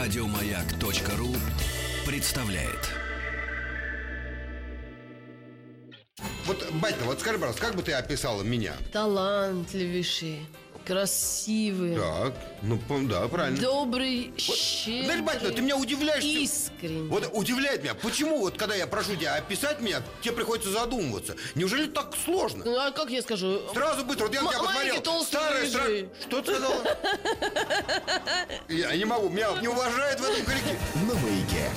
Радиомаяк.ру 0.00 1.28
представляет. 2.06 2.88
Вот, 6.46 6.66
батя, 6.72 6.96
вот 7.04 7.20
скажи, 7.20 7.36
пожалуйста, 7.36 7.60
как 7.60 7.74
бы 7.76 7.82
ты 7.82 7.92
описала 7.92 8.42
меня? 8.42 8.72
Талантливейший, 8.94 10.46
красивый, 10.90 11.94
Так, 11.96 12.34
ну, 12.62 12.76
да, 13.08 13.28
правильно. 13.28 13.60
добрый, 13.60 14.32
Знаешь, 14.36 15.20
батя, 15.20 15.38
ты 15.38 15.46
щедрый, 15.46 15.62
меня 15.64 15.76
удивляешь. 15.76 16.24
искренний. 16.24 17.08
Вот 17.08 17.30
удивляет 17.32 17.82
меня, 17.84 17.94
почему 17.94 18.40
вот 18.40 18.56
когда 18.58 18.74
я 18.74 18.88
прошу 18.88 19.14
тебя 19.14 19.36
описать 19.36 19.80
меня, 19.80 20.02
тебе 20.20 20.32
приходится 20.34 20.70
задумываться. 20.72 21.36
Неужели 21.54 21.86
так 21.86 22.14
сложно? 22.24 22.64
Ну, 22.64 22.76
а 22.76 22.90
как 22.90 23.10
я 23.10 23.22
скажу? 23.22 23.60
Сразу 23.72 24.04
быстро, 24.04 24.24
вот 24.24 24.34
я 24.34 24.40
тебя 24.40 24.50
посмотрел. 24.50 24.94
рыжий. 25.52 26.02
стра- 26.02 26.08
Что 26.28 26.42
ты 26.42 26.54
сказала? 26.54 26.84
Я 28.68 28.96
не 28.96 29.04
могу, 29.04 29.28
меня 29.28 29.48
не 29.60 29.68
уважают 29.68 30.18
в 30.18 30.24
этом 30.24 30.44
коллективе. 30.44 30.78
На 31.06 31.14
маяке. 31.14 31.70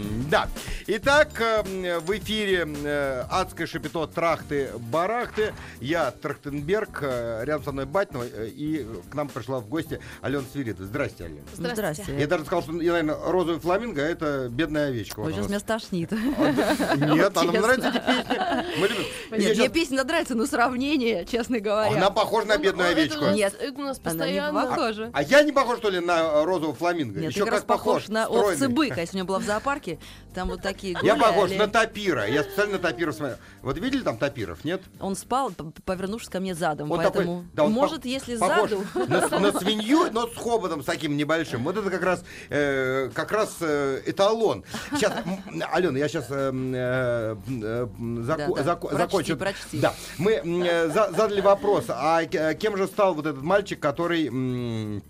Да. 0.30 0.48
Итак, 0.86 1.28
э, 1.40 1.98
в 1.98 2.16
эфире 2.18 2.64
э, 2.84 3.24
адское 3.30 3.66
шапито 3.66 4.06
Трахты 4.06 4.70
Барахты. 4.78 5.52
Я 5.80 6.10
Трахтенберг, 6.12 7.00
э, 7.02 7.42
рядом 7.44 7.64
со 7.64 7.72
мной 7.72 7.86
Батинова, 7.86 8.24
э, 8.24 8.48
и 8.48 8.86
к 9.10 9.14
нам 9.14 9.28
пришла 9.28 9.58
в 9.58 9.68
гости 9.68 10.00
Алена 10.20 10.44
Свиридова. 10.52 10.86
Здрасте, 10.86 11.24
Алена. 11.24 11.40
Здравствуйте. 11.52 12.16
Я 12.18 12.26
даже 12.28 12.44
сказал, 12.44 12.62
что, 12.62 12.72
я, 12.80 12.92
наверное, 12.92 13.16
розовый 13.26 13.60
фламинго— 13.60 14.00
это 14.02 14.48
бедная 14.50 14.88
овечка. 14.88 15.20
Ой, 15.20 15.32
сейчас 15.32 15.48
меня 15.48 15.58
стошнит. 15.60 16.12
вас- 16.12 16.96
Нет, 16.96 17.36
она 17.36 17.52
нравятся 17.52 17.88
эти 17.88 17.98
песни. 17.98 19.38
Нет, 19.38 19.56
мне 19.58 19.68
песня 19.68 20.04
нравится, 20.04 20.34
но 20.36 20.46
сравнение, 20.46 21.24
честно 21.26 21.58
говоря. 21.60 21.96
Она 21.96 22.10
похожа 22.10 22.46
на 22.46 22.56
бедную 22.58 22.88
Ну, 22.88 22.92
овечку. 22.96 23.24
Нет, 23.26 23.54
это 23.60 23.78
у 23.78 23.82
нас 23.84 23.98
постоянно. 23.98 24.62
похожа. 24.66 25.10
А 25.12 25.22
я 25.22 25.42
не 25.42 25.52
похож, 25.52 25.78
что 25.78 25.90
ли, 25.90 25.98
на 26.00 26.44
розового 26.44 26.74
фламинго? 26.74 27.18
Нет, 27.20 27.30
Еще 27.32 27.44
ты 27.44 27.50
как 27.50 27.64
похож. 27.66 28.08
на 28.08 28.26
овцы-быка. 28.28 29.00
Я 29.00 29.06
сегодня 29.06 29.24
была 29.24 29.38
в 29.38 29.44
зоопарке, 29.44 29.98
там 30.34 30.48
вот 30.48 30.62
такие 30.62 30.92
Я 31.02 31.14
гуляли. 31.14 31.20
похож 31.20 31.50
на 31.52 31.66
тапира. 31.68 32.26
Я 32.26 32.42
специально 32.44 32.74
на 32.74 32.78
тапиров 32.78 33.14
смотрел. 33.14 33.38
Вот 33.62 33.76
видели 33.78 34.02
там 34.02 34.16
тапиров, 34.16 34.64
нет? 34.64 34.80
Он 35.00 35.16
спал, 35.16 35.52
повернувшись 35.84 36.28
ко 36.28 36.40
мне 36.40 36.54
задом, 36.54 36.88
такой- 36.88 37.04
поэтому... 37.04 37.44
да, 37.52 37.64
он 37.64 37.72
Может, 37.72 38.02
по- 38.02 38.06
если 38.06 38.36
заду... 38.36 38.84
На, 39.08 39.28
на 39.40 39.52
свинью, 39.58 40.10
но 40.12 40.26
с 40.28 40.36
хоботом 40.36 40.82
с 40.82 40.84
таким 40.84 41.16
небольшим. 41.16 41.64
Вот 41.64 41.76
это 41.76 41.90
как 41.90 42.02
раз, 42.02 42.22
э, 42.48 43.10
как 43.14 43.32
раз 43.32 43.56
э, 43.60 44.02
эталон. 44.06 44.64
Сейчас, 44.94 45.12
Алена, 45.72 45.98
я 45.98 46.08
сейчас 46.08 46.28
Да, 46.28 47.36
да. 48.36 48.46
Прочти, 48.76 48.96
закончу. 48.96 49.36
прочти. 49.36 49.80
Да, 49.80 49.94
мы 50.18 50.32
э, 50.32 50.88
за- 50.88 51.10
задали 51.10 51.40
вопрос, 51.40 51.84
а 51.88 52.24
кем 52.24 52.76
же 52.76 52.86
стал 52.86 53.14
вот 53.14 53.26
этот 53.26 53.42
мальчик, 53.42 53.80
который... 53.80 54.28
м, 54.28 55.02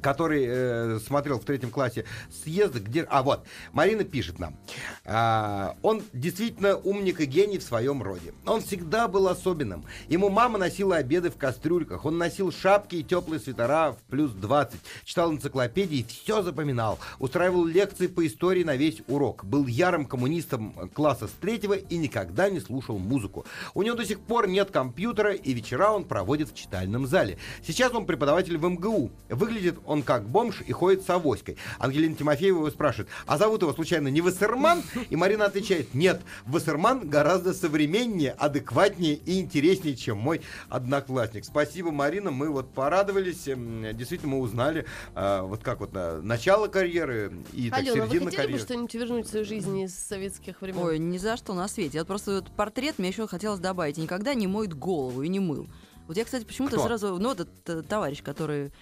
который 0.00 0.44
э, 0.46 0.98
смотрел 1.04 1.38
в 1.38 1.44
третьем 1.44 1.70
классе 1.70 2.04
съезды, 2.42 2.80
где... 2.80 3.02
А 3.04 3.22
вот, 3.22 3.46
Марина 3.72 4.04
пишет 4.04 4.38
нам. 4.38 4.56
А, 5.04 5.76
он 5.82 6.02
действительно 6.12 6.76
умник 6.76 7.20
и 7.20 7.26
гений 7.26 7.58
в 7.58 7.62
своем 7.62 8.02
роде. 8.02 8.34
Он 8.46 8.60
всегда 8.60 9.08
был 9.08 9.28
особенным. 9.28 9.84
Ему 10.08 10.28
мама 10.28 10.58
носила 10.58 10.96
обеды 10.96 11.30
в 11.30 11.36
кастрюльках. 11.36 12.04
Он 12.04 12.18
носил 12.18 12.52
шапки 12.52 12.96
и 12.96 13.04
теплые 13.04 13.40
свитера 13.40 13.92
в 13.92 13.98
плюс 14.10 14.32
20. 14.32 14.80
Читал 15.04 15.32
энциклопедии 15.32 15.98
и 15.98 16.04
все 16.04 16.42
запоминал. 16.42 16.98
Устраивал 17.18 17.64
лекции 17.64 18.06
по 18.06 18.26
истории 18.26 18.64
на 18.64 18.76
весь 18.76 19.02
урок. 19.08 19.44
Был 19.44 19.66
ярым 19.66 20.06
коммунистом 20.06 20.72
класса 20.94 21.28
с 21.28 21.32
третьего 21.32 21.74
и 21.74 21.96
никогда 21.96 22.50
не 22.50 22.60
слушал 22.60 22.98
музыку. 22.98 23.46
У 23.74 23.82
него 23.82 23.96
до 23.96 24.04
сих 24.04 24.20
пор 24.20 24.48
нет 24.48 24.70
компьютера, 24.70 25.32
и 25.32 25.52
вечера 25.52 25.90
он 25.90 26.04
проводит 26.04 26.50
в 26.50 26.54
читальном 26.54 27.06
зале. 27.06 27.38
Сейчас 27.66 27.92
он 27.92 28.06
преподаватель 28.06 28.56
в 28.56 28.68
МГУ. 28.68 29.10
Выглядит 29.28 29.78
он 29.86 30.02
как 30.02 30.28
бомж 30.28 30.62
и 30.66 30.72
ходит 30.72 31.02
с 31.02 31.10
авоськой. 31.10 31.56
Ангелина 31.78 32.14
Тимофеева 32.14 32.58
его 32.58 32.70
спрашивает, 32.70 33.08
а 33.26 33.38
зовут 33.38 33.62
его 33.62 33.72
случайно 33.72 34.08
не 34.08 34.20
Вассерман? 34.20 34.82
И 35.10 35.16
Марина 35.16 35.46
отвечает, 35.46 35.94
нет, 35.94 36.22
Вассерман 36.46 37.08
гораздо 37.08 37.54
современнее, 37.54 38.32
адекватнее 38.32 39.14
и 39.14 39.40
интереснее, 39.40 39.96
чем 39.96 40.18
мой 40.18 40.42
одноклассник. 40.68 41.44
Спасибо, 41.44 41.90
Марина, 41.90 42.30
мы 42.30 42.50
вот 42.50 42.72
порадовались, 42.72 43.48
эм, 43.48 43.96
действительно 43.96 44.32
мы 44.32 44.40
узнали, 44.40 44.86
э, 45.14 45.40
вот 45.42 45.62
как 45.62 45.80
вот 45.80 45.90
э, 45.94 46.20
начало 46.22 46.68
карьеры 46.68 47.32
и 47.52 47.70
так 47.70 47.80
Алена, 47.80 47.92
вы 47.92 48.08
середина 48.08 48.24
хотели 48.24 48.24
бы 48.24 48.30
карьеры. 48.36 48.62
что-нибудь 48.62 48.94
вернуть 48.94 49.26
в 49.26 49.30
свою 49.30 49.44
жизнь 49.44 49.78
из 49.80 49.94
советских 49.94 50.60
времен? 50.60 50.82
Ой, 50.82 50.98
ни 50.98 51.18
за 51.18 51.36
что 51.36 51.54
на 51.54 51.68
свете. 51.68 51.98
Вот 51.98 52.08
просто 52.08 52.36
вот 52.36 52.50
портрет 52.56 52.98
мне 52.98 53.08
еще 53.08 53.26
хотелось 53.26 53.60
добавить. 53.60 53.96
Никогда 53.96 54.34
не 54.34 54.46
моет 54.46 54.74
голову 54.74 55.22
и 55.22 55.28
не 55.28 55.40
мыл. 55.40 55.68
Вот 56.06 56.16
я, 56.16 56.24
кстати, 56.24 56.44
почему-то 56.44 56.76
Кто? 56.76 56.86
сразу... 56.86 57.18
Ну, 57.18 57.32
этот 57.32 57.48
э, 57.66 57.82
товарищ, 57.82 58.22
который 58.22 58.72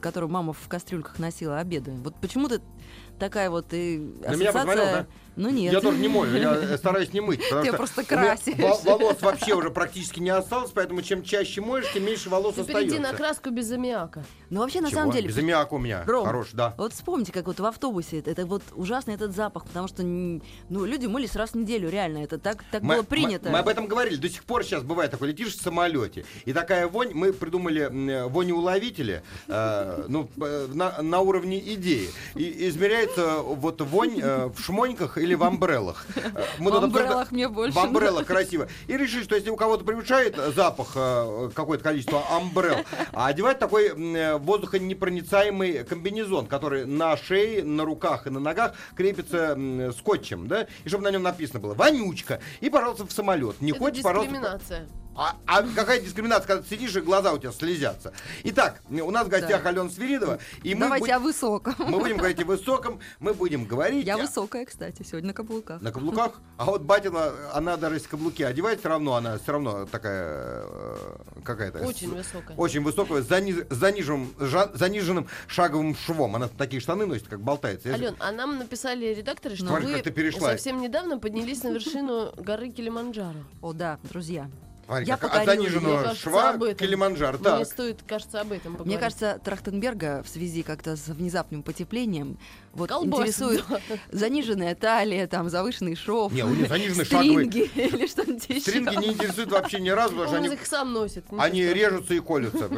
которого 0.00 0.30
мама 0.30 0.52
в 0.52 0.68
кастрюльках 0.68 1.18
носила 1.18 1.58
обеды. 1.58 1.92
Вот 1.92 2.16
почему-то 2.20 2.60
такая 3.18 3.50
вот 3.50 3.66
и 3.72 3.98
На 4.26 4.34
меня 4.34 4.52
посмотрел, 4.52 4.84
да? 4.84 5.06
Ну 5.36 5.48
нет. 5.50 5.72
Я 5.72 5.80
тоже 5.80 5.98
не 5.98 6.08
мою, 6.08 6.36
я 6.36 6.54
э, 6.54 6.76
стараюсь 6.78 7.12
не 7.12 7.20
мыть. 7.20 7.40
потому 7.42 7.62
Ты 7.62 7.68
что 7.68 7.76
просто 7.76 8.04
красишь. 8.04 8.54
во- 8.56 8.76
Волос 8.98 9.20
вообще 9.20 9.54
уже 9.54 9.70
практически 9.70 10.20
не 10.20 10.30
осталось, 10.30 10.70
поэтому 10.72 11.02
чем 11.02 11.22
чаще 11.24 11.60
моешь, 11.60 11.86
тем 11.92 12.04
меньше 12.04 12.28
волос 12.30 12.54
Ну, 12.56 12.64
перейди 12.64 12.98
на 12.98 13.10
остается. 13.10 13.16
краску 13.16 13.50
без 13.50 13.70
аммиака. 13.72 14.24
Ну 14.50 14.60
вообще 14.60 14.80
на 14.80 14.90
Чего? 14.90 15.00
самом 15.00 15.12
деле... 15.12 15.28
Без 15.28 15.36
аммиака 15.38 15.74
у 15.74 15.78
меня. 15.78 16.04
Ром, 16.06 16.24
Хорош, 16.26 16.48
да. 16.52 16.74
Вот 16.78 16.92
вспомните, 16.92 17.32
как 17.32 17.46
вот 17.46 17.58
в 17.58 17.64
автобусе, 17.66 18.18
это, 18.20 18.30
это 18.30 18.46
вот 18.46 18.62
ужасный 18.74 19.14
этот 19.14 19.34
запах, 19.34 19.64
потому 19.66 19.88
что 19.88 20.02
ну, 20.04 20.84
люди 20.84 21.06
мылись 21.06 21.34
раз 21.34 21.50
в 21.50 21.54
неделю, 21.56 21.88
реально, 21.90 22.18
это 22.18 22.38
так, 22.38 22.62
так 22.70 22.82
Мы, 22.82 22.96
было 22.96 23.02
принято. 23.02 23.46
мы- 23.46 23.52
мы 23.52 23.58
об 23.58 23.68
этом 23.68 23.86
говорили. 23.86 24.16
До 24.16 24.28
сих 24.28 24.44
пор 24.44 24.62
сейчас 24.64 24.82
бывает 24.84 25.10
такое, 25.10 25.30
летишь 25.30 25.56
в 25.56 25.60
самолете, 25.62 26.24
и 26.44 26.52
такая 26.52 26.86
вонь, 26.86 27.10
мы 27.12 27.32
придумали 27.32 27.88
вонеуловители, 28.28 29.22
э, 29.48 30.04
ну, 30.08 30.28
на, 30.36 31.02
на 31.02 31.20
уровне 31.20 31.58
идеи. 31.74 32.08
И 32.34 32.68
измеряется 32.68 33.36
вот 33.38 33.80
вонь 33.80 34.20
э, 34.20 34.46
в 34.46 34.60
шмоньках 34.60 35.18
или 35.24 35.34
в 35.34 35.42
амбреллах. 35.42 36.06
Э, 36.16 36.44
мы 36.58 36.70
В 36.70 36.76
амбреллах 36.76 37.32
мне 37.32 37.48
больше 37.48 37.74
В 37.74 37.78
амбреллах 37.78 38.26
красиво. 38.26 38.68
И 38.86 38.96
решили, 38.96 39.24
что 39.24 39.34
если 39.34 39.50
у 39.50 39.56
кого-то 39.56 39.84
превышает 39.84 40.36
запах 40.54 40.92
э, 40.94 41.50
какое-то 41.54 41.82
количество 41.82 42.22
амбрел, 42.30 42.78
а 43.12 43.26
одевать 43.26 43.58
такой 43.58 43.88
э, 43.88 44.36
воздухонепроницаемый 44.38 45.84
комбинезон, 45.84 46.46
который 46.46 46.86
на 46.86 47.16
шее, 47.16 47.64
на 47.64 47.84
руках 47.84 48.26
и 48.26 48.30
на 48.30 48.40
ногах 48.40 48.74
крепится 48.94 49.58
скотчем, 49.98 50.48
да, 50.48 50.66
и 50.84 50.88
чтобы 50.88 51.04
на 51.04 51.10
нем 51.10 51.22
написано 51.22 51.60
было 51.60 51.74
«вонючка», 51.74 52.40
и, 52.60 52.70
пожалуйста, 52.70 53.06
в 53.06 53.12
самолет. 53.12 53.60
Не 53.60 53.70
Это 53.70 53.80
хочешь, 53.80 54.02
пожалуйста... 54.02 54.58
А, 55.16 55.36
а 55.46 55.62
какая 55.62 56.00
дискриминация, 56.00 56.46
когда 56.48 56.62
ты 56.62 56.68
сидишь 56.68 56.94
и 56.96 57.00
глаза 57.00 57.32
у 57.32 57.38
тебя 57.38 57.52
слезятся? 57.52 58.12
Итак, 58.42 58.80
у 58.90 59.10
нас 59.10 59.26
в 59.26 59.30
гостях 59.30 59.62
Да. 59.62 59.68
Алена 59.68 59.88
Свиридова, 59.88 60.38
и 60.64 60.74
мы, 60.74 60.80
Давайте 60.86 61.04
будем- 61.04 61.14
о 61.16 61.18
высоком. 61.20 61.74
мы 61.78 61.98
будем 62.00 62.16
говорить 62.16 62.40
о 62.42 62.44
высоком, 62.44 63.00
мы 63.20 63.32
будем 63.34 63.64
говорить... 63.64 64.04
Я 64.06 64.16
о- 64.16 64.18
высокая, 64.18 64.64
кстати, 64.64 65.02
сегодня 65.04 65.28
на 65.28 65.34
каблуках. 65.34 65.80
на 65.80 65.92
каблуках? 65.92 66.40
А 66.56 66.64
вот 66.64 66.82
Батина, 66.82 67.32
она 67.52 67.76
даже 67.76 67.96
если 67.96 68.08
каблуки 68.08 68.42
одевает, 68.42 68.80
все 68.80 68.88
равно 68.88 69.14
она 69.14 69.38
все 69.38 69.52
равно 69.52 69.86
такая 69.86 70.62
э, 70.64 71.16
какая-то... 71.44 71.78
Очень 71.86 72.08
с- 72.10 72.12
высокая. 72.14 72.56
Очень 72.56 72.82
высокая, 72.82 73.22
с 73.22 73.26
зани- 73.30 73.66
заниженным, 73.72 74.34
жа- 74.38 74.76
заниженным 74.76 75.28
шаговым 75.46 75.94
швом. 75.96 76.34
Она 76.34 76.48
такие 76.48 76.80
штаны 76.80 77.06
носит, 77.06 77.28
как 77.28 77.40
болтается. 77.40 77.88
Я 77.90 77.96
же- 77.96 78.04
Ален, 78.04 78.16
а 78.18 78.32
нам 78.32 78.58
написали 78.58 79.14
редакторы, 79.14 79.54
что 79.54 79.66
Смотри, 79.66 79.92
вы 79.94 80.02
перешла. 80.02 80.50
совсем 80.50 80.80
недавно 80.80 81.18
поднялись 81.18 81.62
на 81.62 81.68
вершину 81.68 82.32
горы 82.36 82.70
Килиманджаро. 82.70 83.38
О, 83.62 83.72
да, 83.72 83.98
друзья. 84.02 84.50
Смотри, 84.86 85.06
я 85.06 85.16
как 85.16 85.24
от 85.24 85.40
покорила 85.40 85.52
её. 85.52 85.62
заниженного 85.62 85.94
Мне 85.96 86.02
кажется, 86.04 86.22
шва 86.22 86.50
об 86.50 86.62
этом. 86.62 86.76
Килиманджаро. 86.86 87.38
Мне 87.38 87.44
Так. 87.44 87.66
стоит, 87.66 88.02
кажется, 88.06 88.40
об 88.40 88.52
этом 88.52 88.72
поговорить. 88.72 88.86
Мне 88.86 88.98
кажется, 88.98 89.40
Трахтенберга 89.44 90.22
в 90.22 90.28
связи 90.28 90.62
как-то 90.62 90.96
с 90.96 91.08
внезапным 91.08 91.62
потеплением 91.62 92.38
вот 92.74 92.88
Колбасит, 92.88 93.36
интересует 93.40 93.64
да. 93.68 93.80
заниженная 94.10 94.74
талия, 94.74 95.26
там 95.26 95.48
завышенный 95.48 95.96
шов, 95.96 96.32
Не, 96.32 96.44
у 96.44 96.48
нее 96.50 96.66
заниженный 96.66 97.04
стринги 97.04 97.70
или 97.74 98.06
что-нибудь 98.06 98.48
еще. 98.48 98.60
Стринги 98.60 98.96
не 98.96 99.12
интересуют 99.12 99.50
вообще 99.50 99.80
ни 99.80 99.90
разу, 99.90 100.10
потому 100.10 100.28
что 100.28 100.38
Он 100.38 100.44
они, 100.44 100.54
их 100.54 100.66
сам 100.66 100.92
носит. 100.92 101.24
они 101.38 101.62
режутся 101.62 102.14
и 102.14 102.20
колются. 102.20 102.68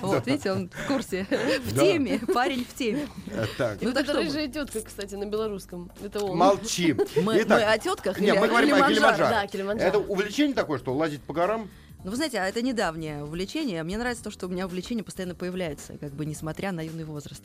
Вот, 0.00 0.26
видите, 0.26 0.52
он 0.52 0.70
в 0.70 0.86
курсе, 0.86 1.26
в 1.64 1.78
теме, 1.78 2.20
парень 2.32 2.64
в 2.64 2.74
теме. 2.74 3.08
Э, 3.28 3.46
Так. 3.56 3.78
Ну 3.80 3.90
что 3.90 4.12
рыжая 4.12 4.48
тетка, 4.48 4.80
кстати, 4.80 5.14
на 5.14 5.26
белорусском. 5.26 5.90
Это 6.02 6.24
он. 6.24 6.36
Молчи. 6.36 6.94
Мы, 7.16 7.40
о 7.40 7.78
тетках 7.78 8.20
не, 8.20 8.28
или 8.28 8.38
мы 8.38 8.48
говорим 8.48 8.74
о 8.74 8.88
Килиманджаро. 8.88 9.78
Это 9.78 9.98
увлечение 9.98 10.54
такое, 10.54 10.78
что 10.78 10.94
лазить 10.94 11.22
по 11.22 11.32
горам? 11.32 11.68
Ну, 12.06 12.10
вы 12.12 12.16
знаете, 12.18 12.38
а 12.38 12.46
это 12.46 12.62
недавнее 12.62 13.24
увлечение. 13.24 13.82
Мне 13.82 13.98
нравится 13.98 14.22
то, 14.22 14.30
что 14.30 14.46
у 14.46 14.48
меня 14.48 14.66
увлечение 14.66 15.02
постоянно 15.02 15.34
появляется, 15.34 15.98
как 15.98 16.12
бы 16.12 16.24
несмотря 16.24 16.70
на 16.70 16.80
юный 16.82 17.02
возраст. 17.02 17.42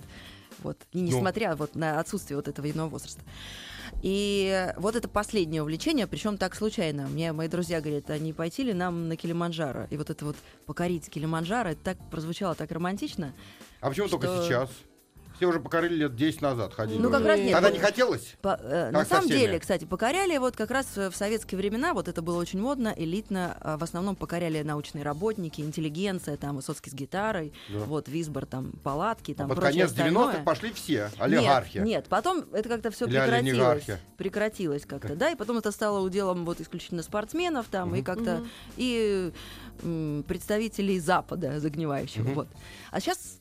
Вот. 0.59 0.77
И 0.91 0.99
Ну. 0.99 1.05
несмотря 1.07 1.55
вот 1.55 1.73
на 1.73 1.99
отсутствие 1.99 2.35
вот 2.37 2.47
этого 2.47 2.67
юного 2.67 2.87
возраста. 2.89 3.23
И 4.03 4.71
вот 4.77 4.95
это 4.95 5.09
последнее 5.09 5.63
увлечение, 5.63 6.05
причем 6.05 6.37
так 6.37 6.53
случайно. 6.53 7.07
Мне 7.07 7.31
мои 7.33 7.47
друзья 7.47 7.81
говорят, 7.81 8.11
а 8.11 8.19
не 8.19 8.33
пойти 8.33 8.61
ли 8.61 8.73
нам 8.73 9.07
на 9.07 9.15
Килиманджаро? 9.15 9.87
И 9.89 9.97
вот 9.97 10.11
это 10.11 10.25
вот 10.25 10.35
покорить 10.67 11.09
Килиманджаро, 11.09 11.71
это 11.71 11.81
так 11.83 12.09
прозвучало 12.11 12.53
так 12.53 12.71
романтично. 12.71 13.33
А 13.79 13.89
почему 13.89 14.09
только 14.09 14.27
Что- 14.27 14.43
сейчас? 14.45 14.69
Все 15.41 15.47
уже 15.47 15.59
покорили 15.59 15.95
лет 15.95 16.15
10 16.15 16.39
назад 16.43 16.71
ходили. 16.75 16.99
Ну, 16.99 17.09
как 17.09 17.25
раз 17.25 17.39
нет. 17.39 17.53
Тогда 17.53 17.71
не 17.71 17.79
хотелось? 17.79 18.35
По- 18.43 18.59
э, 18.61 18.91
на 18.91 19.03
самом 19.05 19.27
деле, 19.27 19.59
кстати, 19.59 19.85
покоряли 19.85 20.37
вот 20.37 20.55
как 20.55 20.69
раз 20.69 20.85
э, 20.97 21.09
в 21.09 21.15
советские 21.15 21.57
времена, 21.57 21.95
вот 21.95 22.07
это 22.07 22.21
было 22.21 22.37
очень 22.39 22.59
модно, 22.61 22.93
элитно, 22.95 23.57
а 23.59 23.79
в 23.79 23.83
основном 23.83 24.15
покоряли 24.15 24.61
научные 24.61 25.03
работники, 25.03 25.61
интеллигенция, 25.61 26.37
там 26.37 26.57
Высоцкий 26.57 26.91
с 26.91 26.93
гитарой, 26.93 27.53
Да. 27.69 27.79
вот 27.85 28.07
Висбор, 28.07 28.45
там 28.45 28.71
палатки, 28.83 29.31
А 29.31 29.35
там 29.35 29.49
под 29.49 29.57
прочее 29.61 29.87
конец 29.87 29.93
90-х 29.97 30.19
остальное. 30.21 30.43
пошли 30.43 30.71
все, 30.73 31.09
олигархи. 31.17 31.77
Нет, 31.77 31.87
нет, 31.87 32.05
потом 32.07 32.45
это 32.53 32.69
как-то 32.69 32.91
все 32.91 33.07
Или 33.07 33.17
прекратилось. 33.17 33.83
Прекратилось 34.17 34.85
как-то, 34.85 35.15
да, 35.15 35.31
и 35.31 35.35
потом 35.35 35.57
это 35.57 35.71
стало 35.71 36.01
уделом 36.01 36.45
вот 36.45 36.61
исключительно 36.61 37.01
спортсменов 37.01 37.65
там, 37.71 37.95
и 37.95 38.03
как-то, 38.03 38.43
и 38.77 39.31
м, 39.81 40.23
представителей 40.27 40.99
Запада 40.99 41.59
загнивающего, 41.59 42.25
Мгм. 42.25 42.33
вот. 42.35 42.47
А 42.91 42.99
сейчас, 42.99 43.39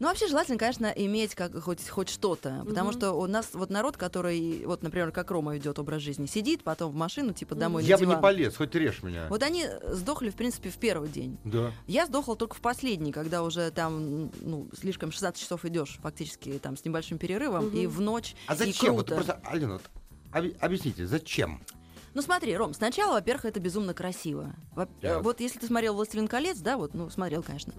Ну, 0.00 0.08
вообще 0.08 0.28
желательно, 0.28 0.56
конечно, 0.56 0.86
иметь 0.96 1.34
как 1.34 1.62
хоть, 1.62 1.86
хоть 1.88 2.08
что-то. 2.08 2.64
Потому 2.66 2.88
Мгм. 2.90 2.98
что 2.98 3.12
у 3.12 3.26
нас 3.26 3.50
вот 3.52 3.68
народ, 3.68 3.98
который, 3.98 4.64
вот, 4.64 4.82
например, 4.82 5.12
как 5.12 5.30
Рома 5.30 5.54
ведет 5.54 5.78
образ 5.78 6.00
жизни, 6.00 6.24
сидит, 6.24 6.62
потом 6.64 6.90
в 6.90 6.94
машину, 6.94 7.34
типа, 7.34 7.54
домой 7.54 7.84
Я 7.84 7.96
на 7.96 8.00
бы 8.00 8.06
не 8.06 8.10
диван. 8.12 8.22
полез, 8.22 8.56
хоть 8.56 8.74
режь 8.74 9.02
меня. 9.02 9.26
Вот 9.28 9.42
они 9.42 9.66
сдохли, 9.88 10.30
в 10.30 10.34
принципе, 10.36 10.70
в 10.70 10.78
первый 10.78 11.10
день. 11.10 11.36
Да. 11.44 11.70
Я 11.86 12.06
сдохла 12.06 12.34
только 12.34 12.54
в 12.56 12.60
последний, 12.62 13.12
когда 13.12 13.42
уже 13.42 13.70
там, 13.70 14.30
ну, 14.40 14.68
слишком 14.78 15.12
16 15.12 15.38
часов 15.40 15.66
идешь, 15.66 15.98
фактически, 16.02 16.58
там, 16.62 16.78
с 16.78 16.84
небольшим 16.86 17.18
перерывом, 17.18 17.66
Мгм. 17.66 17.76
и 17.76 17.86
в 17.86 18.00
ночь, 18.00 18.34
А 18.46 18.54
и 18.54 18.56
зачем? 18.56 18.94
Вот 18.94 19.06
круто. 19.08 19.14
просто, 19.22 19.40
Алина, 19.44 19.74
вот 19.74 19.82
объ- 20.32 20.56
объясните, 20.60 21.06
зачем? 21.06 21.60
Ну 22.12 22.22
смотри, 22.22 22.56
Ром, 22.56 22.74
сначала, 22.74 23.12
во-первых, 23.14 23.44
это 23.44 23.60
безумно 23.60 23.94
красиво. 23.94 24.52
Во- 24.74 24.86
Так. 24.86 24.94
э, 25.02 25.18
Вот 25.20 25.40
если 25.40 25.60
ты 25.60 25.66
смотрел 25.68 25.94
«Властелин 25.94 26.26
колец», 26.26 26.58
да, 26.58 26.76
вот, 26.76 26.92
ну, 26.92 27.08
смотрел, 27.08 27.42
конечно. 27.42 27.72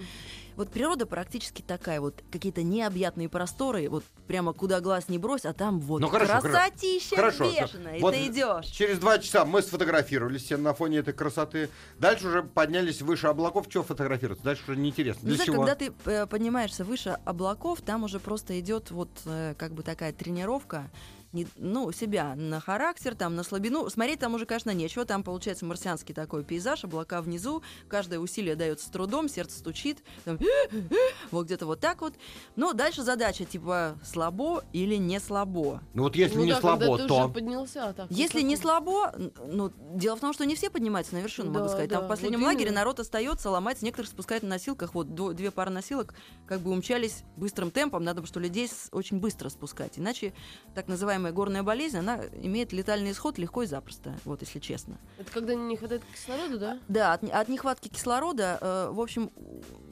Вот 0.55 0.69
природа 0.69 1.05
практически 1.05 1.61
такая, 1.61 1.99
вот 1.99 2.23
какие-то 2.31 2.63
необъятные 2.63 3.27
просторы, 3.29 3.89
вот 3.89 4.03
прямо 4.27 4.53
куда 4.53 4.79
глаз 4.79 5.09
не 5.09 5.17
брось, 5.17 5.43
а 5.45 5.53
там 5.53 5.79
вот 5.79 5.99
Ну, 6.01 6.07
хорошо, 6.07 6.33
хоро- 6.33 6.41
красотища 6.41 7.15
хорошо, 7.17 7.51
бешеная, 7.51 7.97
и 7.97 8.01
вот 8.01 8.13
ты 8.13 8.27
идешь. 8.27 8.65
Через 8.67 8.99
два 8.99 9.19
часа 9.19 9.43
мы 9.43 9.61
сфотографировались 9.61 10.43
все 10.43 10.55
на 10.57 10.73
фоне 10.73 10.99
этой 10.99 11.13
красоты. 11.13 11.69
Дальше 11.99 12.27
уже 12.27 12.43
поднялись 12.43 13.01
выше 13.01 13.27
облаков. 13.27 13.65
Что 13.69 13.83
фотографироваться? 13.83 14.43
Дальше 14.45 14.63
уже 14.67 14.77
неинтересно. 14.77 15.21
Ну, 15.23 15.27
Для 15.27 15.35
знаешь, 15.35 15.47
чего? 15.53 15.65
когда 15.65 15.75
ты 15.75 15.93
э, 16.05 16.25
поднимаешься 16.27 16.83
выше 16.85 17.17
облаков, 17.25 17.81
там 17.81 18.03
уже 18.05 18.19
просто 18.19 18.57
идет 18.59 18.91
вот 18.91 19.09
э, 19.25 19.55
как 19.57 19.73
бы 19.73 19.83
такая 19.83 20.13
тренировка, 20.13 20.89
не- 21.33 21.47
ну, 21.55 21.91
себя 21.91 22.35
на 22.35 22.59
характер, 22.59 23.15
там, 23.15 23.35
на 23.35 23.43
слабину. 23.43 23.89
Смотреть 23.89 24.19
там 24.19 24.33
уже, 24.33 24.45
конечно, 24.45 24.71
нечего. 24.71 25.05
Там 25.05 25.23
получается 25.23 25.65
марсианский 25.65 26.13
такой 26.13 26.43
пейзаж, 26.43 26.83
облака 26.83 27.21
внизу. 27.21 27.61
Каждое 27.87 28.19
усилие 28.19 28.55
дается 28.55 28.87
с 28.87 28.89
трудом, 28.89 29.29
сердце 29.29 29.59
стучит. 29.59 30.03
там, 30.25 30.37
вот 31.31 31.45
где-то 31.45 31.65
вот 31.65 31.79
так 31.79 32.01
вот. 32.01 32.13
Но 32.55 32.73
дальше 32.73 33.03
задача, 33.03 33.45
типа, 33.45 33.97
слабо 34.03 34.63
или 34.73 34.95
не 34.95 35.19
слабо. 35.19 35.81
Ну 35.93 36.03
вот 36.03 36.15
если 36.15 36.37
Ну 36.37 36.43
не 36.45 36.51
да, 36.51 36.59
слабо, 36.61 36.79
когда 36.85 36.97
ты 36.97 37.07
то... 37.07 37.19
уже 37.25 37.33
поднялся, 37.33 37.89
а 37.89 37.93
так 37.93 38.11
Если 38.11 38.41
не 38.41 38.55
высоко. 38.55 38.61
слабо, 38.69 39.13
ну, 39.47 39.71
дело 39.93 40.15
в 40.15 40.19
том, 40.19 40.33
что 40.33 40.45
не 40.45 40.55
все 40.55 40.69
поднимаются 40.69 41.15
на 41.15 41.19
вершину, 41.19 41.51
могу 41.51 41.65
Да, 41.65 41.69
сказать. 41.69 41.89
Там 41.89 42.01
да, 42.01 42.05
в 42.05 42.09
последнем 42.09 42.39
вот 42.41 42.47
лагере 42.47 42.65
именно. 42.65 42.81
народ 42.81 42.99
остается, 42.99 43.49
ломается, 43.49 43.85
некоторых 43.85 44.09
спускают 44.09 44.43
на 44.43 44.49
носилках. 44.49 44.93
Вот 44.93 45.07
дво- 45.07 45.33
две 45.33 45.51
пары 45.51 45.71
носилок 45.71 46.13
как 46.47 46.59
бы 46.61 46.71
умчались 46.71 47.23
быстрым 47.37 47.71
темпом. 47.71 48.03
Надо 48.03 48.21
бы, 48.21 48.27
что 48.27 48.39
людей 48.39 48.69
очень 48.91 49.19
быстро 49.19 49.49
спускать. 49.49 49.97
Иначе 49.97 50.33
так 50.75 50.87
называемая 51.21 51.31
горная 51.31 51.63
болезнь, 51.63 51.97
она 51.97 52.19
имеет 52.41 52.73
летальный 52.73 53.11
исход 53.11 53.37
легко 53.37 53.63
и 53.63 53.65
запросто, 53.65 54.15
вот 54.25 54.41
если 54.41 54.59
честно. 54.59 54.97
Это 55.17 55.31
когда 55.31 55.55
не 55.55 55.77
хватает 55.77 56.03
кислорода, 56.13 56.57
да? 56.57 56.79
Да, 56.87 57.13
от, 57.13 57.23
от 57.23 57.49
нехватки 57.49 57.87
кислорода, 57.87 58.57
э, 58.59 58.89
в 58.91 58.99
общем, 58.99 59.31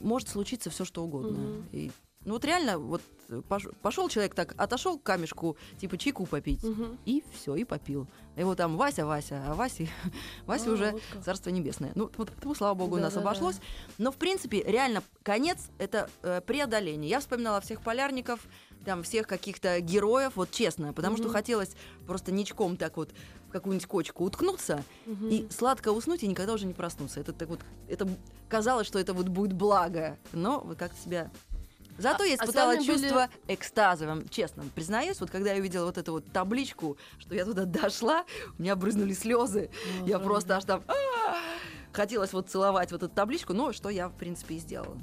может 0.02 0.30
случиться 0.30 0.70
все 0.70 0.86
что 0.86 1.04
угодно. 1.04 1.38
Мгм. 1.38 1.66
И, 1.72 1.92
ну 2.30 2.36
вот 2.36 2.46
реально, 2.46 2.78
вот 2.78 3.02
пошел 3.82 4.08
человек 4.08 4.36
так, 4.36 4.54
отошел 4.56 5.00
к 5.00 5.04
камешку, 5.04 5.58
типа 5.80 5.98
чайку 5.98 6.28
попить. 6.28 6.64
Мгм. 6.64 7.00
И 7.06 7.24
все, 7.34 7.56
и 7.56 7.64
попил. 7.64 8.06
Его 8.36 8.54
там 8.54 8.78
Вася, 8.78 9.08
Вася, 9.08 9.44
а 9.48 9.56
Вася, 9.56 9.88
Вася 10.46 10.70
А, 10.70 10.74
уже 10.74 10.92
вот 10.92 11.02
как. 11.12 11.24
царство 11.24 11.50
небесное. 11.50 11.92
Ну, 11.96 12.12
вот, 12.18 12.32
ну, 12.44 12.54
слава 12.54 12.76
богу, 12.76 12.98
у 12.98 13.00
нас 13.00 13.14
Да-да-да. 13.16 13.32
обошлось. 13.32 13.56
Но, 13.98 14.12
в 14.12 14.18
принципе, 14.18 14.62
реально, 14.62 15.02
конец— 15.24 15.58
это 15.80 16.08
э, 16.22 16.42
преодоление. 16.42 17.10
Я 17.10 17.20
вспоминала 17.20 17.62
всех 17.62 17.82
полярников, 17.82 18.42
там, 18.86 19.02
всех 19.02 19.26
каких-то 19.26 19.80
героев, 19.82 20.34
вот 20.36 20.52
честно, 20.52 20.94
потому 20.94 21.16
что 21.18 21.26
Мгм. 21.26 21.34
хотелось 21.34 21.72
просто 22.06 22.32
ничком 22.32 22.78
так 22.78 22.96
вот 22.98 23.10
в 23.48 23.52
какую-нибудь 23.52 23.88
кочку 23.88 24.24
уткнуться 24.24 24.84
Мгм. 25.08 25.30
и 25.30 25.48
сладко 25.50 25.92
уснуть, 25.92 26.22
и 26.22 26.28
никогда 26.28 26.54
уже 26.54 26.68
не 26.68 26.74
проснуться. 26.76 27.20
Это 27.20 27.34
так 27.34 27.50
вот, 27.50 27.60
это 27.88 28.08
казалось, 28.48 28.86
что 28.86 29.00
это 29.00 29.14
вот 29.16 29.28
будет 29.30 29.54
благо, 29.54 30.16
но 30.32 30.60
вот 30.64 30.78
как-то 30.78 31.02
себя... 31.02 31.32
Зато 32.00 32.24
А- 32.24 32.26
я 32.28 32.34
а 32.34 32.36
испытала 32.36 32.76
были- 32.76 32.86
чувство 32.86 33.30
экстаза, 33.48 34.08
вам 34.08 34.28
честно 34.30 34.64
признаюсь. 34.74 35.20
Вот 35.20 35.30
когда 35.30 35.52
я 35.52 35.60
увидела 35.60 35.86
вот 35.86 35.98
эту 35.98 36.14
вот 36.14 36.32
табличку, 36.32 36.98
что 37.20 37.36
я 37.36 37.46
туда 37.46 37.66
дошла, 37.66 38.26
у 38.58 38.62
меня 38.62 38.76
брызнули 38.76 39.14
слезы. 39.14 39.70
А, 39.70 40.08
Я 40.08 40.18
правда. 40.18 40.26
просто 40.26 40.58
аж 40.58 40.64
там... 40.66 40.84
Хотелось 41.92 42.34
вот 42.34 42.50
целовать 42.50 42.92
вот 42.92 43.04
эту 43.04 43.14
табличку, 43.14 43.54
но 43.54 43.74
что 43.74 43.90
я, 43.90 44.08
в 44.10 44.14
принципе, 44.14 44.56
и 44.56 44.60
сделала. 44.60 44.98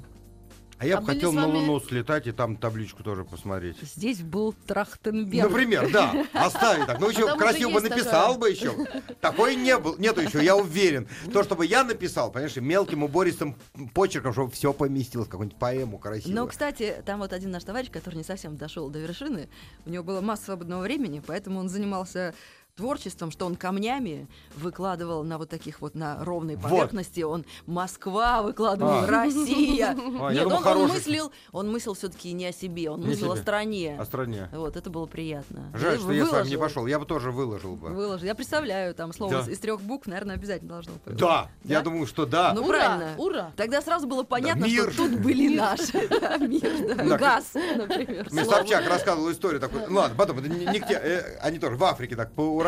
А 0.79 0.85
я 0.85 0.97
А 0.97 1.01
бы 1.01 1.07
хотел 1.07 1.31
с 1.31 1.35
на 1.35 1.47
вами- 1.47 1.57
Луну 1.57 1.79
слетать 1.79 2.27
и 2.27 2.31
там 2.31 2.55
табличку 2.55 3.01
тоже 3.03 3.23
посмотреть. 3.23 3.77
Здесь 3.81 4.21
был 4.21 4.53
Трахтенберг. 4.53 5.49
Например, 5.49 5.89
да, 5.91 6.13
оставить 6.33 6.85
так. 6.85 6.99
Ну, 6.99 7.09
еще 7.09 7.25
уже 7.25 7.35
красиво 7.35 7.71
бы 7.71 7.81
написал 7.81 8.35
такая. 8.35 8.37
бы 8.37 8.49
еще. 8.51 8.73
Такой 9.19 9.55
не 9.55 9.75
был, 9.77 9.97
нету 9.97 10.21
еще, 10.21 10.43
я 10.43 10.55
уверен. 10.55 11.07
То, 11.33 11.43
чтобы 11.43 11.65
я 11.65 11.83
написал, 11.83 12.31
понимаешь, 12.31 12.55
мелким 12.57 13.01
убористым 13.03 13.55
почерком, 13.95 14.33
чтобы 14.33 14.51
все 14.51 14.71
поместилось, 14.71 15.27
какую-нибудь 15.27 15.57
поэму 15.59 15.97
красивую. 15.97 16.35
Но, 16.35 16.45
кстати, 16.47 17.01
там 17.05 17.19
вот 17.21 17.33
один 17.33 17.49
наш 17.49 17.63
товарищ, 17.63 17.89
который 17.89 18.15
не 18.15 18.23
совсем 18.23 18.55
дошел 18.55 18.89
до 18.89 18.99
вершины, 18.99 19.49
у 19.85 19.89
него 19.89 20.03
было 20.03 20.21
масса 20.21 20.45
свободного 20.45 20.83
времени, 20.83 21.23
поэтому 21.25 21.59
он 21.59 21.69
занимался 21.69 22.35
творчеством, 22.77 23.31
что 23.31 23.45
он 23.45 23.55
камнями 23.55 24.27
выкладывал 24.55 25.23
на 25.23 25.37
вот 25.37 25.49
таких 25.49 25.81
вот 25.81 25.95
на 25.95 26.23
ровной 26.23 26.55
Вот. 26.55 26.69
поверхности. 26.69 27.21
Он 27.21 27.43
Москва 27.65 28.41
выкладывал, 28.43 28.99
А. 29.03 29.07
Россия. 29.07 29.95
А, 30.19 30.29
я 30.31 30.41
Нет, 30.41 30.43
думал, 30.49 30.61
он, 30.65 30.77
он 30.83 30.87
мыслил, 30.89 31.31
он 31.51 31.71
мыслил 31.71 31.93
все-таки 31.93 32.31
не 32.33 32.45
о 32.47 32.51
себе, 32.53 32.89
он 32.89 33.01
Не 33.01 33.07
мыслил 33.07 33.31
о 33.31 33.35
себе. 33.35 33.43
стране. 33.43 33.97
О 33.99 34.05
стране. 34.05 34.49
Вот, 34.53 34.75
это 34.77 34.89
было 34.89 35.05
приятно. 35.05 35.71
Жаль, 35.73 35.95
И 35.95 35.99
что 35.99 36.11
я 36.11 36.25
с 36.25 36.29
вами 36.31 36.47
не 36.49 36.55
выложил. 36.55 36.59
пошел. 36.61 36.87
Я 36.87 36.99
бы 36.99 37.05
тоже 37.05 37.31
выложил 37.31 37.75
бы. 37.75 37.89
Выложил. 37.89 38.25
Я 38.25 38.35
представляю, 38.35 38.93
там 38.95 39.13
слово 39.13 39.43
Да. 39.43 39.51
из 39.51 39.59
трех 39.59 39.81
букв, 39.81 40.07
наверное, 40.07 40.35
обязательно 40.35 40.69
должно 40.69 40.93
быть. 41.05 41.15
Да, 41.17 41.49
я 41.63 41.79
Да? 41.79 41.83
думаю, 41.85 42.05
что 42.07 42.25
да. 42.25 42.53
Ну, 42.53 42.61
ура, 42.65 42.77
правильно. 42.77 43.15
ура. 43.17 43.51
Тогда 43.55 43.81
сразу 43.81 44.07
было 44.07 44.23
понятно, 44.23 44.65
мир. 44.65 44.91
что 44.91 45.07
тут 45.09 45.19
были 45.19 45.55
наши. 45.55 46.07
Да, 46.07 46.37
мир, 46.45 46.95
да. 46.95 47.03
Да. 47.03 47.17
Газ, 47.17 47.53
например. 47.53 48.27
Мне. 48.31 48.45
Собчак 48.45 48.87
рассказывал 48.87 49.31
историю 49.31 49.59
такую. 49.59 49.89
Ну 49.89 49.97
ладно, 49.97 50.15
потом, 50.17 50.39
это 50.39 50.47
не, 50.49 50.79
к 50.79 50.91
э, 50.91 51.37
они 51.41 51.57
тоже 51.59 51.75
в 51.75 51.83
Африке 51.83 52.15
так 52.15 52.31
поураганили. 52.33 52.66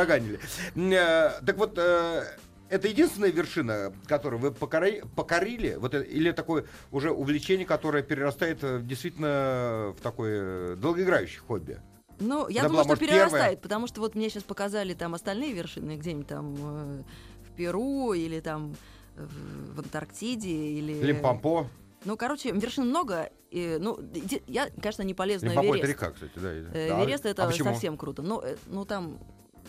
Э, 0.75 1.41
так 1.45 1.57
вот, 1.57 1.77
э, 1.77 2.23
это 2.69 2.87
единственная 2.87 3.31
вершина, 3.31 3.93
которую 4.07 4.39
вы 4.39 4.49
покори- 4.51 5.03
покорили, 5.15 5.75
вот 5.79 5.93
это- 5.93 6.05
или 6.05 6.31
такое 6.31 6.65
уже 6.91 7.11
увлечение, 7.11 7.65
которое 7.65 8.03
перерастает 8.03 8.59
э, 8.63 8.79
действительно 8.81 9.93
в 9.97 10.01
такое 10.01 10.75
долгоиграющее 10.75 11.41
хобби? 11.41 11.79
Ну, 12.19 12.47
я 12.49 12.61
Это 12.61 12.69
думаю, 12.69 12.69
была, 12.69 12.83
что 12.83 12.89
может, 12.89 12.99
перерастает, 12.99 13.31
первая? 13.31 13.57
потому 13.57 13.87
что 13.87 14.01
вот 14.01 14.15
мне 14.15 14.29
сейчас 14.29 14.43
показали 14.43 14.93
там 14.93 15.13
остальные 15.15 15.53
вершины, 15.53 15.95
где-нибудь 15.95 16.27
там 16.27 16.55
э, 16.59 17.01
в 17.47 17.55
Перу 17.55 18.13
или 18.13 18.39
там 18.41 18.75
в, 19.15 19.75
в 19.75 19.79
Антарктиде 19.79 20.49
или... 20.49 20.93
Лимпомпо. 21.01 21.67
Ну, 22.05 22.15
короче, 22.17 22.51
вершин 22.51 22.87
много. 22.87 23.29
И, 23.51 23.77
ну, 23.79 23.99
я, 24.47 24.69
конечно, 24.81 25.01
не 25.03 25.13
полезу 25.13 25.45
на 25.45 25.49
Лимпомпо 25.51 25.75
это 25.75 25.85
Эверест. 25.87 26.01
река, 26.01 26.11
кстати, 26.11 26.31
да. 26.35 26.51
Э, 26.53 26.89
Да. 26.89 27.03
Эверест 27.03 27.25
это 27.25 27.43
А 27.43 27.47
почему? 27.47 27.69
совсем 27.73 27.97
круто. 27.97 28.21
Но, 28.21 28.41
э, 28.41 28.55
ну, 28.67 28.85
там, 28.85 29.17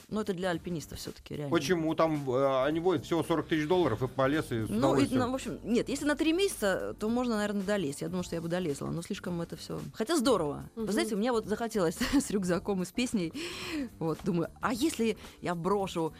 ну, 0.09 0.21
это 0.21 0.33
для 0.35 0.50
альпинистов 0.50 0.99
все-таки 0.99 1.37
реально. 1.37 1.50
Почему? 1.50 1.95
Там 1.95 2.28
э, 2.30 2.64
они 2.64 2.80
водят 2.80 3.04
всего 3.04 3.23
40 3.23 3.47
тысяч 3.47 3.66
долларов 3.66 4.02
и 4.02 4.09
полез 4.09 4.50
и 4.52 4.64
с 4.64 4.69
Ну, 4.69 4.97
и, 4.97 5.07
ну, 5.14 5.30
в 5.30 5.35
общем, 5.35 5.59
нет, 5.64 5.88
если 5.88 6.04
на 6.04 6.16
три 6.16 6.33
месяца, 6.33 6.95
то 6.99 7.09
можно, 7.09 7.37
наверное, 7.37 7.62
долезть. 7.62 8.02
Я 8.02 8.09
думаю, 8.09 8.25
что 8.25 8.37
я 8.37 8.42
бы 8.42 8.49
долезла, 8.49 8.87
но 8.88 9.02
слишком 9.02 9.40
это 9.40 9.57
все. 9.57 9.80
Хотя 9.95 10.16
здорово. 10.16 10.69
Вы 10.76 10.85
Мгм. 10.85 10.92
знаете, 10.92 11.16
мне 11.16 11.33
вот 11.33 11.47
захотелось 11.47 11.97
с 12.12 12.30
рюкзаком 12.30 12.83
и 12.83 12.87
с 12.87 12.92
песней. 12.92 13.33
Вот, 13.99 14.19
думаю, 14.25 14.49
а 14.61 14.73
если 14.73 15.16
я 15.40 15.54
брошу 15.54 16.12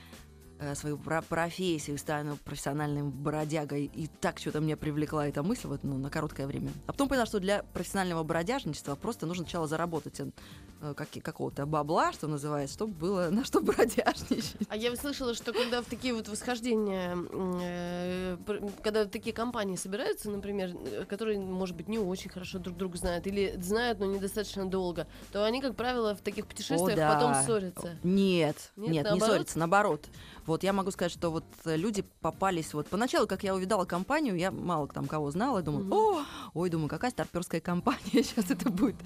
свою 0.75 0.99
про- 0.99 1.23
профессию, 1.23 1.97
стану 1.99 2.37
профессиональным 2.45 3.11
бродягой, 3.11 3.91
и 3.95 4.09
так 4.21 4.39
что-то 4.39 4.61
меня 4.61 4.77
привлекла 4.77 5.27
эта 5.27 5.43
мысль 5.43 5.69
вот, 5.69 5.83
ну, 5.85 5.97
на 5.99 6.11
короткое 6.11 6.47
время. 6.47 6.71
А 6.87 6.93
потом 6.93 7.09
поняла, 7.09 7.27
что 7.27 7.41
для 7.41 7.63
профессионального 7.73 8.23
бродяжничества 8.23 8.95
просто 8.95 9.27
нужно 9.27 9.45
сначала 9.45 9.67
заработать 9.67 10.21
э, 10.21 10.95
как- 10.95 11.09
какого-то 11.23 11.67
бабла, 11.67 12.13
что 12.13 12.27
называется, 12.27 12.75
чтобы 12.75 12.93
было 12.95 13.29
на 13.31 13.45
что 13.45 13.61
бродяжничать. 13.63 14.57
А 14.69 14.77
я 14.77 14.95
слышала, 14.97 15.35
что 15.35 15.53
когда 15.53 15.83
в 15.83 15.87
такие 15.87 16.15
вот 16.15 16.29
восхождения, 16.29 17.17
э, 17.33 18.37
когда 18.83 19.05
такие 19.07 19.35
компании 19.35 19.77
собираются, 19.77 20.31
например, 20.31 20.75
э, 20.75 21.05
которые, 21.07 21.39
может 21.39 21.77
быть, 21.77 21.89
не 21.89 21.99
очень 21.99 22.31
хорошо 22.31 22.59
друг 22.59 22.77
друга 22.77 22.97
знают 22.99 23.27
или 23.27 23.55
знают, 23.61 23.99
но 23.99 24.07
недостаточно 24.07 24.67
долго, 24.69 25.07
то 25.33 25.45
они, 25.45 25.61
как 25.61 25.75
правило, 25.77 26.15
в 26.15 26.21
таких 26.21 26.47
путешествиях 26.47 26.93
О, 26.93 26.97
да. 26.97 27.15
потом 27.15 27.35
ссорятся. 27.45 27.97
Нет, 28.03 28.73
Нет, 28.77 28.91
нет, 28.93 29.13
не 29.13 29.21
ссориться, 29.21 29.59
наоборот. 29.59 30.07
Вот 30.51 30.65
я 30.65 30.73
могу 30.73 30.91
сказать, 30.91 31.13
что 31.13 31.31
вот 31.31 31.45
э, 31.65 31.77
люди 31.77 32.05
попались 32.21 32.75
вот 32.75 32.89
поначалу, 32.89 33.29
как 33.29 33.45
я 33.45 33.55
увидала 33.55 33.85
компанию, 33.85 34.37
я 34.37 34.51
мало 34.51 34.89
там 34.89 35.07
кого 35.07 35.31
знала, 35.31 35.63
думаю, 35.63 35.85
Мгм. 35.85 35.93
о, 35.93 36.23
ой, 36.55 36.69
думаю, 36.71 36.89
какая 36.89 37.13
старперская 37.13 37.61
компания, 37.61 38.01
сейчас 38.25 38.51
это 38.51 38.69
будет 38.69 38.97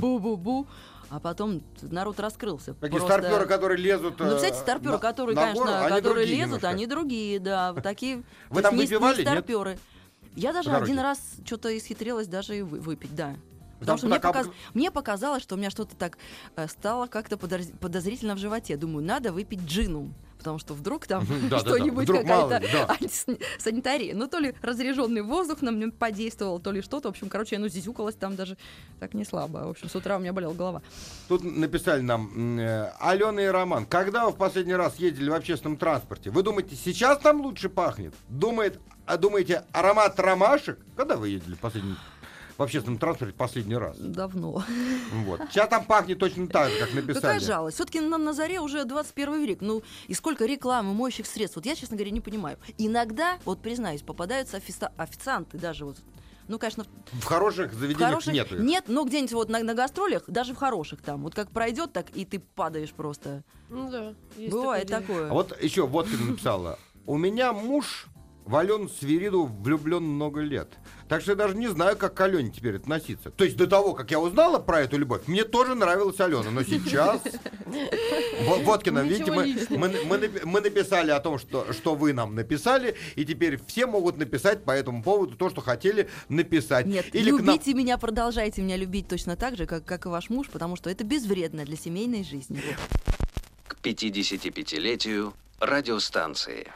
бу-бу-бу, 0.00 0.66
а 1.10 1.20
потом 1.20 1.60
народ 1.82 2.18
раскрылся. 2.20 2.72
Такие 2.72 3.00
Просто- 3.00 3.18
старперы, 3.18 3.44
которые 3.46 3.76
лезут. 3.82 4.18
Ну, 4.18 4.24
э, 4.28 4.36
кстати, 4.36 4.56
старперы, 4.56 4.92
на- 4.94 4.98
которые, 4.98 5.36
на 5.36 5.42
конечно, 5.42 5.64
гору, 5.66 5.88
которые 5.94 6.24
лезут, 6.26 6.40
немножко. 6.46 6.68
они 6.70 6.86
другие, 6.86 7.38
да, 7.38 7.74
вот 7.74 7.82
такие. 7.82 8.22
Вы 8.48 8.62
там 8.62 8.74
не- 8.74 8.86
выпивали, 8.86 9.16
не 9.18 9.24
нет? 9.24 9.28
старперы. 9.28 9.78
Я 10.36 10.54
даже 10.54 10.70
один 10.70 10.98
раз 11.00 11.18
что-то 11.44 11.76
исхитрилась 11.76 12.28
даже 12.28 12.56
и 12.56 12.62
вы- 12.62 12.80
выпить, 12.80 13.14
да. 13.14 13.36
Потому 13.78 13.98
что 13.98 14.06
мне, 14.06 14.16
об- 14.16 14.22
показ- 14.22 14.48
мне 14.72 14.90
показалось, 14.90 15.42
что 15.42 15.56
у 15.56 15.58
меня 15.58 15.68
что-то 15.68 15.94
так 15.96 16.16
э, 16.56 16.66
стало 16.66 17.08
как-то 17.08 17.36
подоз- 17.36 17.76
подозрительно 17.78 18.34
в 18.36 18.38
животе. 18.38 18.78
Думаю, 18.78 19.04
надо 19.04 19.32
выпить 19.32 19.60
джину. 19.66 20.14
Потому 20.44 20.58
что 20.58 20.74
вдруг 20.74 21.06
там 21.06 21.24
что-нибудь 21.24 22.06
какая-то 22.06 22.60
антисанитария. 23.00 24.14
Ну, 24.14 24.28
то 24.28 24.38
ли 24.38 24.54
разряженный 24.60 25.22
воздух 25.22 25.62
на 25.62 25.70
меня 25.70 25.90
подействовал, 25.90 26.60
то 26.60 26.70
ли 26.70 26.82
что-то. 26.82 27.08
В 27.08 27.12
общем, 27.12 27.30
короче, 27.30 27.56
я 27.56 27.60
ну 27.60 27.68
зизюкалась 27.68 28.14
там 28.14 28.36
даже 28.36 28.58
так 29.00 29.14
не 29.14 29.24
слабо. 29.24 29.60
В 29.60 29.70
общем, 29.70 29.88
с 29.88 29.96
утра 29.96 30.18
у 30.18 30.20
меня 30.20 30.34
болела 30.34 30.52
голова. 30.52 30.82
Тут 31.28 31.44
написали 31.44 32.02
нам, 32.02 32.58
э, 32.58 32.92
Алена 33.00 33.42
и 33.42 33.46
Роман, 33.46 33.86
когда 33.86 34.26
вы 34.26 34.32
в 34.32 34.36
последний 34.36 34.74
раз 34.74 34.96
ездили 34.96 35.30
в 35.30 35.34
общественном 35.34 35.78
транспорте? 35.78 36.28
Вы 36.28 36.42
думаете, 36.42 36.76
сейчас 36.76 37.20
там 37.20 37.40
лучше 37.40 37.70
пахнет? 37.70 38.12
Думает, 38.28 38.78
а 39.06 39.16
думаете, 39.16 39.64
аромат 39.72 40.20
ромашек? 40.20 40.78
Когда 40.94 41.16
вы 41.16 41.30
ездили 41.30 41.54
в 41.54 41.60
последний 41.60 41.94
в 42.56 42.62
общественном 42.62 42.98
транспорте 42.98 43.34
последний 43.34 43.76
раз? 43.76 43.96
Давно. 43.98 44.62
Вот. 45.26 45.40
Сейчас 45.50 45.68
там 45.68 45.84
пахнет 45.84 46.18
точно 46.18 46.46
так 46.46 46.70
же, 46.70 46.78
как 46.78 46.88
Какая 46.88 47.02
написали. 47.02 47.38
жалость. 47.38 47.76
Все-таки 47.76 48.00
на, 48.00 48.18
на 48.18 48.32
заре 48.32 48.60
уже 48.60 48.84
21 48.84 49.44
век. 49.44 49.60
Ну, 49.60 49.82
и 50.06 50.14
сколько 50.14 50.44
рекламы, 50.44 50.94
моющих 50.94 51.26
средств. 51.26 51.56
Вот 51.56 51.66
я, 51.66 51.74
честно 51.74 51.96
говоря, 51.96 52.10
не 52.12 52.20
понимаю. 52.20 52.58
Иногда, 52.78 53.38
вот 53.44 53.60
признаюсь, 53.60 54.02
попадаются 54.02 54.56
офиса- 54.58 54.92
официанты 54.96 55.58
даже 55.58 55.84
вот. 55.84 55.96
Ну, 56.46 56.58
конечно, 56.58 56.84
в 57.12 57.20
В 57.20 57.24
хороших 57.24 57.72
заведениях 57.72 58.10
хороших 58.10 58.34
нету. 58.34 58.56
их. 58.56 58.60
нет, 58.60 58.84
но 58.88 59.04
где-нибудь 59.04 59.32
вот 59.32 59.48
на, 59.48 59.60
на 59.60 59.72
гастролях, 59.72 60.24
даже 60.26 60.52
в 60.52 60.58
хороших 60.58 61.00
там. 61.00 61.22
Вот 61.22 61.34
как 61.34 61.50
пройдет, 61.50 61.94
так 61.94 62.10
и 62.14 62.26
ты 62.26 62.38
падаешь 62.38 62.92
просто. 62.92 63.42
Ну 63.70 63.90
да. 63.90 64.12
есть 64.36 64.52
Бывает 64.52 64.86
такое 64.88 65.00
такое. 65.00 65.30
А 65.30 65.32
вот 65.32 65.62
еще 65.62 65.86
Водкина 65.86 66.26
написала. 66.26 66.78
У 67.06 67.16
меня 67.16 67.54
муж 67.54 68.08
в 68.44 68.56
Алену 68.56 68.88
Свириду 68.88 69.46
влюблен 69.46 70.02
много 70.02 70.40
лет. 70.40 70.68
Так 71.08 71.22
что 71.22 71.32
я 71.32 71.36
даже 71.36 71.56
не 71.56 71.68
знаю, 71.68 71.96
как 71.96 72.14
к 72.14 72.20
Алене 72.20 72.50
теперь 72.50 72.76
относиться. 72.76 73.30
То 73.30 73.44
есть 73.44 73.56
до 73.56 73.66
того, 73.66 73.94
как 73.94 74.10
я 74.10 74.20
узнала 74.20 74.58
про 74.58 74.80
эту 74.82 74.98
любовь, 74.98 75.22
мне 75.26 75.44
тоже 75.44 75.74
нравилась 75.74 76.20
Алена. 76.20 76.50
Но 76.50 76.62
сейчас... 76.62 77.20
Во- 78.46 78.56
Водкина, 78.58 79.00
видите, 79.00 79.30
мы, 79.32 79.56
мы, 79.70 79.88
мы 80.04 80.16
напи- 80.18 80.44
мы 80.44 80.60
написали 80.60 81.10
о 81.10 81.20
том, 81.20 81.38
что, 81.38 81.72
что 81.72 81.94
вы 81.94 82.12
нам 82.12 82.34
написали, 82.34 82.96
и 83.16 83.24
теперь 83.24 83.58
все 83.66 83.86
могут 83.86 84.18
написать 84.18 84.64
по 84.64 84.70
этому 84.72 85.02
поводу 85.02 85.36
то, 85.36 85.50
что 85.50 85.60
хотели 85.60 86.08
написать. 86.28 86.86
Нет, 86.86 87.06
Или 87.14 87.30
к 87.30 87.34
нам- 87.40 87.46
любите 87.46 87.74
меня, 87.74 87.96
продолжайте 87.98 88.60
меня 88.62 88.76
любить 88.76 89.08
точно 89.08 89.36
так 89.36 89.56
же, 89.56 89.66
как, 89.66 89.84
как 89.84 90.06
и 90.06 90.08
ваш 90.08 90.28
муж, 90.30 90.48
потому 90.50 90.76
что 90.76 90.90
это 90.90 91.04
безвредно 91.04 91.64
для 91.64 91.76
семейной 91.76 92.24
жизни. 92.24 92.60
К 93.66 93.76
55-летию 93.82 95.32
радиостанции. 95.60 96.68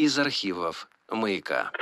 Из 0.00 0.18
архивов 0.18 0.88
«Маяка». 1.10 1.72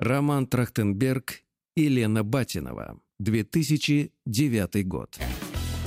Роман 0.00 0.48
Трахтенберг 0.48 1.34
и 1.76 1.86
Лена 1.86 2.24
Батинова. 2.24 2.98
2009 3.20 4.88
год. 4.88 5.16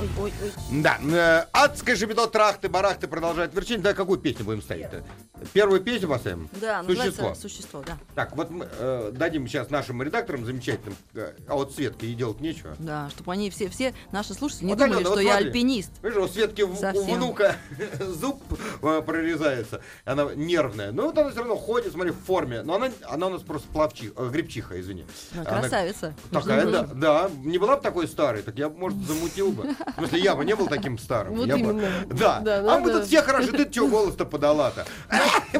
Ой, 0.00 0.08
ой, 0.18 0.32
ой. 0.42 0.82
Да, 0.82 0.98
э, 0.98 1.46
адское 1.52 1.94
жебедо 1.94 2.26
трахты, 2.26 2.70
барахты 2.70 3.06
продолжает 3.06 3.54
верчить. 3.54 3.82
Да, 3.82 3.92
какую 3.92 4.18
песню 4.18 4.46
будем 4.46 4.62
ставить-то? 4.62 5.04
Первую 5.52 5.80
песню 5.80 6.08
поставим? 6.08 6.48
Да, 6.60 6.82
Существо. 6.84 7.34
существо, 7.34 7.82
да. 7.86 7.98
Так, 8.14 8.36
вот 8.36 8.50
мы 8.50 8.68
э, 8.78 9.10
дадим 9.14 9.46
сейчас 9.46 9.70
нашим 9.70 10.02
редакторам 10.02 10.44
замечательным, 10.44 10.96
э, 11.14 11.32
а 11.48 11.54
вот 11.54 11.72
Светке 11.74 12.06
ей 12.06 12.14
делать 12.14 12.40
нечего. 12.40 12.74
Да, 12.78 13.08
чтобы 13.10 13.32
они 13.32 13.50
все, 13.50 13.68
все 13.68 13.94
наши 14.12 14.34
слушатели 14.34 14.66
не 14.66 14.72
Вот, 14.72 14.78
думали, 14.78 14.94
Алена, 14.96 15.08
вот 15.10 15.18
что 15.18 15.22
я 15.26 15.32
смотри. 15.32 15.46
альпинист. 15.48 15.90
Видишь, 16.02 16.16
у 16.18 16.28
Светки 16.28 16.62
в- 16.62 16.72
у 16.72 16.76
Совсем. 16.76 17.16
внука 17.16 17.56
зуб 18.00 18.42
э, 18.82 19.02
прорезается, 19.04 19.80
она 20.04 20.28
нервная. 20.34 20.92
Но 20.92 21.04
вот 21.06 21.18
она 21.18 21.30
все 21.30 21.40
равно 21.40 21.56
ходит, 21.56 21.92
смотри, 21.92 22.12
в 22.12 22.18
форме. 22.24 22.62
Но 22.62 22.76
она, 22.76 22.90
она 23.08 23.26
у 23.26 23.30
нас 23.30 23.42
просто 23.42 23.68
плавчиха, 23.68 24.12
э, 24.16 24.28
грибчиха, 24.30 24.80
извини. 24.80 25.04
Ну, 25.32 25.42
Она 25.42 25.60
красавица. 25.60 26.14
Такая, 26.30 26.66
да, 26.66 26.82
да. 26.94 27.30
Не 27.42 27.58
была 27.58 27.76
бы 27.76 27.82
такой 27.82 28.08
старой, 28.08 28.42
так 28.42 28.56
я, 28.56 28.68
бы, 28.68 28.78
может, 28.78 28.98
замутил 29.06 29.50
бы. 29.52 29.64
В 29.64 29.94
смысле, 29.98 30.20
я 30.20 30.34
бы 30.36 30.44
не 30.44 30.54
был 30.56 30.66
таким 30.68 30.98
старым. 30.98 31.34
Вот 31.34 31.46
Я 31.46 31.54
бы- 31.54 31.60
именно. 31.60 31.90
Да. 32.06 32.40
Да, 32.40 32.58
а 32.58 32.78
мы 32.78 32.86
надо- 32.88 32.98
тут 33.00 33.08
все 33.08 33.22
хороши, 33.22 33.52
ты 33.52 33.70
что 33.70 33.86
голос-то 33.88 34.24
подала-то? 34.24 34.86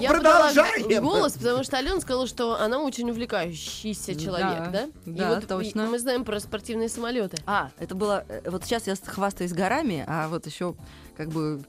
Я 0.00 0.10
Продолжаем. 0.10 1.02
голос, 1.02 1.34
потому 1.34 1.62
что 1.64 1.78
Алена 1.78 2.00
сказала, 2.00 2.26
что 2.26 2.60
она 2.60 2.80
очень 2.80 3.10
увлекающийся 3.10 4.14
человек, 4.16 4.70
да? 4.72 4.86
Да, 5.06 5.32
И 5.32 5.34
вот 5.36 5.46
точно. 5.46 5.86
мы 5.86 5.98
знаем 5.98 6.24
про 6.24 6.40
спортивные 6.40 6.88
самолеты. 6.88 7.36
А, 7.46 7.70
это 7.78 7.94
было... 7.94 8.24
э, 8.28 8.50
Вот 8.50 8.64
сейчас 8.64 8.86
я 8.86 8.94
хвастаюсь 8.96 9.52
горами, 9.52 10.04
а 10.08 10.28
вот 10.28 10.46
еще 10.46 10.74
как 11.16 11.28
бы 11.28 11.62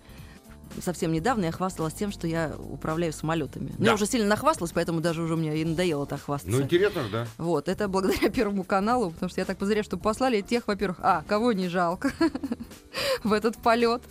совсем 0.84 1.12
недавно 1.12 1.45
я 1.45 1.51
хвасталась 1.51 1.93
тем, 1.93 2.12
что 2.12 2.27
я 2.27 2.53
управляю 2.57 3.13
самолетами. 3.13 3.69
Но 3.77 3.86
Да. 3.86 3.86
я 3.86 3.93
уже 3.93 4.05
сильно 4.05 4.27
нахвасталась, 4.27 4.72
поэтому 4.74 5.01
даже 5.01 5.22
уже 5.22 5.36
мне 5.36 5.57
и 5.57 5.65
надоело 5.65 6.05
так 6.05 6.22
хвастаться. 6.22 6.57
Ну, 6.57 6.63
интересно 6.63 7.03
же, 7.03 7.10
да. 7.10 7.27
Вот, 7.38 7.67
это 7.69 7.88
благодаря 7.88 8.29
Первому 8.36 8.63
каналу, 8.63 9.12
потому 9.12 9.29
что 9.29 9.41
я 9.41 9.45
так 9.45 9.57
позря, 9.57 9.84
что 9.84 9.98
послали 9.98 10.41
тех, 10.41 10.67
во-первых, 10.67 11.00
а, 11.01 11.24
кого 11.27 11.51
не 11.53 11.67
жалко 11.69 12.12
в 13.24 13.34
этот 13.34 13.57
полет. 13.57 14.01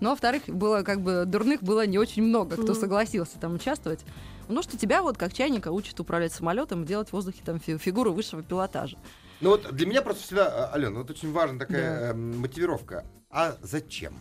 Ну, 0.00 0.08
а 0.08 0.10
во-вторых, 0.12 0.42
было 0.48 0.82
как 0.82 1.00
бы 1.00 1.24
дурных 1.26 1.62
было 1.62 1.86
не 1.86 1.98
очень 1.98 2.22
много, 2.22 2.56
кто 2.56 2.74
согласился 2.74 3.38
там 3.38 3.54
участвовать. 3.54 4.00
Ну, 4.48 4.62
что 4.62 4.78
тебя 4.78 5.02
вот 5.02 5.18
как 5.18 5.32
чайника 5.34 5.70
учат 5.70 6.00
управлять 6.00 6.32
самолетом, 6.32 6.84
делать 6.86 7.10
в 7.10 7.12
воздухе 7.12 7.42
там 7.44 7.60
фи- 7.60 7.76
фигуру 7.76 8.12
высшего 8.12 8.42
пилотажа. 8.42 8.96
Ну 9.40 9.50
вот 9.50 9.72
для 9.74 9.86
меня 9.86 10.02
просто 10.02 10.22
всегда, 10.24 10.66
Алена, 10.72 10.98
вот 11.00 11.10
очень 11.10 11.30
важна 11.32 11.58
такая 11.60 12.00
Да. 12.00 12.06
эм, 12.10 12.38
мотивировка. 12.40 13.04
А 13.30 13.56
зачем? 13.62 14.14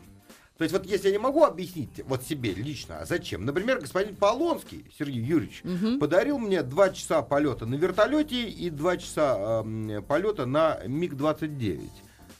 То 0.57 0.63
есть 0.63 0.73
вот 0.73 0.85
если 0.87 1.07
я 1.07 1.11
не 1.11 1.17
могу 1.19 1.43
объяснить 1.43 1.89
вот 2.05 2.23
себе 2.23 2.51
лично, 2.53 2.99
а 2.99 3.05
зачем? 3.05 3.45
Например, 3.45 3.79
господин 3.79 4.15
Полонский, 4.15 4.85
Сергей 4.97 5.21
Юрьевич, 5.21 5.61
Мгм. 5.63 5.99
подарил 5.99 6.39
мне 6.39 6.63
два 6.63 6.89
часа 6.89 7.21
полета 7.21 7.65
на 7.67 7.75
вертолете 7.75 8.47
и 8.49 8.69
два 8.71 8.97
часа 8.97 9.61
эм, 9.63 10.03
полета 10.03 10.45
на 10.47 10.79
МиГ-29. 10.85 11.89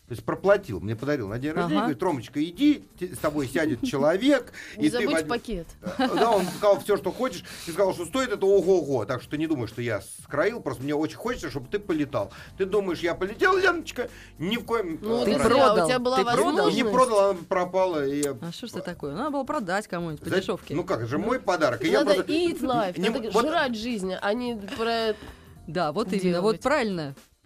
То 0.08 0.14
есть 0.14 0.24
проплатил, 0.24 0.80
мне 0.80 0.96
подарил 0.96 1.28
на 1.28 1.38
день 1.38 1.52
рождения, 1.52 1.80
Ага. 1.80 1.88
говорит, 1.88 2.02
Ромочка, 2.02 2.42
иди, 2.42 2.86
с 2.98 3.18
тобой 3.18 3.46
сядет 3.50 3.82
человек, 3.86 4.54
Не 4.78 4.86
и 4.88 4.90
ты 4.90 5.00
забудь 5.00 5.14
возьмешь- 5.14 5.28
пакет. 5.28 5.68
да, 5.98 6.32
он 6.32 6.46
сказал 6.46 6.80
все, 6.80 6.96
что 6.96 7.12
хочешь, 7.12 7.44
и 7.68 7.72
сказал, 7.72 7.94
что 7.94 8.06
стоит 8.06 8.32
это 8.32 8.46
ого-го. 8.46 9.04
Так 9.04 9.22
что 9.22 9.32
ты 9.32 9.38
не 9.38 9.48
думай, 9.48 9.68
что 9.68 9.82
я 9.82 10.00
скроил, 10.24 10.62
просто 10.62 10.84
мне 10.84 10.96
очень 10.96 11.18
хочется, 11.18 11.50
чтобы 11.50 11.68
ты 11.70 11.78
полетал. 11.80 12.32
Ты 12.58 12.66
думаешь, 12.66 13.00
я 13.00 13.16
полетел, 13.16 13.58
Леночка? 13.58 14.10
Ни 14.40 14.56
в 14.56 14.64
коем 14.64 14.98
Ну, 15.02 15.24
э, 15.24 15.26
Ты 15.26 15.34
ты 15.34 15.40
продал, 15.44 15.84
у 15.84 15.88
тебя 15.88 16.00
была 16.00 16.18
ты 16.20 16.24
возможность. 16.24 16.78
не 16.78 16.84
продал, 16.86 17.30
она 17.32 17.40
пропала. 17.50 18.08
И 18.08 18.22
я- 18.24 18.38
А 18.42 18.52
что 18.54 18.68
ж 18.68 18.70
это 18.72 18.82
такое? 18.84 19.14
Надо 19.14 19.32
было 19.32 19.44
продать 19.44 19.90
кому-нибудь 19.90 20.22
по 20.24 20.30
дешевке. 20.30 20.74
Ну 20.74 20.86
как, 20.86 21.00
это 21.00 21.08
же 21.08 21.18
мой 21.18 21.42
подарок. 21.42 21.84
и 21.84 21.90
я 21.90 22.06
Надо 22.06 22.14
просто- 22.24 22.32
eat 22.32 22.62
life, 22.62 22.98
не- 22.98 23.10
надо 23.10 23.30
вот- 23.32 23.46
жрать 23.46 23.76
жизнь, 23.76 24.14
а 24.14 24.34
не 24.34 24.56
про... 24.78 25.16
да, 25.68 25.92
вот 25.92 26.14
именно, 26.14 26.42
вот 26.42 26.52
делать. 26.62 26.62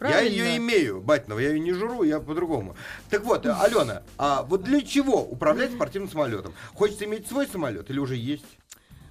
Правильно. 0.02 0.36
Я 0.36 0.46
ее 0.46 0.58
имею, 0.58 1.02
Батинова, 1.02 1.40
я 1.40 1.50
ее 1.50 1.60
не 1.60 1.74
жру, 1.74 2.04
я 2.04 2.20
по-другому. 2.20 2.76
Так 3.10 3.24
вот, 3.24 3.46
э, 3.46 3.52
Алена, 3.52 4.02
а 4.18 4.44
вот 4.44 4.64
для 4.64 4.82
чего 4.82 5.24
управлять 5.24 5.72
спортивным 5.72 6.10
самолетом? 6.10 6.54
Хочется 6.74 7.06
иметь 7.06 7.28
свой 7.28 7.48
самолет 7.48 7.90
или 7.90 8.00
уже 8.00 8.16
есть? 8.16 8.46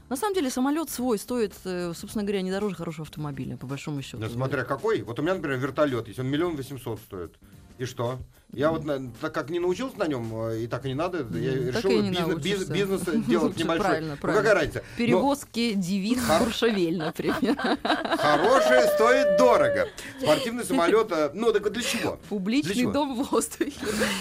На 0.08 0.16
самом 0.16 0.34
деле 0.34 0.50
самолет 0.50 0.90
свой 0.90 1.18
стоит, 1.18 1.54
э, 1.64 1.92
собственно 1.94 2.24
говоря, 2.24 2.42
не 2.42 2.50
дороже 2.50 2.74
хорошего 2.74 3.04
автомобиля, 3.04 3.56
по 3.56 3.66
большому 3.66 4.02
счету. 4.02 4.18
Ну, 4.18 4.28
смотря 4.28 4.64
какой. 4.64 5.02
Вот 5.02 5.20
у 5.20 5.22
меня, 5.22 5.34
например, 5.34 5.58
вертолет 5.58 6.08
есть, 6.08 6.18
он 6.18 6.26
миллион 6.26 6.56
восемьсот 6.56 6.98
стоит. 6.98 7.36
И 7.78 7.84
что? 7.84 8.18
Я 8.52 8.72
вот, 8.72 8.84
так 9.20 9.32
как 9.32 9.48
не 9.50 9.60
научился 9.60 9.96
на 9.98 10.08
нем, 10.08 10.28
э, 10.48 10.62
и 10.62 10.66
так 10.66 10.84
и 10.84 10.88
не 10.88 10.94
надо, 10.94 11.18
я 11.38 11.72
так 11.72 11.84
решил 11.84 11.90
бизнес, 12.02 12.18
биз- 12.18 12.26
научишься. 12.28 12.72
бизнес 12.72 13.00
делать 13.26 13.44
Лучше, 13.52 13.58
небольшой. 13.62 13.84
правильно, 13.86 14.10
Ну, 14.10 14.16
правильно. 14.20 14.42
какая 14.42 14.54
разница? 14.60 14.78
Но 14.82 14.96
Перевозки 14.98 15.72
девиц 15.74 16.18
Хор- 16.26 16.38
Куршевель, 16.44 16.98
например. 16.98 17.56
хорошее 18.18 18.82
стоит 18.94 19.36
дорого. 19.38 19.88
Спортивный 20.20 20.64
самолет, 20.64 21.12
э, 21.12 21.30
ну 21.32 21.52
так 21.52 21.70
для 21.70 21.82
чего? 21.82 22.10
Для 22.16 22.28
Публичный 22.28 22.74
чего? 22.74 22.92
дом 22.92 23.22
в 23.22 23.28
воздухе. 23.30 23.72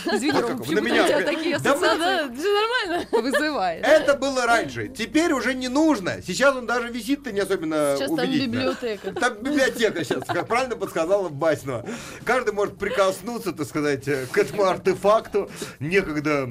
Извини, 0.06 0.32
Ром, 0.40 0.60
почему 0.60 0.76
на 0.76 0.80
меня 0.82 1.04
у 1.06 1.08
тебя 1.08 1.22
такие 1.24 1.58
Да 1.60 1.74
вы- 1.76 1.82
Да, 1.82 1.92
ассоциации 1.94 2.86
нормально. 2.86 3.08
вызывает? 3.12 3.84
Это 3.86 4.14
было 4.14 4.46
раньше. 4.46 4.90
Теперь 4.90 5.34
уже 5.34 5.56
не 5.56 5.70
нужно. 5.70 6.22
Сейчас 6.22 6.56
он 6.56 6.68
даже 6.68 6.90
висит-то 6.90 7.32
не 7.32 7.40
особенно 7.40 7.96
Сейчас 7.98 8.12
там 8.16 8.32
библиотека. 8.32 9.12
Там 9.14 9.34
библиотека 9.42 10.04
сейчас, 10.04 10.24
как 10.26 10.48
правильно 10.48 10.76
подсказала 10.76 11.30
Басинова. 11.30 11.84
Каждый 12.26 12.54
может 12.54 12.78
прикоснуться, 12.78 13.54
так 13.54 13.68
сказать, 13.68 14.08
э, 14.24 14.26
к 14.26 14.38
этому 14.38 14.64
артефакту. 14.64 15.50
Некогда, 15.80 16.50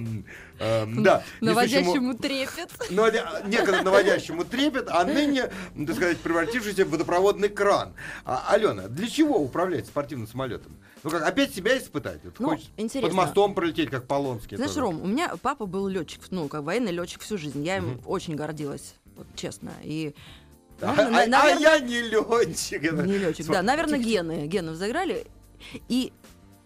эм, 0.58 1.02
да, 1.02 1.22
Наводящему 1.40 2.14
трепет. 2.14 2.70
но 2.90 3.08
некогда 3.46 3.82
наводящему 3.82 4.44
трепет, 4.44 4.88
а 4.90 5.04
ныне, 5.04 5.50
так 5.87 5.96
сказать, 5.96 6.18
превратившийся 6.18 6.84
в 6.84 6.90
водопроводный 6.90 7.48
кран. 7.48 7.94
А, 8.25 8.46
Алена, 8.50 8.88
для 8.88 9.08
чего 9.08 9.38
управлять 9.38 9.87
спортивным 9.87 10.26
самолетом? 10.26 10.76
Ну 11.04 11.10
как, 11.10 11.22
опять 11.22 11.54
себя 11.54 11.78
испытать? 11.78 12.20
Вот 12.25 12.34
Ну, 12.40 12.48
хочешь 12.50 12.70
интересно. 12.76 13.08
Под 13.08 13.16
мостом 13.16 13.54
пролететь, 13.54 13.88
как 13.90 14.06
Полонский. 14.06 14.56
Знаешь, 14.56 14.72
тоже. 14.72 14.80
Ром, 14.87 15.00
у 15.02 15.06
меня 15.06 15.32
папа 15.40 15.66
был 15.66 15.87
летчик, 15.87 16.22
ну, 16.30 16.48
как 16.48 16.62
военный 16.64 16.92
летчик 16.92 17.20
всю 17.22 17.38
жизнь. 17.38 17.64
Я 17.64 17.76
им 17.76 18.00
очень 18.04 18.34
гордилась, 18.34 18.94
вот 19.16 19.26
честно. 19.37 19.70
И 19.84 20.14
А, 20.80 20.94
а- 20.96 21.06
а 21.06 21.26
наверное, 21.26 21.58
я 21.58 21.78
не 21.80 22.02
летчик. 22.02 22.82
не 22.82 23.18
летчик, 23.18 23.46
да, 23.46 23.62
наверное, 23.62 23.98
гены, 23.98 24.46
гены 24.46 24.72
взыграли. 24.72 25.26
И 25.88 26.12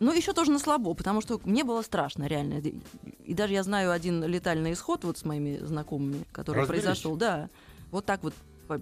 ну, 0.03 0.13
еще 0.13 0.33
тоже 0.33 0.51
на 0.51 0.59
слабо, 0.59 0.95
потому 0.95 1.21
что 1.21 1.41
мне 1.45 1.63
было 1.63 1.81
страшно, 1.83 2.25
реально. 2.25 2.61
И 3.25 3.35
даже 3.35 3.53
я 3.53 3.63
знаю 3.63 3.93
один 3.93 4.25
летальный 4.25 4.73
исход 4.73 5.05
вот 5.05 5.17
с 5.17 5.25
моими 5.25 5.59
знакомыми, 5.59 6.25
который 6.33 6.59
Разбились? 6.59 6.85
произошел. 6.85 7.17
Да, 7.17 7.49
вот 7.93 8.05
так 8.05 8.23
вот, 8.25 8.35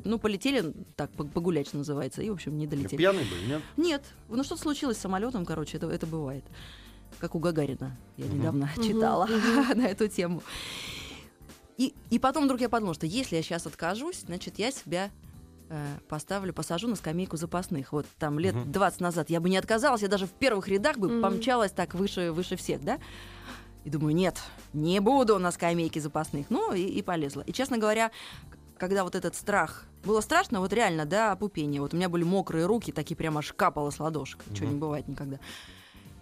ну, 0.05 0.19
полетели, 0.19 0.73
так, 0.97 1.11
пог- 1.13 1.31
погулять, 1.31 1.69
что 1.69 1.77
называется, 1.77 2.23
и, 2.23 2.31
в 2.31 2.33
общем, 2.33 2.57
не 2.57 2.67
долетели. 2.67 2.97
Пьяный 2.97 3.25
был, 3.25 3.37
нет? 3.49 3.63
Нет, 3.77 4.03
ну 4.31 4.43
что-то 4.45 4.63
случилось 4.63 4.97
с 4.97 5.01
самолетом, 5.01 5.45
короче, 5.45 5.77
это, 5.77 5.89
это 5.91 6.07
бывает. 6.07 6.45
Как 7.19 7.35
у 7.35 7.39
Гагарина. 7.39 7.97
Я 8.17 8.25
Мгм. 8.27 8.39
недавно 8.39 8.71
Мгм, 8.77 8.83
читала 8.87 9.27
мгм. 9.27 9.79
на 9.79 9.87
эту 9.89 10.09
тему. 10.09 10.43
И, 11.77 11.93
и 12.09 12.19
потом 12.19 12.45
вдруг 12.45 12.61
я 12.61 12.69
подумала, 12.71 12.95
что 12.95 13.07
если 13.07 13.37
я 13.37 13.43
сейчас 13.43 13.67
откажусь, 13.67 14.21
значит, 14.27 14.59
я 14.59 14.71
себя 14.71 15.11
поставлю, 16.09 16.53
посажу 16.53 16.89
на 16.89 16.97
скамейку 16.97 17.37
запасных. 17.37 17.93
Вот 17.93 18.07
там 18.19 18.39
лет 18.39 18.55
Мгм. 18.55 18.73
20 18.73 19.01
назад 19.01 19.31
я 19.31 19.41
бы 19.41 19.49
не 19.49 19.57
отказалась, 19.57 20.03
я 20.03 20.09
даже 20.09 20.27
в 20.27 20.31
первых 20.33 20.69
рядах 20.69 20.99
бы 20.99 21.09
Мгм. 21.09 21.23
помчалась 21.23 21.73
так 21.73 21.95
выше, 21.95 22.33
выше 22.33 22.57
всех, 22.57 22.83
да? 22.83 22.99
И 23.85 23.91
думаю, 23.91 24.15
нет, 24.15 24.37
не 24.73 25.01
буду 25.01 25.39
на 25.39 25.51
скамейке 25.53 26.01
запасных. 26.01 26.51
Ну, 26.51 26.73
и, 26.75 26.83
и 26.83 27.03
полезла. 27.03 27.43
И, 27.43 27.53
честно 27.53 27.79
говоря, 27.79 28.11
когда 28.79 29.05
вот 29.05 29.15
этот 29.15 29.35
страх... 29.35 29.85
Было 30.03 30.23
страшно, 30.23 30.61
вот 30.61 30.73
реально, 30.73 31.05
да, 31.05 31.33
опупение. 31.33 31.81
Вот 31.81 31.93
у 31.93 31.97
меня 31.97 32.09
были 32.09 32.25
мокрые 32.25 32.65
руки, 32.65 32.91
такие 32.91 33.17
прямо 33.17 33.41
аж 33.41 33.53
капало 33.53 33.91
с 33.91 34.01
ладошек. 34.01 34.41
Чего 34.55 34.69
не 34.71 34.77
бывает 34.77 35.07
никогда. 35.09 35.39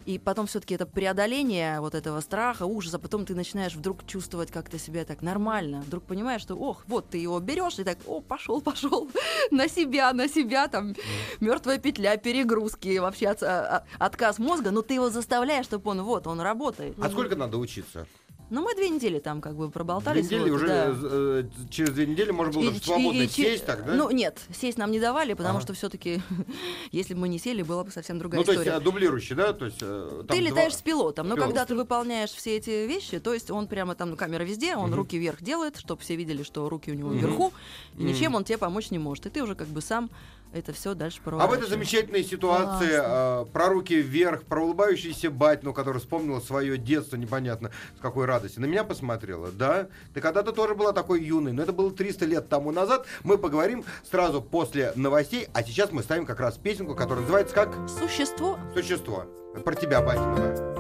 И 0.09 0.19
потом 0.19 0.47
все-таки 0.47 0.75
это 0.75 0.87
преодоление 0.87 1.81
вот 1.83 1.95
этого 1.95 2.21
страха, 2.21 2.63
ужаса, 2.65 2.99
потом 2.99 3.27
ты 3.27 3.35
начинаешь 3.35 3.75
вдруг 3.75 4.07
чувствовать 4.07 4.51
как-то 4.51 4.79
себя 4.79 5.05
так 5.05 5.21
нормально. 5.21 5.83
Вдруг 5.87 6.03
понимаешь, 6.05 6.41
что, 6.41 6.55
ох, 6.55 6.85
вот 6.87 7.11
ты 7.11 7.19
его 7.19 7.39
берешь 7.41 7.79
и 7.79 7.85
так, 7.85 7.99
о, 8.07 8.23
пошел, 8.23 8.61
пошел, 8.63 9.07
на 9.51 9.69
себя, 9.69 10.15
на 10.15 10.27
себя, 10.27 10.69
там, 10.69 10.95
мертвая 11.41 11.77
петля, 11.77 12.17
перегрузки, 12.17 12.97
вообще 12.97 13.29
от- 13.29 13.43
а- 13.43 13.85
а- 13.99 14.07
отказ 14.07 14.39
мозга, 14.39 14.71
но 14.71 14.81
ты 14.81 14.95
его 14.95 15.11
заставляешь, 15.11 15.67
чтобы 15.67 15.91
он, 15.91 16.01
вот, 16.01 16.27
он 16.27 16.41
работает. 16.41 16.97
А 17.03 17.11
сколько 17.11 17.37
надо 17.37 17.59
учиться? 17.59 18.07
Ну, 18.51 18.63
мы 18.63 18.75
две 18.75 18.89
недели 18.89 19.19
там 19.19 19.41
как 19.41 19.55
бы 19.57 19.65
Две 19.67 19.73
проболтались. 19.73 20.25
недели 20.25 20.49
вот, 20.51 20.57
уже 20.57 20.67
да. 20.69 20.95
э, 21.03 21.45
через 21.71 21.91
две 21.91 22.07
недели 22.07 22.31
можно 22.31 22.53
было 22.55 22.63
И- 22.63 22.67
даже 22.69 22.79
и- 22.79 22.83
свободно 22.85 23.21
и- 23.23 23.29
сесть 23.29 23.67
так, 23.67 23.85
да? 23.85 23.95
Ну, 23.95 24.11
нет, 24.11 24.39
сесть 24.59 24.79
нам 24.79 24.91
не 24.91 24.99
давали, 25.01 25.35
потому 25.35 25.57
Ага. 25.59 25.65
что 25.65 25.75
все-таки, 25.75 26.21
если 26.93 27.15
бы 27.15 27.21
мы 27.21 27.29
не 27.29 27.39
сели, 27.39 27.63
была 27.63 27.85
бы 27.85 27.91
совсем 27.91 28.19
другая 28.19 28.41
Ну, 28.41 28.45
то 28.45 28.53
есть 28.53 28.63
история. 28.65 28.81
э, 28.81 28.85
дублирующий, 28.85 29.37
да? 29.37 29.53
То 29.53 29.67
есть, 29.67 29.79
э, 29.83 30.23
Ты 30.29 30.35
два- 30.35 30.37
летаешь 30.37 30.75
с 30.77 30.81
пилотом, 30.83 31.29
но 31.29 31.35
Пилот. 31.35 31.49
когда 31.49 31.67
ты 31.67 31.75
выполняешь 31.75 32.31
все 32.31 32.57
эти 32.57 32.87
вещи, 32.87 33.19
то 33.19 33.35
есть 33.35 33.51
он 33.51 33.67
прямо 33.67 33.95
там, 33.95 34.11
ну, 34.11 34.17
камера 34.17 34.45
везде, 34.45 34.77
он 34.77 34.89
Мгм. 34.91 34.95
руки 34.95 35.19
вверх 35.19 35.43
делает, 35.43 35.77
чтобы 35.77 36.01
все 36.03 36.17
видели, 36.17 36.43
что 36.43 36.69
руки 36.69 36.91
у 36.91 36.95
него 36.95 37.11
Мгм. 37.11 37.19
вверху, 37.19 37.53
и 37.99 38.03
ничем 38.03 38.35
он 38.35 38.45
тебе 38.45 38.59
помочь 38.59 38.91
не 38.91 38.99
может. 38.99 39.27
И 39.27 39.31
ты 39.31 39.43
уже 39.43 39.55
как 39.57 39.69
бы 39.69 39.81
сам 39.83 40.09
это 40.53 40.73
все 40.73 40.95
дальше 40.95 41.21
А 41.27 41.47
в 41.47 41.53
этой 41.53 41.69
замечательной 41.69 42.25
ситуации 42.25 42.91
э, 42.93 43.45
про 43.53 43.69
руки 43.69 43.95
вверх, 43.95 44.45
про 44.45 44.65
улыбающийся 44.65 45.31
батину, 45.31 45.73
который 45.73 45.99
вспомнила 45.99 46.41
свое 46.41 46.79
детство, 46.79 47.17
непонятно 47.17 47.71
с 47.97 48.01
какой 48.01 48.27
радости, 48.27 48.59
на 48.59 48.67
меня 48.67 48.85
посмотрела, 48.85 49.51
да? 49.51 49.89
Ты 50.15 50.21
когда-то 50.21 50.53
тоже 50.53 50.75
была 50.75 50.93
такой 50.93 51.23
юной, 51.23 51.53
но 51.53 51.63
это 51.63 51.73
было 51.73 51.91
300 51.91 52.25
лет 52.27 52.49
тому 52.49 52.73
назад. 52.73 53.07
Мы 53.25 53.39
поговорим 53.39 53.85
сразу 54.09 54.41
после 54.41 54.93
новостей, 54.95 55.49
а 55.53 55.63
сейчас 55.63 55.93
мы 55.93 56.03
ставим 56.03 56.27
как 56.27 56.41
раз 56.41 56.57
песенку, 56.57 56.95
которая 56.95 57.23
называется 57.23 57.55
как 57.55 57.89
Существо 57.89 58.59
«Существо». 58.75 59.27
Про 59.65 59.75
тебя, 59.75 60.01
Батинова. 60.01 60.78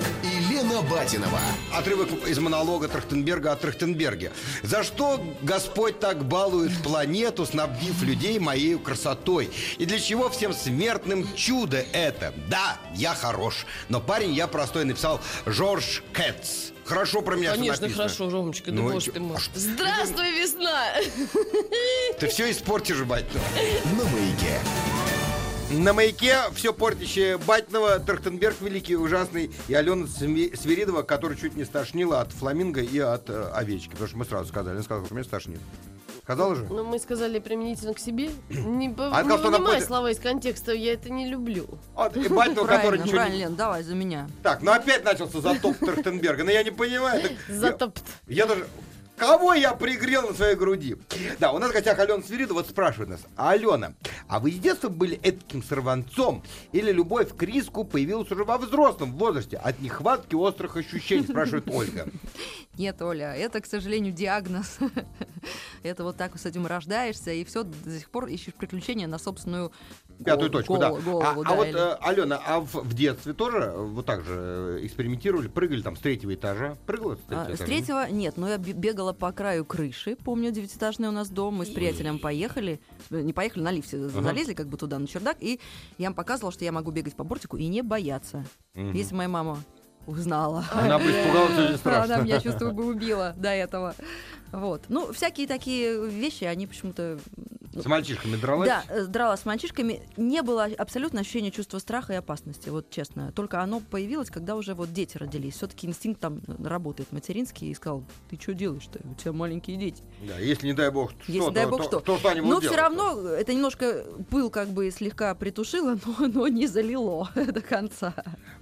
Трахтенберг 0.00 0.08
и 0.24 0.52
Лена 0.52 0.82
Батинова. 0.82 1.40
Отрывок 1.72 2.08
из 2.26 2.38
монолога 2.38 2.88
Трахтенберга 2.88 3.52
о 3.52 3.56
Трахтенберге. 3.56 4.32
За 4.62 4.82
что 4.82 5.22
Господь 5.42 5.98
так 6.00 6.24
балует 6.24 6.76
планету, 6.82 7.46
снабдив 7.46 8.02
людей 8.02 8.38
моей 8.38 8.78
красотой? 8.78 9.50
И 9.78 9.84
для 9.86 9.98
чего 10.00 10.28
всем 10.30 10.52
смертным 10.52 11.26
чудо 11.34 11.84
это? 11.92 12.32
Да, 12.48 12.78
я 12.94 13.14
хорош, 13.14 13.66
но 13.88 14.00
парень 14.00 14.32
я 14.32 14.46
простой, 14.46 14.84
написал 14.84 15.20
Жорж 15.46 16.02
Кэтс. 16.12 16.70
Хорошо 16.84 17.22
про 17.22 17.36
меня 17.36 17.52
Конечно, 17.52 17.82
написано. 17.82 18.08
хорошо, 18.08 18.30
Ромочка, 18.30 18.72
да 18.72 18.76
Ну, 18.82 18.90
боже 18.90 19.12
ты 19.12 19.20
мой. 19.20 19.36
а 19.36 19.40
Здравствуй, 19.54 20.32
весна! 20.32 20.86
Ты 22.18 22.26
все 22.26 22.50
испортишь, 22.50 23.02
бать. 23.02 23.26
На 23.96 24.04
маяке. 24.04 24.58
На 25.70 25.92
маяке 25.92 26.36
все 26.52 26.72
портящее 26.72 27.38
Батькова, 27.38 28.00
Трахтенберг 28.00 28.60
великий, 28.60 28.96
ужасный, 28.96 29.52
и 29.68 29.74
Алена 29.74 30.06
Свиридова, 30.08 31.02
которая 31.02 31.38
чуть 31.38 31.54
не 31.54 31.64
стошнила 31.64 32.20
от 32.20 32.32
фламинго 32.32 32.80
и 32.80 32.98
от 32.98 33.30
э, 33.30 33.50
овечки. 33.54 33.90
Потому 33.90 34.08
что 34.08 34.18
мы 34.18 34.24
сразу 34.24 34.48
сказали, 34.48 34.74
она 34.74 34.82
сказала, 34.82 35.06
что 35.06 35.14
меня 35.14 35.24
стошнит. 35.24 35.60
Сказала 36.24 36.56
же? 36.56 36.66
Ну, 36.68 36.84
мы 36.84 36.98
сказали 36.98 37.38
применительно 37.38 37.94
к 37.94 38.00
себе. 38.00 38.30
Не, 38.48 38.92
А 38.98 39.22
не 39.22 39.36
вынимай 39.36 39.80
слова 39.80 40.10
из 40.10 40.18
контекста, 40.18 40.72
я 40.72 40.94
это 40.94 41.08
не 41.10 41.28
люблю. 41.28 41.66
Вот, 41.94 42.16
и 42.16 42.28
Батькова, 42.28 42.66
который 42.66 42.98
ничего 42.98 43.12
правильно, 43.16 43.34
не... 43.36 43.40
Лен, 43.42 43.54
давай 43.54 43.84
за 43.84 43.94
меня. 43.94 44.28
Так, 44.42 44.62
ну 44.62 44.72
опять 44.72 45.04
начался 45.04 45.40
затоп 45.40 45.76
Трахтенберга. 45.78 46.42
Но 46.42 46.50
я 46.50 46.64
не 46.64 46.72
понимаю. 46.72 47.22
так 47.22 47.32
я- 47.48 47.54
Затопт. 47.54 48.02
Я 48.26 48.46
даже... 48.46 48.66
Кого 49.20 49.52
я 49.52 49.74
пригрел 49.74 50.28
на 50.28 50.34
своей 50.34 50.56
груди? 50.56 50.96
Да, 51.38 51.52
у 51.52 51.58
нас 51.58 51.68
в 51.68 51.74
гостях 51.74 51.98
Алена 51.98 52.22
Свиридова 52.22 52.60
вот 52.60 52.68
спрашивает 52.68 53.10
нас. 53.10 53.20
Алена, 53.36 53.92
а 54.28 54.40
вы 54.40 54.50
с 54.50 54.58
детства 54.58 54.88
были 54.88 55.20
этаким 55.22 55.62
сорванцом? 55.62 56.42
Или 56.72 56.90
любовь 56.90 57.36
к 57.36 57.42
риску 57.42 57.84
появилась 57.84 58.30
уже 58.30 58.44
во 58.44 58.56
взрослом 58.56 59.12
возрасте? 59.12 59.58
От 59.58 59.78
нехватки 59.80 60.34
острых 60.34 60.78
ощущений, 60.78 61.24
спрашивает 61.24 61.68
Ольга. 61.68 62.08
Нет, 62.80 63.02
Оля, 63.02 63.34
это, 63.34 63.60
к 63.60 63.66
сожалению, 63.66 64.10
диагноз. 64.10 64.78
это 65.82 66.02
вот 66.02 66.16
так 66.16 66.38
с 66.38 66.46
этим 66.46 66.66
рождаешься, 66.66 67.30
и 67.30 67.44
все, 67.44 67.62
до 67.62 67.98
сих 67.98 68.08
пор 68.08 68.28
ищешь 68.28 68.54
приключения 68.54 69.06
на 69.06 69.18
собственную 69.18 69.70
Пятую 70.24 70.48
точку, 70.48 70.78
да. 70.78 70.88
голову, 70.88 71.20
а, 71.20 71.34
да, 71.34 71.50
а 71.50 71.54
вот, 71.54 71.66
или- 71.66 71.78
э, 71.78 71.96
Алена, 72.00 72.40
а 72.42 72.60
в, 72.60 72.72
в 72.76 72.94
детстве 72.94 73.34
тоже 73.34 73.58
э, 73.58 73.76
вот 73.84 74.06
так 74.06 74.24
же 74.24 74.78
э, 74.80 74.86
экспериментировали, 74.86 75.48
прыгали 75.48 75.82
там 75.82 75.94
с 75.94 76.00
третьего 76.00 76.32
этажа? 76.34 76.78
Прыгала 76.86 77.16
с 77.16 77.18
третьего 77.18 77.42
А, 77.42 77.50
С 77.52 77.54
этажа? 77.56 77.64
третьего 77.66 78.10
нет, 78.10 78.38
но 78.38 78.48
я 78.48 78.56
бе- 78.56 78.72
бегала 78.72 79.12
по 79.12 79.30
краю 79.32 79.66
крыши. 79.66 80.16
Помню, 80.16 80.50
девятиэтажный 80.50 81.08
у 81.08 81.12
нас 81.12 81.28
дом. 81.28 81.56
Мы 81.56 81.66
с 81.66 81.70
приятелем 81.70 82.18
поехали. 82.18 82.80
Не 83.10 83.34
поехали, 83.34 83.62
на 83.62 83.72
лифте 83.72 83.98
Ага. 83.98 84.22
залезли 84.22 84.54
как 84.54 84.68
бы 84.68 84.78
туда, 84.78 84.98
на 84.98 85.06
чердак. 85.06 85.36
И 85.40 85.60
я 85.98 86.06
им 86.06 86.14
показывала, 86.14 86.50
что 86.50 86.64
я 86.64 86.72
могу 86.72 86.92
бегать 86.92 87.14
по 87.14 87.24
бортику 87.24 87.58
и 87.58 87.66
не 87.66 87.82
бояться. 87.82 88.46
Мгм. 88.72 88.92
Если 88.92 89.14
моя 89.14 89.28
мама 89.28 89.58
узнала. 90.10 90.64
Она 90.72 90.98
бы 90.98 91.04
испугалась 91.04 91.58
очень 91.58 91.76
страшно. 91.78 92.14
Она 92.14 92.24
меня, 92.24 92.40
чувствую, 92.40 92.72
бы 92.72 92.86
убила 92.86 93.34
до 93.36 93.50
этого. 93.50 93.94
Вот. 94.52 94.82
Ну, 94.88 95.12
всякие 95.12 95.46
такие 95.46 96.06
вещи, 96.08 96.44
они 96.44 96.66
почему-то... 96.66 97.18
С 97.72 97.86
мальчишками 97.86 98.34
дралась? 98.36 98.68
Да, 98.68 98.82
э, 98.88 99.04
дралась 99.06 99.40
с 99.40 99.44
мальчишками. 99.44 100.02
Не 100.16 100.42
было 100.42 100.64
абсолютно 100.76 101.20
ощущения 101.20 101.52
чувства 101.52 101.78
страха 101.78 102.12
и 102.14 102.16
опасности, 102.16 102.68
вот 102.68 102.90
честно. 102.90 103.30
Только 103.32 103.60
оно 103.62 103.78
появилось, 103.80 104.28
когда 104.28 104.56
уже 104.56 104.74
вот 104.74 104.92
дети 104.92 105.16
родились. 105.16 105.54
Все-таки 105.54 105.86
инстинкт 105.86 106.20
там 106.20 106.40
работает 106.64 107.12
материнский. 107.12 107.70
И 107.70 107.74
сказал, 107.74 108.02
ты 108.28 108.36
что 108.40 108.54
делаешь-то? 108.54 108.98
У 109.08 109.14
тебя 109.14 109.32
маленькие 109.32 109.76
дети. 109.76 110.02
Да, 110.26 110.38
если 110.38 110.66
не 110.66 110.72
дай 110.72 110.90
бог 110.90 111.12
что, 111.12 111.30
Если 111.32 111.50
дай 111.52 111.64
то, 111.64 111.70
бог 111.70 111.78
то- 111.78 111.84
что. 111.84 112.00
то 112.00 112.18
что 112.18 112.28
они 112.30 112.40
Но 112.40 112.60
все 112.60 112.74
равно 112.74 113.20
это 113.28 113.54
немножко 113.54 114.04
пыл 114.30 114.50
как 114.50 114.68
бы 114.70 114.90
слегка 114.90 115.32
притушило, 115.36 115.96
но, 116.18 116.26
но 116.26 116.48
не 116.48 116.66
залило 116.66 117.30
до 117.34 117.60
конца. 117.60 118.14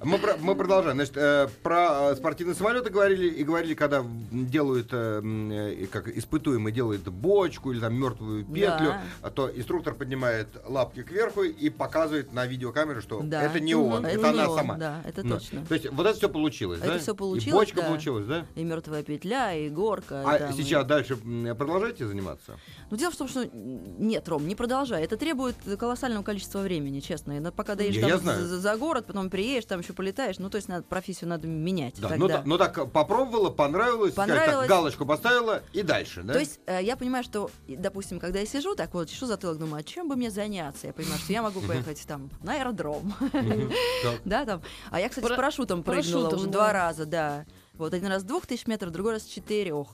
Мы, 0.03 0.18
про- 0.18 0.37
мы 0.38 0.55
продолжаем. 0.55 0.97
Значит, 0.97 1.16
э, 1.16 1.49
про 1.62 2.11
э, 2.12 2.16
спортивные 2.16 2.55
самолеты 2.55 2.90
говорили 2.90 3.29
и 3.29 3.42
говорили, 3.42 3.73
когда 3.73 4.05
делают, 4.31 4.88
э, 4.92 5.23
э, 5.25 5.87
как 5.87 6.09
испытуемый 6.09 6.73
делает 6.73 7.09
бочку 7.09 7.73
или 7.73 7.81
там 7.81 7.94
мертвую 7.94 8.44
петлю, 8.44 8.61
Да. 8.90 8.97
А 9.22 9.30
то 9.30 9.50
инструктор 9.54 9.94
поднимает 9.94 10.48
лапки 10.66 11.02
кверху 11.02 11.42
и 11.42 11.70
показывает 11.70 12.32
на 12.32 12.46
видеокамеру, 12.46 13.00
что 13.02 13.20
Да. 13.22 13.42
это 13.42 13.61
не 13.61 13.74
он, 13.74 14.04
это, 14.06 14.18
Это 14.18 14.30
она 14.30 14.48
он, 14.50 14.58
сама. 14.58 14.74
да, 14.76 15.02
это 15.06 15.22
Ну, 15.26 15.34
точно. 15.38 15.64
То 15.66 15.74
есть 15.74 15.90
вот 15.90 16.06
это 16.06 16.16
все 16.18 16.28
получилось, 16.28 16.80
Это 16.80 16.94
да? 16.94 16.98
всё 16.98 17.12
И 17.12 17.16
получилось, 17.16 17.54
бочка 17.54 17.80
да. 17.82 17.87
получилась, 17.88 18.26
да? 18.26 18.46
И 18.54 18.64
мертвая 18.64 19.02
петля, 19.02 19.54
и 19.54 19.68
горка. 19.68 20.22
А 20.26 20.37
и 20.37 20.38
там, 20.38 20.52
сейчас 20.52 20.84
и- 20.84 20.88
дальше 20.88 21.16
продолжаете 21.16 22.06
заниматься? 22.06 22.58
Ну, 22.90 22.96
дело 22.96 23.11
в 23.12 23.16
том, 23.16 23.28
что 23.28 23.44
нет, 23.52 24.28
Ром, 24.28 24.46
не 24.46 24.54
продолжай. 24.54 25.02
Это 25.04 25.16
требует 25.16 25.56
колоссального 25.78 26.22
количества 26.22 26.61
времени, 26.61 27.00
честно. 27.00 27.38
И 27.38 27.50
пока 27.50 27.74
доедешь 27.74 27.96
Я- 27.96 28.02
там 28.02 28.11
я 28.11 28.18
знаю. 28.18 28.46
За, 28.46 28.58
за 28.61 28.76
город, 28.76 29.06
потом 29.06 29.30
приедешь, 29.30 29.64
там 29.66 29.80
еще 29.80 29.92
полетаешь. 29.92 30.38
Ну, 30.38 30.50
то 30.50 30.56
есть 30.56 30.68
надо, 30.68 30.82
профессию 30.84 31.28
надо 31.28 31.46
менять. 31.46 31.94
Да. 32.00 32.08
тогда. 32.08 32.16
Ну, 32.18 32.28
та- 32.28 32.42
ну 32.44 32.58
так 32.58 32.92
попробовала, 32.92 33.50
понравилось, 33.50 34.12
сказать, 34.12 34.28
так, 34.30 34.38
Понравилось. 34.38 34.68
галочку 34.68 35.06
поставила 35.06 35.62
и 35.72 35.82
дальше, 35.82 36.22
да? 36.22 36.32
То 36.34 36.38
есть 36.40 36.61
э, 36.66 36.80
я 36.82 36.96
понимаю, 36.96 37.24
что, 37.24 37.50
и, 37.66 37.76
допустим, 37.76 38.18
когда 38.20 38.38
я 38.40 38.46
сижу, 38.46 38.74
так 38.74 38.88
вот, 38.92 39.09
чешу 39.09 39.27
затылок, 39.27 39.59
думаю, 39.59 39.81
а 39.81 39.83
чем 39.83 40.09
бы 40.09 40.16
мне 40.16 40.31
заняться? 40.31 40.87
Я 40.87 40.92
понимаю, 40.92 41.18
что 41.18 41.33
я 41.33 41.42
могу 41.42 41.61
поехать 41.61 42.03
там 42.07 42.31
на 42.42 42.55
аэродром. 42.55 43.12
Так. 43.33 44.20
Да, 44.24 44.44
там. 44.44 44.62
А 44.90 45.01
я, 45.01 45.09
кстати, 45.09 45.27
с 45.27 45.29
парашютом 45.29 45.83
прыгнула 45.83 46.29
уже 46.29 46.46
да. 46.46 46.53
два 46.53 46.72
раза, 46.72 47.07
да. 47.07 47.44
Вот 47.74 47.94
один 47.94 48.09
раз 48.09 48.22
с 48.22 48.24
двух 48.24 48.46
тысяч 48.46 48.66
метров, 48.66 48.90
другой 48.92 49.12
раз 49.12 49.24
четырех. 49.24 49.87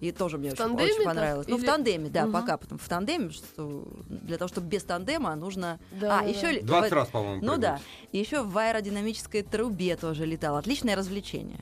И 0.00 0.12
тоже 0.12 0.38
мне 0.38 0.50
В 0.50 0.52
очень, 0.52 0.58
тандеме 0.62 0.84
очень 0.84 0.96
так? 0.96 1.04
понравилось. 1.06 1.46
Ну, 1.48 1.56
в 1.56 1.58
Или- 1.58 1.66
тандеме, 1.66 2.08
да, 2.08 2.22
Мгм. 2.22 2.32
пока. 2.32 2.56
Потом 2.56 2.78
в 2.78 2.88
тандеме, 2.88 3.30
что 3.30 3.88
для 4.08 4.38
того, 4.38 4.48
чтобы 4.48 4.68
без 4.68 4.84
тандема 4.84 5.34
нужно... 5.34 5.80
Да, 6.00 6.18
а, 6.20 6.22
да, 6.22 6.28
еще... 6.28 6.52
ли- 6.52 6.60
20 6.60 6.90
в- 6.90 6.94
раз, 6.94 7.08
по-моему, 7.08 7.44
Ну 7.44 7.56
да. 7.56 7.70
прыгнуть. 7.72 7.86
И 8.12 8.18
еще 8.18 8.42
в 8.44 8.56
аэродинамической 8.56 9.42
трубе 9.42 9.96
тоже 9.96 10.24
летал. 10.24 10.56
Отличное 10.56 10.94
развлечение. 10.94 11.58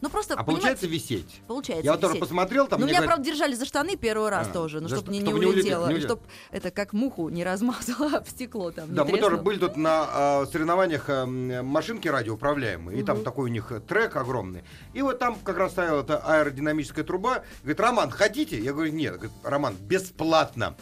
Ну, 0.00 0.08
просто, 0.10 0.34
А 0.34 0.44
получается 0.44 0.86
висеть? 0.86 1.40
получается 1.46 1.84
Я 1.84 1.92
вот 1.92 2.00
тоже 2.00 2.14
посмотрел, 2.16 2.66
там 2.68 2.80
Ну, 2.80 2.86
меня, 2.86 2.98
говорят, 2.98 3.14
правда, 3.16 3.30
держали 3.32 3.54
за 3.54 3.64
штаны 3.64 3.96
первый 3.96 4.28
раз 4.30 4.48
А, 4.48 4.52
тоже, 4.52 4.80
ну, 4.80 4.88
чтобы 4.88 5.10
не 5.10 5.18
не 5.20 5.32
улетело, 5.32 5.86
не 5.88 5.94
улетело. 5.94 6.16
чтобы 6.16 6.22
это 6.50 6.70
как 6.70 6.92
муху 6.92 7.28
не 7.28 7.44
размазало 7.44 8.18
об 8.18 8.28
стекло 8.28 8.70
там. 8.70 8.94
Да, 8.94 9.04
мы 9.04 9.18
тоже 9.18 9.36
были 9.38 9.58
тут 9.58 9.76
на 9.76 10.06
а, 10.10 10.46
соревнованиях 10.46 11.08
м, 11.08 11.66
машинки 11.66 12.08
радиоуправляемые, 12.08 13.00
и 13.00 13.02
там 13.02 13.22
такой 13.22 13.46
у 13.50 13.52
них 13.52 13.72
э, 13.72 13.80
трек 13.80 14.16
огромный. 14.16 14.62
И 14.94 15.02
вот 15.02 15.18
там 15.18 15.36
как 15.42 15.56
раз 15.58 15.72
стояла 15.72 16.02
эта 16.02 16.18
аэродинамическая 16.18 17.04
труба. 17.04 17.42
Говорит, 17.62 17.80
Роман, 17.80 18.10
хотите? 18.10 18.58
Я 18.58 18.72
говорю, 18.72 18.92
нет. 18.92 19.14
Говорит, 19.14 19.32
Роман, 19.42 19.74
бесплатно. 19.80 20.76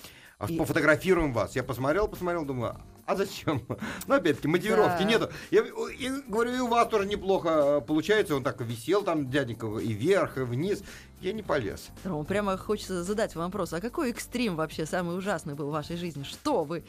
И- 0.48 0.56
Пофотографируем 0.58 1.32
вас. 1.32 1.56
Я 1.56 1.62
посмотрел, 1.64 2.08
посмотрел, 2.08 2.44
думаю, 2.44 2.76
а 3.06 3.16
зачем? 3.16 3.62
Ну, 4.06 4.14
опять-таки, 4.14 4.48
мотивировки 4.48 5.02
Да. 5.02 5.04
нету. 5.04 5.30
Я 5.50 5.62
и 5.62 6.10
говорю, 6.28 6.54
и 6.54 6.58
у 6.58 6.66
вас 6.68 6.88
тоже 6.88 7.06
неплохо 7.06 7.48
э, 7.48 7.80
получается. 7.80 8.34
Он 8.36 8.42
так 8.42 8.60
висел 8.60 9.02
там, 9.02 9.30
дяденька, 9.30 9.66
и 9.78 9.92
вверх, 9.92 10.36
и 10.38 10.40
вниз. 10.40 10.82
Я 11.20 11.32
не 11.32 11.42
полез. 11.42 11.88
Ром, 12.04 12.26
прямо 12.26 12.56
хочется 12.58 13.02
задать 13.02 13.34
вам 13.34 13.46
вопрос, 13.46 13.72
а 13.72 13.80
какой 13.80 14.10
экстрим 14.10 14.56
вообще 14.56 14.84
самый 14.86 15.16
ужасный 15.16 15.54
был 15.54 15.68
в 15.68 15.72
вашей 15.72 15.96
жизни? 15.96 16.24
Что 16.24 16.64
вы 16.64 16.84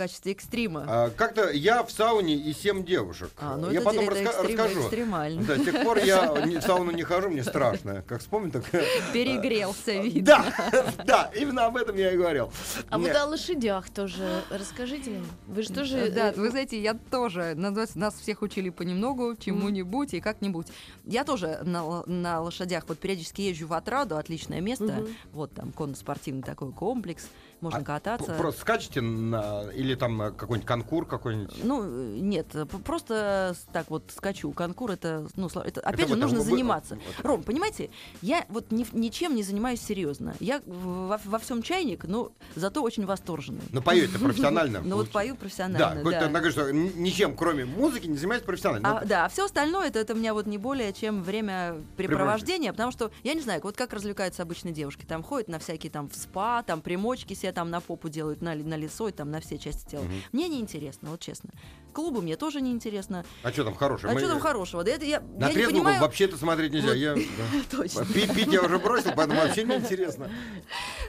качестве 0.00 0.32
экстрима? 0.32 0.84
А, 0.88 1.10
как-то 1.10 1.50
я 1.50 1.82
в 1.82 1.90
сауне 1.90 2.34
и 2.34 2.54
семь 2.54 2.84
девушек. 2.86 3.30
А, 3.38 3.56
ну 3.58 3.70
я 3.70 3.80
это, 3.80 3.84
потом 3.84 4.08
это 4.08 4.14
раска- 4.14 4.28
экстрим, 4.28 4.56
расскажу. 4.56 4.80
экстремально. 4.80 5.42
Да, 5.42 5.56
с 5.58 5.62
тех 5.62 5.82
пор 5.82 5.98
я 5.98 6.42
не- 6.46 6.56
в 6.56 6.62
сауну 6.62 6.90
не 6.90 7.02
хожу, 7.02 7.28
мне 7.28 7.44
страшно. 7.44 8.02
Как 8.08 8.20
вспомню, 8.20 8.50
так... 8.50 8.64
Перегрелся, 9.12 9.92
видно. 9.92 10.22
Да, 10.66 10.94
да, 11.04 11.30
именно 11.36 11.66
об 11.66 11.76
этом 11.76 11.96
я 11.96 12.12
и 12.12 12.16
говорил. 12.16 12.50
А 12.88 12.98
вот 12.98 13.14
о 13.14 13.26
лошадях 13.26 13.90
тоже 13.90 14.42
расскажите 14.48 15.10
нам. 15.10 15.26
Вы 15.46 15.62
же 15.62 15.68
тоже... 15.70 16.10
Да, 16.10 16.30
э, 16.30 16.34
вы 16.34 16.48
знаете, 16.48 16.80
я 16.80 16.94
тоже, 16.94 17.54
называется, 17.54 17.98
нас 17.98 18.14
всех 18.14 18.40
учили 18.40 18.70
понемногу, 18.70 19.36
чему-нибудь 19.36 20.14
и 20.14 20.20
как-нибудь. 20.20 20.68
Я 21.04 21.24
тоже 21.24 21.60
на, 21.62 22.40
лошадях 22.40 22.84
вот 22.88 22.98
периодически 22.98 23.42
езжу 23.42 23.66
в 23.66 23.74
Отраду, 23.74 24.16
отличное 24.16 24.62
место. 24.62 25.06
Вот 25.32 25.52
там 25.52 25.72
конно-спортивный 25.72 26.42
такой 26.42 26.72
комплекс, 26.72 27.28
можно 27.62 27.80
А, 27.80 27.82
кататься. 27.84 28.32
Просто 28.34 28.60
скачете 28.60 29.00
на... 29.00 29.64
Или 29.74 29.94
там 29.94 30.34
какой-нибудь 30.36 30.66
конкур 30.66 31.06
какой-нибудь? 31.06 31.62
Ну, 31.62 31.82
э, 31.84 32.18
нет, 32.20 32.46
п- 32.48 32.66
просто 32.78 33.54
так 33.72 33.90
вот 33.90 34.04
скачу. 34.14 34.50
Конкур 34.52 34.90
это, 34.92 35.26
ну, 35.36 35.48
это, 35.48 35.80
опять 35.80 36.00
Это 36.06 36.08
же, 36.08 36.16
нужно 36.16 36.38
вы- 36.40 36.44
заниматься. 36.44 36.94
вот. 36.94 37.24
Ром, 37.24 37.42
понимаете, 37.42 37.90
я 38.22 38.44
вот 38.48 38.70
ни- 38.72 38.86
ничем 38.92 39.34
не 39.34 39.42
занимаюсь 39.42 39.80
серьезно. 39.80 40.34
Я 40.40 40.60
во, 40.66 41.20
во 41.24 41.38
всем 41.38 41.62
чайник, 41.62 42.04
но 42.04 42.32
зато 42.56 42.82
очень 42.82 43.06
восторженный. 43.06 43.62
Ну, 43.70 43.82
поете 43.82 44.18
профессионально. 44.18 44.80
Ну, 44.84 44.96
вот 44.96 45.10
пою 45.10 45.36
профессионально, 45.36 46.02
да. 46.10 46.18
она 46.26 46.28
говорит, 46.40 46.52
что 46.52 46.70
ничем, 46.72 47.36
кроме 47.36 47.64
музыки, 47.64 48.06
не 48.06 48.16
занимается 48.16 48.46
профессионально. 48.46 48.98
А, 49.00 49.04
да, 49.04 49.24
а 49.26 49.28
все 49.28 49.44
остальное 49.44 49.88
это, 49.88 49.98
это 49.98 50.14
у 50.14 50.16
меня 50.16 50.34
вот 50.34 50.46
не 50.46 50.58
более 50.58 50.92
чем 50.92 51.22
время 51.22 51.76
препровождения, 51.96 52.72
потому 52.72 52.92
что 52.92 53.10
я 53.22 53.34
не 53.34 53.40
знаю, 53.40 53.60
вот 53.62 53.76
как 53.76 53.92
развлекаются 53.92 54.42
обычные 54.42 54.72
девушки, 54.72 55.04
там 55.04 55.22
ходят 55.22 55.48
на 55.48 55.58
всякие 55.58 55.90
там 55.90 56.08
в 56.08 56.14
спа, 56.16 56.62
там 56.62 56.80
примочки 56.80 57.34
себе 57.34 57.49
тебе 57.50 57.54
там 57.54 57.70
на 57.70 57.80
попу 57.80 58.08
делают, 58.08 58.40
на, 58.42 58.54
на 58.54 58.76
лицо 58.76 59.08
и 59.08 59.12
там 59.12 59.30
на 59.30 59.40
все 59.40 59.58
части 59.58 59.90
тела. 59.90 60.04
Мне 60.32 60.48
не 60.48 60.60
интересно, 60.60 61.10
вот 61.10 61.20
честно. 61.20 61.50
Клубы 61.92 62.22
мне 62.22 62.36
тоже 62.36 62.60
не 62.60 62.70
интересно. 62.70 63.24
А 63.42 63.50
что 63.50 63.64
там 63.64 63.74
хорошее? 63.74 64.10
А 64.10 64.14
Мы- 64.14 64.20
что 64.20 64.28
там 64.28 64.38
хорошего? 64.40 64.84
Да 64.84 64.92
это 64.92 65.04
я, 65.04 65.20
На 65.20 65.48
я 65.48 65.54
не 65.54 65.66
понимаю. 65.66 66.00
вообще 66.00 66.24
это 66.26 66.36
смотреть 66.36 66.72
нельзя. 66.72 66.88
Вот. 66.88 66.96
Я, 66.96 67.14
да. 67.72 67.76
Точно. 67.76 68.04
Пить, 68.06 68.32
пить 68.34 68.52
я 68.52 68.62
уже 68.62 68.78
бросил, 68.78 69.10
поэтому 69.16 69.40
вообще 69.40 69.64
не 69.64 69.74
интересно. 69.76 70.30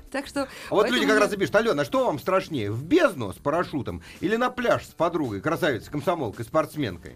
Так 0.09 0.25
что. 0.27 0.43
А 0.43 0.47
вот 0.73 0.87
люди 0.89 1.05
как 1.05 1.15
мне- 1.15 1.19
раз 1.23 1.33
и 1.33 1.37
пишут, 1.37 1.55
Алена, 1.55 1.85
что 1.85 2.05
вам 2.05 2.17
страшнее, 2.19 2.71
в 2.71 2.83
бездну 2.83 3.31
с 3.31 3.37
парашютом 3.37 4.01
или 4.21 4.35
на 4.35 4.49
пляж 4.49 4.85
с 4.85 4.93
подругой, 4.93 5.41
красавицей, 5.41 5.91
комсомолкой, 5.91 6.43
спортсменкой? 6.45 7.15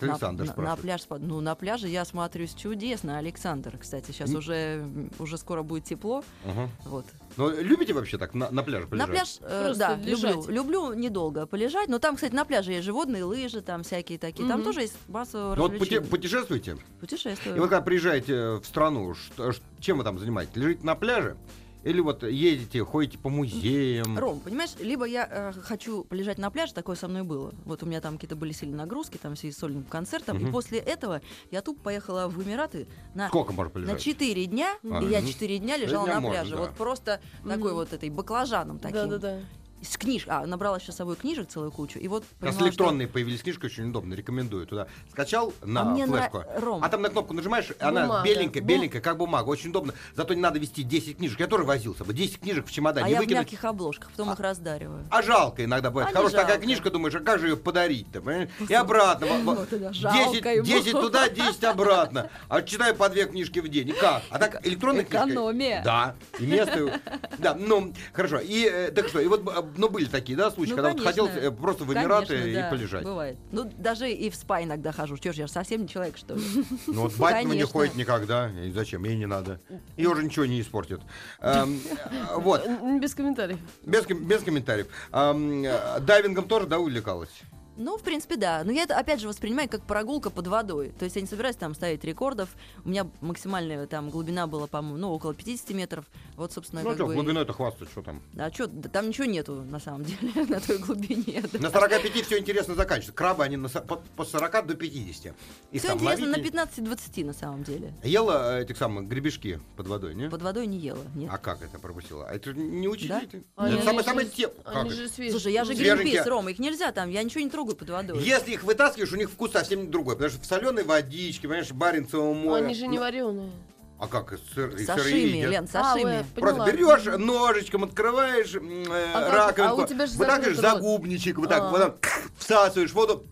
Вот 0.00 0.10
Александр 0.10 0.44
на, 0.56 0.62
на 0.62 0.76
пляж, 0.76 1.02
ну 1.20 1.40
на 1.40 1.54
пляже 1.54 1.88
я 1.88 2.04
смотрюсь 2.04 2.54
чудесно, 2.54 3.18
Александр. 3.18 3.78
Кстати, 3.78 4.06
сейчас 4.10 4.30
М. 4.30 4.36
уже 4.36 4.86
уже 5.18 5.38
скоро 5.38 5.62
будет 5.62 5.84
тепло, 5.84 6.22
Ага. 6.44 6.68
вот. 6.84 7.06
Ну, 7.36 7.50
любите 7.50 7.92
вообще 7.92 8.18
так 8.18 8.34
на, 8.34 8.50
на 8.50 8.62
пляже 8.62 8.86
полежать? 8.86 9.08
На 9.08 9.12
пляж, 9.14 9.36
э, 9.42 9.74
да, 9.76 9.96
лежать. 9.96 10.34
люблю, 10.48 10.50
люблю 10.50 10.92
недолго 10.94 11.46
полежать, 11.46 11.88
но 11.88 11.98
там, 11.98 12.16
кстати, 12.16 12.34
на 12.34 12.44
пляже 12.44 12.72
есть 12.72 12.84
животные, 12.84 13.24
лыжи, 13.24 13.60
там 13.62 13.82
всякие 13.82 14.18
такие, 14.18 14.46
там 14.48 14.58
Мгм. 14.60 14.64
тоже 14.64 14.82
есть 14.82 14.96
масса 15.08 15.54
Ну, 15.56 15.62
вот 15.62 15.78
пути- 15.78 16.00
путешествуете? 16.00 16.76
Путешествую. 17.00 17.56
И 17.56 17.58
вот 17.60 17.70
когда 17.70 17.82
приезжаете 17.82 18.58
в 18.60 18.64
страну, 18.64 19.14
что- 19.14 19.52
чем 19.80 19.98
вы 19.98 20.04
там 20.04 20.18
занимаетесь? 20.18 20.56
Лежите 20.56 20.84
на 20.84 20.94
пляже? 20.94 21.36
Или 21.86 22.00
вот 22.00 22.24
едете, 22.24 22.84
ходите 22.84 23.16
по 23.16 23.28
музеям? 23.28 24.18
Ром, 24.18 24.40
понимаешь, 24.40 24.72
либо 24.80 25.04
я 25.04 25.28
э, 25.30 25.52
хочу 25.52 26.02
полежать 26.02 26.36
на 26.36 26.50
пляже, 26.50 26.74
такое 26.74 26.96
со 26.96 27.06
мной 27.06 27.22
было. 27.22 27.54
Вот 27.64 27.84
у 27.84 27.86
меня 27.86 28.00
там 28.00 28.14
какие-то 28.14 28.34
были 28.34 28.50
сильные 28.50 28.78
нагрузки, 28.78 29.18
там 29.18 29.36
в 29.36 29.38
связи 29.38 29.54
с 29.54 29.58
сольным 29.58 29.84
концертом. 29.84 30.36
Мгм. 30.36 30.48
И 30.48 30.50
после 30.50 30.80
этого 30.80 31.22
я 31.52 31.62
тупо 31.62 31.80
поехала 31.84 32.26
в 32.26 32.42
Эмираты 32.42 32.88
на, 33.14 33.28
Сколько 33.28 33.52
можно 33.52 33.68
на 33.68 33.86
полежать? 33.86 34.02
4 34.02 34.46
дня. 34.46 34.76
А, 34.82 35.00
и 35.00 35.06
я 35.06 35.20
ну, 35.20 35.28
4 35.28 35.58
дня 35.58 35.74
четыре 35.74 35.86
лежала 35.86 36.06
дня 36.06 36.14
на 36.16 36.20
можно, 36.20 36.40
пляже. 36.40 36.56
да. 36.56 36.60
Вот 36.62 36.70
просто 36.72 37.20
такой 37.46 37.72
вот 37.72 37.92
этой 37.92 38.10
баклажаном 38.10 38.80
таким. 38.80 39.08
Да-да-да. 39.08 39.40
С 39.88 39.96
книж... 39.96 40.24
А, 40.28 40.44
набрала 40.46 40.80
сейчас 40.80 40.96
с 40.96 40.98
собой 40.98 41.16
книжек 41.16 41.48
целую 41.48 41.70
кучу. 41.70 41.98
И 41.98 42.08
вот 42.08 42.24
Сейчас 42.24 42.38
поняла, 42.40 42.52
что- 42.54 42.66
электронные 42.68 43.08
появились 43.08 43.42
книжки, 43.42 43.66
очень 43.66 43.88
удобно, 43.90 44.14
рекомендую 44.14 44.66
туда. 44.66 44.86
Скачал 45.10 45.52
на 45.64 45.92
А 45.92 45.94
флешку. 45.96 46.44
Ром. 46.58 46.82
А 46.82 46.88
там 46.88 47.02
на 47.02 47.08
кнопку 47.08 47.34
нажимаешь, 47.34 47.68
она 47.78 48.02
Бумага. 48.02 48.24
беленькая, 48.24 48.62
Бум- 48.62 48.68
беленькая, 48.68 49.00
как 49.02 49.16
бумага, 49.16 49.48
очень 49.48 49.70
удобно. 49.70 49.94
Зато 50.14 50.34
не 50.34 50.40
надо 50.40 50.58
вести 50.58 50.82
10 50.82 51.18
книжек. 51.18 51.38
Я 51.40 51.46
тоже 51.46 51.64
возился 51.64 52.04
бы. 52.04 52.12
10 52.12 52.40
книжек 52.40 52.66
в 52.66 52.72
чемодане. 52.72 53.06
А 53.06 53.08
я 53.08 53.16
в 53.18 53.20
выкинуть. 53.20 53.38
мягких 53.44 53.64
обложках, 53.64 54.10
потом 54.10 54.32
их 54.32 54.40
раздариваю. 54.40 55.04
А 55.10 55.22
жалко 55.22 55.64
иногда 55.64 55.90
бывает. 55.90 56.10
А 56.10 56.16
Хорошая 56.16 56.42
такая 56.42 56.58
книжка, 56.58 56.90
думаешь, 56.90 57.14
а 57.14 57.20
как 57.20 57.38
же 57.38 57.48
ее 57.48 57.56
подарить-то? 57.56 58.20
понимаешь? 58.20 58.50
И 58.68 58.74
обратно. 58.74 59.26
во- 59.26 59.38
во- 59.38 59.54
Вот 59.60 59.72
это 59.72 59.92
жалко 59.92 60.18
10, 60.32 60.44
ему. 60.44 60.64
10 60.64 60.92
туда, 60.92 61.28
10 61.28 61.64
обратно. 61.64 62.30
А 62.48 62.62
читаю 62.62 62.94
по 62.94 63.08
две 63.08 63.26
книжки 63.26 63.60
в 63.60 63.68
день. 63.68 63.90
И 63.90 63.92
как? 63.92 64.22
А 64.30 64.38
так 64.38 64.66
электронная 64.66 65.04
книжка? 65.04 65.26
Экономия. 65.28 65.82
Да. 65.84 66.16
И 66.40 66.46
место. 66.46 67.00
Да, 67.38 67.54
ну, 67.54 67.92
хорошо. 68.12 68.38
И 68.40 68.64
э, 68.64 68.90
так 68.90 69.08
что, 69.08 69.20
и 69.20 69.26
вот, 69.26 69.42
э, 69.76 69.80
ну, 69.80 69.88
были 69.88 70.06
такие, 70.06 70.36
да, 70.36 70.50
случаи, 70.50 70.70
Ну, 70.70 70.76
когда 70.76 70.90
вот 70.92 71.02
конечно. 71.02 71.26
хотел 71.28 71.42
э, 71.42 71.50
просто 71.50 71.84
в 71.84 71.92
Эмираты 71.92 72.26
Конечно, 72.28 72.48
и 72.48 72.54
да, 72.54 72.70
полежать. 72.70 73.04
Бывает. 73.04 73.36
Ну, 73.52 73.64
даже 73.78 74.10
и 74.10 74.30
в 74.30 74.34
спа 74.34 74.62
иногда 74.62 74.92
хожу. 74.92 75.16
Чё 75.18 75.32
ж, 75.32 75.36
я 75.36 75.46
ж 75.46 75.50
совсем 75.50 75.82
не 75.82 75.88
человек, 75.88 76.16
что 76.16 76.34
ли? 76.34 76.40
Ну 76.86 77.02
вот 77.02 77.16
Батькова 77.16 77.52
не 77.52 77.62
ходит 77.62 77.94
никогда. 77.96 78.50
И 78.50 78.70
зачем? 78.70 79.04
Ей 79.04 79.16
не 79.16 79.26
надо. 79.26 79.60
Ее 79.96 80.08
уже 80.10 80.24
ничего 80.24 80.46
не 80.46 80.60
испортит. 80.60 81.00
Эм, 81.40 81.80
э, 82.10 82.36
Вот. 82.36 82.66
Без 83.00 83.14
комментариев. 83.14 83.58
Без, 83.84 84.04
ком- 84.06 84.24
без 84.24 84.42
комментариев. 84.42 84.86
Эм, 85.12 85.64
э, 85.64 86.00
Дайвингом 86.00 86.48
тоже, 86.48 86.66
да, 86.66 86.78
увлекалась? 86.78 87.30
Ну, 87.76 87.96
в 87.98 88.02
принципе, 88.02 88.36
да. 88.36 88.62
Но 88.64 88.72
я 88.72 88.84
это, 88.84 88.96
опять 88.98 89.20
же, 89.20 89.28
воспринимаю 89.28 89.68
как 89.68 89.82
прогулка 89.82 90.30
под 90.30 90.46
водой. 90.46 90.92
То 90.98 91.04
есть 91.04 91.16
я 91.16 91.22
не 91.22 91.28
собираюсь 91.28 91.56
там 91.56 91.74
ставить 91.74 92.04
рекордов. 92.04 92.48
У 92.84 92.88
меня 92.88 93.06
максимальная 93.20 93.86
там 93.86 94.10
глубина 94.10 94.46
была, 94.46 94.66
по-моему, 94.66 94.96
ну, 94.98 95.10
около 95.12 95.34
50 95.34 95.70
метров. 95.70 96.04
Вот, 96.36 96.52
собственно, 96.52 96.82
Ну 96.82 96.94
что, 96.94 97.06
бы... 97.06 97.14
глубиной 97.14 97.42
это 97.42 97.52
хвастать, 97.52 97.90
что 97.90 98.02
там? 98.02 98.22
А 98.38 98.50
что, 98.50 98.66
там 98.68 99.08
ничего 99.08 99.26
нету, 99.26 99.62
на 99.62 99.80
самом 99.80 100.04
деле, 100.04 100.44
на 100.48 100.60
той 100.60 100.78
глубине. 100.78 101.42
На 101.52 101.70
45 101.70 102.24
все 102.26 102.38
интересно 102.38 102.74
заканчивается. 102.74 103.12
Крабы, 103.12 103.44
они 103.44 103.56
на, 103.56 103.68
по, 103.68 103.96
по 103.96 104.24
40 104.24 104.66
до 104.66 104.74
50. 104.74 105.34
Их 105.72 105.82
Все 105.82 105.92
интересно 105.94 106.26
на 106.26 106.32
ловить 106.36 106.54
15-20 106.54 107.24
на 107.24 107.32
самом 107.32 107.62
деле. 107.64 107.92
Ела 108.02 108.58
э, 108.58 108.62
этих 108.62 108.76
самых 108.76 109.08
гребешки 109.08 109.60
под 109.76 109.86
водой, 109.88 110.14
не? 110.14 110.28
Под 110.28 110.42
водой 110.42 110.66
не 110.66 110.78
ела, 110.78 111.04
нет. 111.14 111.30
А 111.32 111.38
как 111.38 111.62
это 111.62 111.78
пропустила? 111.78 112.26
А 112.28 112.34
это 112.34 112.52
не 112.52 112.88
учили? 112.88 113.08
Да? 113.08 113.20
это? 113.22 113.42
Они 113.56 113.74
Это 113.74 113.84
самое, 113.84 113.98
же- 114.00 114.04
самое 114.04 114.28
те-. 114.28 115.30
Слушай, 115.30 115.52
я 115.52 115.64
же 115.64 115.74
гринпис, 115.74 116.26
Рома, 116.26 116.50
их 116.50 116.58
нельзя 116.58 116.92
там, 116.92 117.10
я 117.10 117.22
ничего 117.22 117.42
не 117.42 117.50
трогаю 117.50 117.65
под 117.74 117.90
водой. 117.90 118.22
Если 118.22 118.52
их 118.52 118.62
вытаскиваешь, 118.62 119.12
у 119.12 119.16
них 119.16 119.30
вкус 119.30 119.52
совсем 119.52 119.90
другой. 119.90 120.14
Потому 120.14 120.30
что 120.30 120.42
в 120.42 120.46
соленой 120.46 120.84
водичке, 120.84 121.48
понимаешь, 121.48 121.72
Баренцево 121.72 122.32
море. 122.32 122.64
Они 122.64 122.74
же 122.74 122.86
не 122.86 122.98
вареные. 122.98 123.50
А 123.98 124.08
как? 124.08 124.34
Сыр, 124.54 124.78
Сашими, 124.78 125.38
едят? 125.38 125.50
Лен, 125.50 125.64
А, 125.64 125.66
сашими. 125.94 126.18
вы- 126.34 126.40
Просто 126.40 126.64
поняла. 126.64 126.96
берешь 126.96 127.18
ножичком, 127.18 127.84
открываешь 127.84 128.54
э, 128.54 129.10
А 129.14 129.30
раковинку, 129.30 129.80
а 129.80 129.84
у 129.84 129.86
тебя 129.86 130.06
же 130.06 130.54
загубничек, 130.54 131.38
вот 131.38 131.48
так, 131.48 131.62
А. 131.62 131.68
вот 131.70 132.00
так, 132.02 132.12
всасываешь 132.38 132.92
воду, 132.92 133.24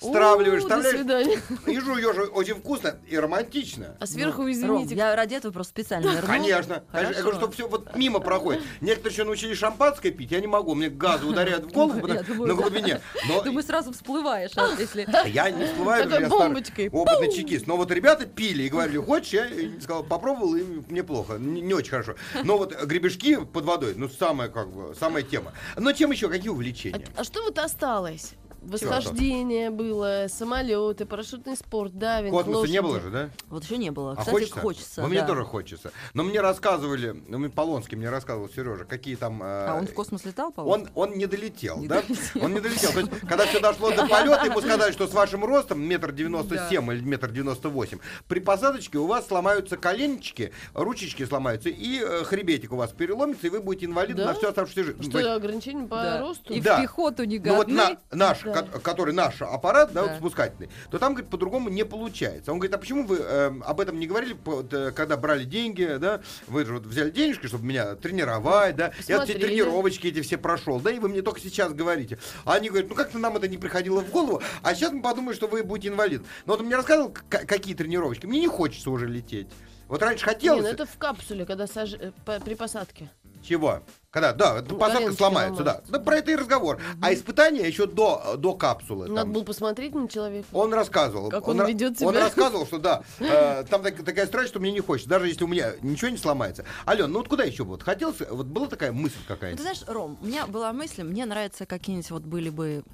стравливаешь, 0.00 0.62
вставляешь. 0.62 1.40
И 1.66 1.80
жуешь 1.80 2.16
очень 2.32 2.54
вкусно 2.54 2.96
и 3.08 3.18
романтично. 3.18 3.96
А 3.98 4.06
сверху, 4.06 4.42
Ром, 4.42 4.52
извините, 4.52 4.94
я 4.94 5.16
ради 5.16 5.34
этого 5.34 5.52
просто 5.52 5.70
специально. 5.72 6.22
Конечно. 6.22 6.84
Конечно. 6.92 7.14
Я 7.16 7.22
говорю, 7.22 7.38
что 7.38 7.50
все 7.50 7.66
вот 7.68 7.96
мимо 7.96 8.20
проходит. 8.20 8.62
Некоторые 8.80 9.12
еще 9.12 9.24
научились 9.24 9.58
шампанское 9.58 10.12
пить, 10.12 10.30
я 10.30 10.40
не 10.40 10.46
могу, 10.46 10.74
мне 10.74 10.88
газы 10.90 11.26
ударяют 11.26 11.64
в 11.64 11.72
голову 11.72 12.06
на 12.06 12.54
глубине. 12.54 13.00
Но 13.28 13.42
Думаю, 13.42 13.64
сразу 13.64 13.92
всплываешь, 13.92 14.52
а, 14.56 14.68
если... 14.78 15.08
я 15.28 15.50
не 15.50 15.64
всплываю, 15.66 16.08
я 16.08 16.28
опытный 16.28 17.32
чекист. 17.32 17.66
Но 17.66 17.76
вот 17.76 17.90
ребята 17.90 18.26
пили 18.26 18.64
и 18.64 18.68
говорили, 18.68 18.98
хочешь, 18.98 19.32
я 19.32 19.46
сказал, 19.88 20.04
попробовал, 20.04 20.54
и 20.54 20.62
мне 20.90 21.02
плохо, 21.02 21.38
не, 21.38 21.62
не 21.62 21.72
очень 21.72 21.90
хорошо. 21.90 22.14
Но 22.44 22.58
вот 22.58 22.74
гребешки 22.84 23.42
под 23.42 23.64
водой, 23.64 23.94
ну, 23.96 24.08
самая, 24.10 24.50
как 24.50 24.70
бы, 24.70 24.94
самая 24.94 25.22
тема. 25.22 25.54
Но 25.78 25.92
чем 25.92 26.10
еще, 26.10 26.28
какие 26.28 26.50
увлечения? 26.50 27.06
А 27.16 27.24
что 27.24 27.42
вот 27.42 27.58
осталось? 27.58 28.34
Восхождение 28.62 29.70
было, 29.70 30.26
самолеты, 30.28 31.06
парашютный 31.06 31.56
спорт, 31.56 31.96
дайвинг, 31.98 32.32
Космоса 32.34 32.70
не 32.70 32.80
лошади. 32.80 32.80
было 32.80 33.00
же, 33.00 33.10
да? 33.10 33.30
Вот 33.48 33.64
еще 33.64 33.76
не 33.78 33.90
было. 33.90 34.12
А 34.12 34.16
Кстати, 34.16 34.30
хочется? 34.30 34.60
хочется. 34.60 35.02
Ну, 35.02 35.08
мне 35.08 35.20
да. 35.20 35.26
тоже 35.26 35.44
хочется. 35.44 35.92
Но 36.14 36.22
мне 36.22 36.40
рассказывали, 36.40 37.20
ну, 37.28 37.38
мне 37.38 37.48
Полонский 37.50 37.96
мне 37.96 38.10
рассказывал, 38.10 38.48
Сережа, 38.48 38.84
какие 38.84 39.16
там... 39.16 39.42
э, 39.42 39.46
А 39.46 39.74
он 39.76 39.86
в 39.86 39.94
космос 39.94 40.24
летал, 40.24 40.50
по 40.52 40.60
Он, 40.62 40.88
он 40.94 41.12
не 41.16 41.26
долетел, 41.26 41.78
Не 41.78 41.88
да? 41.88 42.02
долетел. 42.02 42.44
Он 42.44 42.54
не 42.54 42.60
долетел. 42.60 42.92
То 42.92 43.00
есть, 43.00 43.10
когда 43.20 43.46
все 43.46 43.60
дошло 43.60 43.90
до 43.90 44.06
полета, 44.06 44.44
ему 44.46 44.60
сказали, 44.60 44.92
что 44.92 45.06
с 45.06 45.12
вашим 45.12 45.44
ростом 45.44 45.80
метр 45.80 46.12
девяносто 46.12 46.66
семь 46.68 46.90
или 46.92 47.00
метр 47.02 47.30
девяносто 47.30 47.68
восемь, 47.68 47.98
при 48.28 48.40
посадочке 48.40 48.98
у 48.98 49.06
вас 49.06 49.26
сломаются 49.26 49.76
коленечки, 49.76 50.52
ручечки 50.74 51.24
сломаются, 51.24 51.68
и 51.68 52.00
э, 52.00 52.24
хребетик 52.24 52.72
у 52.72 52.76
вас 52.76 52.90
переломится, 52.92 53.46
и 53.46 53.50
вы 53.50 53.60
будете 53.60 53.86
инвалидом 53.86 54.18
Да? 54.24 54.32
на 54.32 54.34
всю 54.34 54.48
оставшуюся 54.48 54.84
жизнь. 54.84 55.10
То 55.10 55.20
Что, 55.20 55.34
ограничение 55.34 55.86
по 55.86 55.96
Да. 55.96 56.20
росту? 56.20 56.52
И 56.52 56.60
Да. 56.60 56.78
в 56.78 56.82
пехоту 56.82 57.24
не 57.24 57.38
ну 57.38 57.56
вот 57.56 57.68
на, 57.68 57.96
наш, 58.10 58.44
Да. 58.52 58.62
ко- 58.62 58.80
который 58.80 59.14
наш 59.14 59.40
аппарат, 59.42 59.92
да, 59.92 60.02
вот 60.02 60.10
Да. 60.12 60.16
спускательный, 60.18 60.68
то 60.90 60.98
там, 60.98 61.14
говорит, 61.14 61.30
по-другому 61.30 61.68
не 61.68 61.84
получается. 61.84 62.52
Он 62.52 62.58
говорит, 62.58 62.74
а 62.74 62.78
почему 62.78 63.06
вы 63.06 63.18
э, 63.20 63.52
об 63.64 63.80
этом 63.80 63.98
не 63.98 64.06
говорили, 64.06 64.36
вот, 64.44 64.72
э, 64.72 64.90
когда 64.92 65.16
брали 65.16 65.44
деньги, 65.44 65.96
да, 66.00 66.20
вы 66.46 66.64
же 66.64 66.74
вот 66.74 66.86
взяли 66.86 67.10
денежки, 67.10 67.46
чтобы 67.46 67.64
меня 67.66 67.94
тренировать, 67.94 68.76
да, 68.76 68.84
я 68.84 68.90
вот 68.90 68.96
все 69.02 69.16
Посмотрели. 69.18 69.46
тренировочки 69.46 70.06
эти 70.08 70.20
все 70.22 70.38
прошел, 70.38 70.80
да, 70.80 70.90
и 70.90 70.98
вы 70.98 71.08
мне 71.08 71.22
только 71.22 71.40
сейчас 71.40 71.72
говорите. 71.72 72.18
А 72.44 72.54
они 72.54 72.68
говорят, 72.68 72.88
ну 72.88 72.94
как-то 72.94 73.18
нам 73.18 73.36
это 73.36 73.48
не 73.48 73.58
приходило 73.58 74.00
в 74.00 74.10
голову, 74.10 74.42
а 74.62 74.74
сейчас 74.74 74.92
мы 74.92 75.02
подумаем, 75.02 75.34
что 75.34 75.46
вы 75.46 75.62
будете 75.62 75.88
инвалид. 75.88 76.22
Но 76.46 76.52
вот 76.54 76.60
он 76.60 76.66
мне 76.66 76.76
рассказывал, 76.76 77.14
какие 77.28 77.74
тренировочки, 77.74 78.26
мне 78.26 78.40
не 78.40 78.48
хочется 78.48 78.90
уже 78.90 79.06
лететь. 79.06 79.48
Вот 79.88 80.02
раньше 80.02 80.26
Не, 80.26 80.32
хотелось. 80.32 80.62
ну 80.64 80.68
это 80.68 80.84
в 80.84 80.98
капсуле, 80.98 81.46
когда 81.46 81.66
саж... 81.66 81.94
э, 81.94 82.12
по- 82.26 82.40
при 82.40 82.54
посадке. 82.54 83.10
Чего? 83.48 83.82
Когда, 84.10 84.34
да, 84.34 84.62
Ну, 84.68 84.76
посадка 84.76 85.12
сломается, 85.12 85.62
да. 85.64 85.80
Да, 85.88 85.98
про 86.00 86.16
это 86.16 86.32
и 86.32 86.36
разговор. 86.36 86.78
А 87.00 87.14
испытания 87.14 87.66
еще 87.66 87.86
до, 87.86 88.36
до 88.36 88.52
капсулы. 88.52 89.08
Надо 89.08 89.22
там. 89.22 89.32
было 89.32 89.42
посмотреть 89.42 89.94
на 89.94 90.06
человека. 90.06 90.46
Он 90.52 90.74
рассказывал. 90.74 91.30
Как 91.30 91.48
он 91.48 91.58
ра- 91.58 91.66
ведет 91.66 92.02
Он 92.02 92.12
себя. 92.12 92.24
рассказывал, 92.24 92.66
что 92.66 92.78
да, 92.78 93.02
э, 93.20 93.64
там 93.70 93.82
так- 93.82 94.04
такая 94.04 94.26
страсть, 94.26 94.50
что 94.50 94.60
мне 94.60 94.70
не 94.70 94.80
хочется, 94.80 95.08
даже 95.08 95.28
если 95.28 95.44
у 95.44 95.46
меня 95.46 95.72
ничего 95.80 96.10
не 96.10 96.18
сломается. 96.18 96.66
Ален, 96.86 97.10
ну 97.10 97.20
вот 97.20 97.28
куда 97.28 97.44
еще 97.44 97.64
бы? 97.64 97.70
Вот 97.70 97.82
хотелось, 97.82 98.20
вот 98.28 98.46
была 98.46 98.66
такая 98.66 98.92
мысль 98.92 99.16
Ну, 99.26 99.36
ты 99.36 99.62
знаешь, 99.62 99.82
Ром, 99.86 100.18
у 100.20 100.26
меня 100.26 100.46
была 100.46 100.74
мысль, 100.74 101.04
мне 101.04 101.24
нравится 101.24 101.64
какие-нибудь 101.64 102.10
вот 102.10 102.22
были 102.24 102.50
бы... 102.50 102.84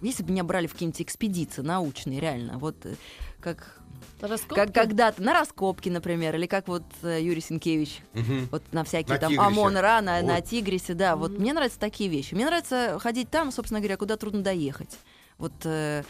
Если 0.00 0.24
бы 0.24 0.32
меня 0.32 0.42
брали 0.42 0.66
в 0.66 0.72
какие-нибудь 0.72 1.02
экспедиции 1.02 1.62
научные, 1.62 2.18
реально, 2.18 2.58
вот 2.58 2.74
э, 2.84 2.96
как, 3.40 3.80
Раскопки? 4.20 4.54
как 4.54 4.72
когда-то 4.74 5.22
на 5.22 5.32
раскопки, 5.32 5.88
например, 5.88 6.34
или 6.36 6.46
как 6.46 6.68
вот 6.68 6.82
э, 7.02 7.20
Юрий 7.22 7.40
Сенкевич, 7.40 8.00
Мгм. 8.14 8.48
вот 8.50 8.62
на 8.72 8.84
всякие 8.84 9.14
На 9.14 9.18
там 9.20 9.30
Тигрисе. 9.32 9.46
ОМОН-РА, 9.48 10.00
на, 10.00 10.22
на 10.22 10.34
Вот. 10.36 10.44
Тигрисе, 10.46 10.94
да, 10.94 11.16
вот 11.16 11.38
мне 11.38 11.52
нравятся 11.52 11.78
такие 11.80 12.08
вещи. 12.10 12.34
Мне 12.34 12.46
нравится 12.46 12.98
ходить 13.00 13.30
там, 13.30 13.50
собственно 13.52 13.80
говоря, 13.80 13.96
куда 13.96 14.16
трудно 14.16 14.42
доехать. 14.42 14.98
Вот 15.38 15.52
э, 15.64 16.02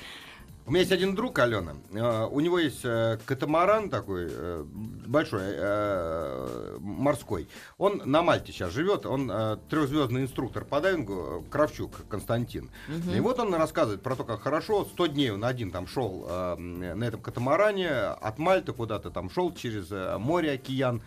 У 0.64 0.70
меня 0.70 0.80
есть 0.80 0.92
один 0.92 1.16
друг, 1.16 1.40
Алена. 1.40 1.74
э, 1.92 2.26
у 2.30 2.38
него 2.38 2.58
есть 2.60 2.84
э, 2.84 3.18
катамаран 3.26 3.90
такой 3.90 4.28
э, 4.30 4.64
большой, 5.06 6.78
морской. 6.78 7.48
Он 7.78 8.00
на 8.04 8.22
Мальте 8.22 8.52
сейчас 8.52 8.72
живет. 8.72 9.04
Он 9.04 9.30
трехзвездный 9.68 10.22
инструктор 10.22 10.64
по 10.64 10.80
дайвингу, 10.80 11.44
Кравчук 11.50 12.06
Константин. 12.08 12.70
И 13.14 13.20
вот 13.20 13.40
он 13.40 13.52
рассказывает 13.54 14.02
про 14.02 14.14
то, 14.14 14.24
как 14.24 14.42
хорошо. 14.42 14.84
100 14.84 15.06
дней 15.08 15.30
он 15.30 15.44
один 15.44 15.70
там 15.70 15.86
шел 15.86 16.26
на 16.56 17.04
этом 17.04 17.20
катамаране 17.20 17.90
от 17.90 18.38
Мальты 18.38 18.72
куда-то 18.72 19.10
там 19.10 19.30
шел 19.30 19.52
через 19.52 19.90
море, 20.18 20.52
океан. 20.52 21.02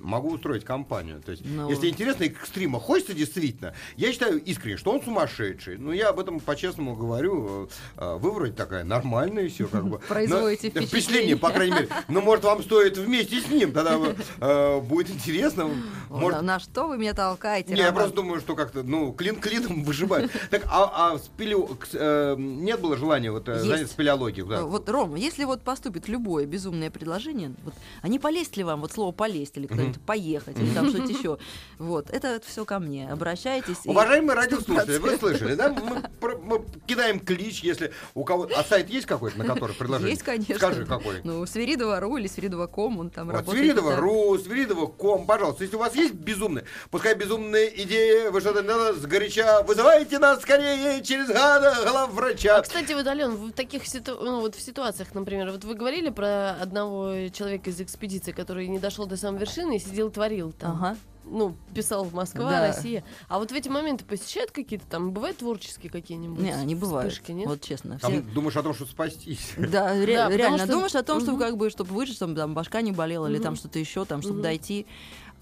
Могу 0.00 0.30
устроить 0.32 0.64
компанию. 0.64 1.20
То 1.22 1.32
есть, 1.32 1.44
Ну. 1.44 1.68
если 1.70 1.88
интересно 1.88 2.24
экстрима 2.24 2.78
хочется 2.80 3.14
действительно, 3.14 3.74
я 3.96 4.12
считаю 4.12 4.42
искренне, 4.42 4.76
что 4.76 4.92
он 4.92 5.02
сумасшедший. 5.02 5.76
Ну, 5.78 5.92
я 5.92 6.08
об 6.10 6.20
этом 6.20 6.40
по-честному 6.40 6.94
говорю. 6.96 7.68
Э, 7.96 8.16
Вы 8.16 8.30
вроде 8.32 8.52
такая 8.52 8.84
нормальная 8.84 9.48
все 9.48 9.66
как 9.66 9.86
бы. 9.88 9.98
Производите 10.08 10.70
Но- 10.74 10.82
впечатление. 10.82 11.36
По 11.36 11.50
крайней 11.50 11.74
мере. 11.74 11.88
Ну, 12.08 12.20
может, 12.20 12.44
вам 12.44 12.62
стоит 12.62 12.96
вместе 12.96 13.40
с 13.40 13.48
ним, 13.48 13.72
тогда 13.72 13.98
э, 14.40 14.80
будет 14.80 15.10
интересно. 15.10 15.70
Может, 16.08 16.42
На, 16.42 16.58
что 16.60 16.88
вы 16.88 16.98
меня 16.98 17.14
толкаете? 17.14 17.72
не, 17.74 17.80
я 17.80 17.92
просто 17.92 18.16
думаю, 18.16 18.40
что 18.40 18.54
как-то, 18.54 18.82
ну, 18.82 19.12
клин 19.12 19.36
клином 19.40 19.84
выживает. 19.84 20.30
Так, 20.50 20.64
а, 20.70 21.14
а 21.14 21.18
к- 21.18 21.88
э, 21.94 22.36
нет 22.38 22.80
было 22.80 22.96
желания 22.96 23.30
вот 23.30 23.48
э, 23.48 23.52
Есть. 23.54 23.64
заняться 23.64 23.92
спелеологией? 23.92 24.46
да? 24.46 24.62
Вот, 24.64 24.88
Ром, 24.88 25.14
если 25.14 25.44
вот 25.44 25.62
поступит 25.62 26.08
любое 26.08 26.46
безумное 26.46 26.90
предложение, 26.90 27.54
вот, 27.64 27.74
а 28.02 28.08
не 28.08 28.18
полезть 28.18 28.56
ли 28.56 28.64
вам, 28.64 28.80
вот 28.80 28.92
слово 28.92 29.12
полезть, 29.12 29.56
или 29.56 29.66
куда-нибудь 29.82 30.00
поехать, 30.06 30.58
или 30.58 30.74
там 30.74 30.88
что-то 30.88 31.12
еще, 31.12 31.38
вот, 31.78 32.10
это 32.10 32.40
все 32.46 32.64
ко 32.64 32.78
мне. 32.78 33.08
Обращайтесь. 33.10 33.78
и- 33.84 33.88
Уважаемые 33.88 34.36
радиослушатели, 34.36 34.98
вы 34.98 35.16
слышали, 35.18 35.54
да? 35.54 35.70
Мы, 35.70 36.02
про- 36.20 36.38
мы 36.38 36.64
кидаем 36.86 37.20
клич, 37.20 37.60
если 37.62 37.92
у 38.14 38.24
кого... 38.24 38.48
А 38.56 38.62
сайт 38.64 38.88
есть 38.90 39.06
какой-то, 39.06 39.38
на 39.38 39.44
который 39.44 39.74
предложение? 39.74 40.10
Есть, 40.12 40.22
конечно. 40.22 40.56
Скажи, 40.56 40.84
какой. 40.86 41.20
Ну, 41.24 41.44
Свиридова.ру 41.46 42.16
или 42.16 42.26
Свиридова.ком, 42.26 42.98
он 43.00 43.10
там 43.10 43.26
Вот, 43.26 43.34
работает. 43.36 43.58
Свиридова 43.64 43.90
да. 43.92 43.96
ру, 44.00 44.38
Свиридова 44.38 44.86
ком, 44.86 45.26
пожалуйста, 45.26 45.64
если 45.64 45.76
у 45.76 45.80
вас 45.80 45.94
есть 45.94 46.14
безумные, 46.14 46.64
пускай 46.90 47.14
безумные 47.14 47.82
идеи, 47.82 48.28
вы 48.28 48.40
что-то 48.40 48.62
надо 48.62 48.94
сгоряча, 48.94 49.62
вызывайте 49.66 50.18
нас 50.18 50.42
скорее 50.42 51.02
через 51.02 51.28
гада 51.28 51.74
главврача. 51.84 52.56
А, 52.58 52.62
кстати, 52.62 52.92
вот, 52.92 53.06
Ален, 53.06 53.30
в 53.36 53.52
таких 53.52 53.86
ситу... 53.86 54.18
ну, 54.20 54.40
вот 54.40 54.54
в 54.54 54.60
ситуациях, 54.60 55.14
например, 55.14 55.50
вот 55.50 55.64
вы 55.64 55.74
говорили 55.74 56.10
про 56.10 56.52
одного 56.60 57.28
человека 57.32 57.70
из 57.70 57.80
экспедиции, 57.80 58.32
который 58.32 58.68
не 58.68 58.78
дошел 58.78 59.06
до 59.06 59.16
самой 59.16 59.40
вершины 59.40 59.71
и 59.72 59.78
сидел 59.78 60.10
творил 60.10 60.52
там. 60.52 60.72
Ага. 60.72 60.96
Ну, 61.24 61.54
писал 61.72 62.04
Москва, 62.12 62.50
Да. 62.50 62.66
Россия. 62.66 63.04
А 63.28 63.38
вот 63.38 63.52
в 63.52 63.54
эти 63.54 63.68
моменты 63.68 64.04
посещают 64.04 64.50
какие-то 64.50 64.84
там, 64.86 65.12
бывают 65.12 65.38
творческие 65.38 65.90
какие-нибудь 65.90 66.42
Не, 66.42 66.50
они 66.52 66.74
бывают. 66.74 67.12
вспышки, 67.12 67.30
нет? 67.32 67.46
Вот 67.46 67.60
честно. 67.62 67.98
Там 68.00 68.10
все- 68.12 68.20
думаешь 68.22 68.56
о 68.56 68.62
том, 68.62 68.74
что 68.74 68.86
спастись. 68.86 69.52
Да, 69.56 69.94
ре- 69.94 70.16
Да, 70.16 70.28
реально. 70.30 70.58
что- 70.58 70.66
Думаешь 70.72 70.94
о 70.96 71.02
том, 71.04 71.20
что 71.20 71.30
Мгм. 71.32 71.40
как 71.40 71.56
бы, 71.56 71.70
чтобы 71.70 71.94
выжить, 71.94 72.16
чтобы 72.16 72.34
там 72.34 72.54
башка 72.54 72.82
не 72.82 72.90
болела, 72.92 73.28
или 73.28 73.38
там 73.38 73.54
что-то 73.54 73.78
еще, 73.78 74.04
там, 74.04 74.20
чтобы 74.20 74.36
Мгм. 74.36 74.42
дойти. 74.42 74.86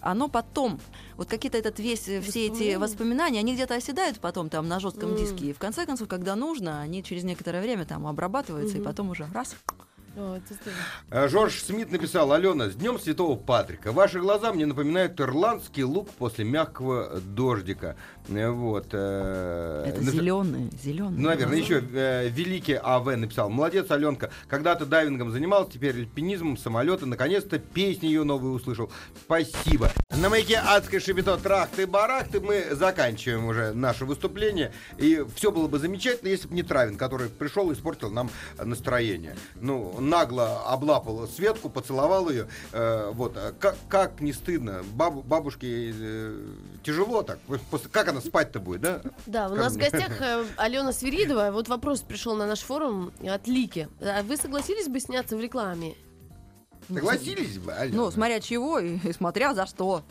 Оно 0.03 0.29
потом, 0.29 0.79
вот 1.17 1.29
какие-то 1.29 1.59
этот 1.59 1.79
весь, 1.79 2.09
э, 2.09 2.21
все 2.21 2.47
эти 2.47 2.77
Воспоминания. 2.77 3.39
они 3.39 3.55
где-то 3.55 3.75
оседают 3.75 4.19
потом 4.21 4.49
там 4.49 4.69
на 4.69 4.81
жестком 4.81 5.11
М. 5.11 5.17
диске. 5.17 5.47
И 5.51 5.53
в 5.53 5.59
конце 5.59 5.85
концов, 5.87 6.09
когда 6.09 6.37
нужно, 6.37 6.81
они 6.83 7.03
через 7.03 7.25
некоторое 7.25 7.61
время 7.63 7.85
там 7.87 8.07
обрабатываются, 8.07 8.77
и 8.77 8.81
Мгм. 8.81 8.87
потом 8.87 9.11
уже 9.11 9.27
раз. 9.35 9.57
О, 10.17 10.37
это 10.37 10.55
здорово. 10.55 10.81
Э, 11.11 11.29
Жорж 11.29 11.63
Смит 11.63 11.93
написал, 11.93 12.33
Алена, 12.33 12.69
с 12.69 12.75
Днем 12.75 12.99
Святого 12.99 13.37
Патрика. 13.37 13.93
Ваши 13.93 14.19
глаза 14.19 14.53
мне 14.53 14.67
напоминают 14.67 15.21
ирландский 15.21 15.85
лук 15.85 16.11
после 16.19 16.45
мягкого 16.45 17.21
дождика. 17.21 17.95
Э, 18.29 18.51
Вот. 18.51 18.89
э, 18.91 19.85
Это 19.87 20.01
напи- 20.01 20.11
зеленые, 20.11 20.69
зеленые. 20.83 21.17
Ну, 21.21 21.29
наверное, 21.29 21.59
еще 21.59 21.81
э, 21.95 22.29
великий 22.29 22.75
АВ 22.75 23.07
написал. 23.17 23.51
Молодец, 23.51 23.89
Аленка. 23.93 24.31
Когда-то 24.49 24.85
дайвингом 24.85 25.31
занимался, 25.31 25.71
теперь 25.75 25.95
альпинизмом, 25.95 26.57
самолеты. 26.57 27.07
Наконец-то 27.07 27.61
песни 27.61 28.07
ее 28.07 28.25
новые 28.25 28.53
услышал. 28.53 28.91
Спасибо. 29.23 29.93
На 30.21 30.29
маяке 30.29 30.57
адской 30.59 30.99
шибито 30.99 31.37
трахты 31.37 31.87
барахты 31.87 32.41
мы 32.41 32.65
заканчиваем 32.75 33.47
уже 33.47 33.73
наше 33.75 34.05
выступление. 34.07 34.73
И 34.99 35.25
все 35.37 35.53
было 35.53 35.69
бы 35.69 35.79
замечательно, 35.79 36.29
если 36.31 36.49
бы 36.49 36.55
не 36.55 36.65
Травин, 36.65 36.97
который 36.97 37.29
пришел 37.29 37.71
и 37.71 37.75
испортил 37.75 38.11
нам 38.11 38.29
настроение. 38.63 39.37
Ну, 39.61 39.99
нагло 40.01 40.63
облапал 40.67 41.29
Светку, 41.29 41.69
поцеловал 41.69 42.31
ее. 42.31 42.49
Э, 42.73 43.11
вот. 43.13 43.37
А 43.37 43.53
Как, 43.59 43.77
как 43.89 44.21
не 44.21 44.33
стыдно. 44.33 44.83
Бабу- 44.95 45.23
бабушке 45.23 45.93
э, 45.95 46.47
тяжело 46.83 47.23
так. 47.23 47.39
Как 47.93 48.09
она 48.09 48.21
спать-то 48.21 48.61
будет, 48.61 48.81
да? 48.81 49.03
Да, 49.27 49.47
у 49.47 49.51
Как 49.51 49.59
нас 49.59 49.75
в 49.75 49.79
гостях 49.79 50.21
э, 50.21 50.45
Алена 50.57 50.93
Свиридова. 50.93 51.51
Вот 51.53 51.69
вопрос 51.69 52.01
пришел 52.01 52.35
на 52.37 52.47
наш 52.47 52.61
форум 52.61 53.13
от 53.23 53.47
Лики. 53.47 53.89
А 54.01 54.23
вы 54.23 54.37
согласились 54.37 54.89
бы 54.89 55.01
сняться 55.01 55.37
в 55.37 55.41
рекламе? 55.41 55.95
Согласились 56.89 57.59
бы, 57.59 57.73
Алена? 57.73 57.97
Ну, 57.97 58.11
смотря 58.11 58.41
чего 58.41 58.79
и, 58.79 58.97
и 58.99 59.13
смотря 59.13 59.55
за 59.55 59.67
что. 59.67 60.03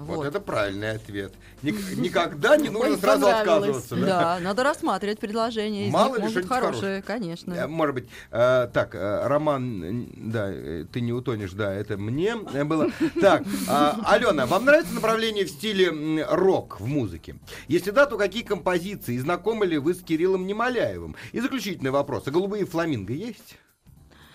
Вот, 0.00 0.16
Вот. 0.16 0.26
это 0.26 0.40
правильный 0.40 0.92
ответ. 0.92 1.32
Ник- 1.62 1.76
никогда 1.96 2.56
не 2.56 2.68
нужно 2.68 2.96
сразу 2.96 3.26
отказываться. 3.28 3.96
да? 3.96 4.06
Да, 4.06 4.38
надо 4.40 4.64
рассматривать 4.64 5.18
предложения. 5.18 5.88
Из 5.88 5.92
Мало 5.92 6.16
ли 6.16 6.28
что-нибудь 6.28 6.48
хорошие, 6.48 7.02
конечно. 7.02 7.52
Э, 7.52 7.66
Может 7.66 7.94
быть, 7.94 8.08
э, 8.30 8.68
так, 8.72 8.94
э, 8.94 9.26
Роман, 9.26 9.82
э, 9.82 10.06
да, 10.16 10.48
э, 10.50 10.84
ты 10.90 11.00
не 11.00 11.12
утонешь, 11.12 11.52
да, 11.52 11.72
это 11.72 11.96
мне 11.96 12.36
э, 12.52 12.64
было. 12.64 12.88
Так, 13.20 13.42
а, 13.68 14.00
Алена, 14.06 14.46
вам 14.46 14.64
нравится 14.64 14.94
направление 14.94 15.44
в 15.44 15.50
стиле 15.50 15.90
рок 16.30 16.80
в 16.80 16.86
музыке? 16.86 17.36
Если 17.68 17.90
да, 17.90 18.06
то 18.06 18.16
какие 18.16 18.42
композиции? 18.42 19.14
И 19.14 19.18
знакомы 19.18 19.66
ли 19.66 19.78
вы 19.78 19.94
с 19.94 20.00
Кириллом 20.02 20.46
Немоляевым? 20.46 21.14
И 21.32 21.40
заключительный 21.40 21.90
вопрос. 21.90 22.26
А 22.26 22.30
голубые 22.30 22.64
фламинго 22.64 23.12
есть? 23.12 23.56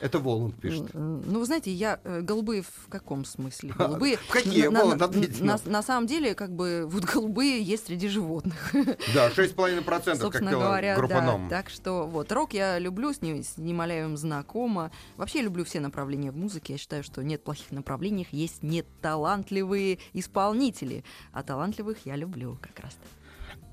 Это 0.01 0.19
Воланд 0.19 0.55
пишет. 0.60 0.93
Ну, 0.93 1.39
вы 1.39 1.45
знаете, 1.45 1.71
я 1.71 1.99
э, 2.03 2.21
голубые 2.21 2.63
в 2.63 2.88
каком 2.89 3.23
смысле? 3.25 3.73
Голубые. 3.77 4.17
В 4.17 4.27
какие? 4.27 4.67
На- 4.67 4.81
Воланд, 4.81 4.99
на- 4.99 5.05
ответьте 5.05 5.43
на, 5.43 5.60
на 5.65 5.81
самом 5.81 6.08
деле, 6.08 6.36
как 6.36 6.51
бы, 6.51 6.86
вот 6.88 7.03
голубые 7.05 7.62
есть 7.62 7.88
среди 7.88 8.08
животных. 8.08 8.73
Да, 9.13 9.29
6,5%, 9.29 10.29
как 10.29 10.43
говоря, 10.43 10.95
группа 10.95 11.15
да. 11.15 11.21
«Ном». 11.21 11.49
Так 11.49 11.69
что 11.69 12.05
вот 12.08 12.31
рок 12.31 12.53
я 12.53 12.79
люблю, 12.79 13.13
с 13.13 13.21
ним 13.21 13.43
с 13.43 13.58
Немоляевым 13.58 14.17
знакома. 14.17 14.91
Вообще 15.17 15.39
я 15.39 15.45
люблю 15.45 15.63
все 15.63 15.79
направления 15.79 16.31
в 16.31 16.38
музыке. 16.38 16.73
Я 16.73 16.79
считаю, 16.79 17.03
что 17.03 17.23
нет 17.23 17.43
плохих 17.43 17.71
направлений, 17.71 18.27
есть 18.31 18.63
неталантливые 18.63 19.99
исполнители. 20.13 21.03
А 21.31 21.43
талантливых 21.43 21.97
я 22.05 22.15
люблю 22.15 22.58
как 22.62 22.79
раз. 22.84 22.97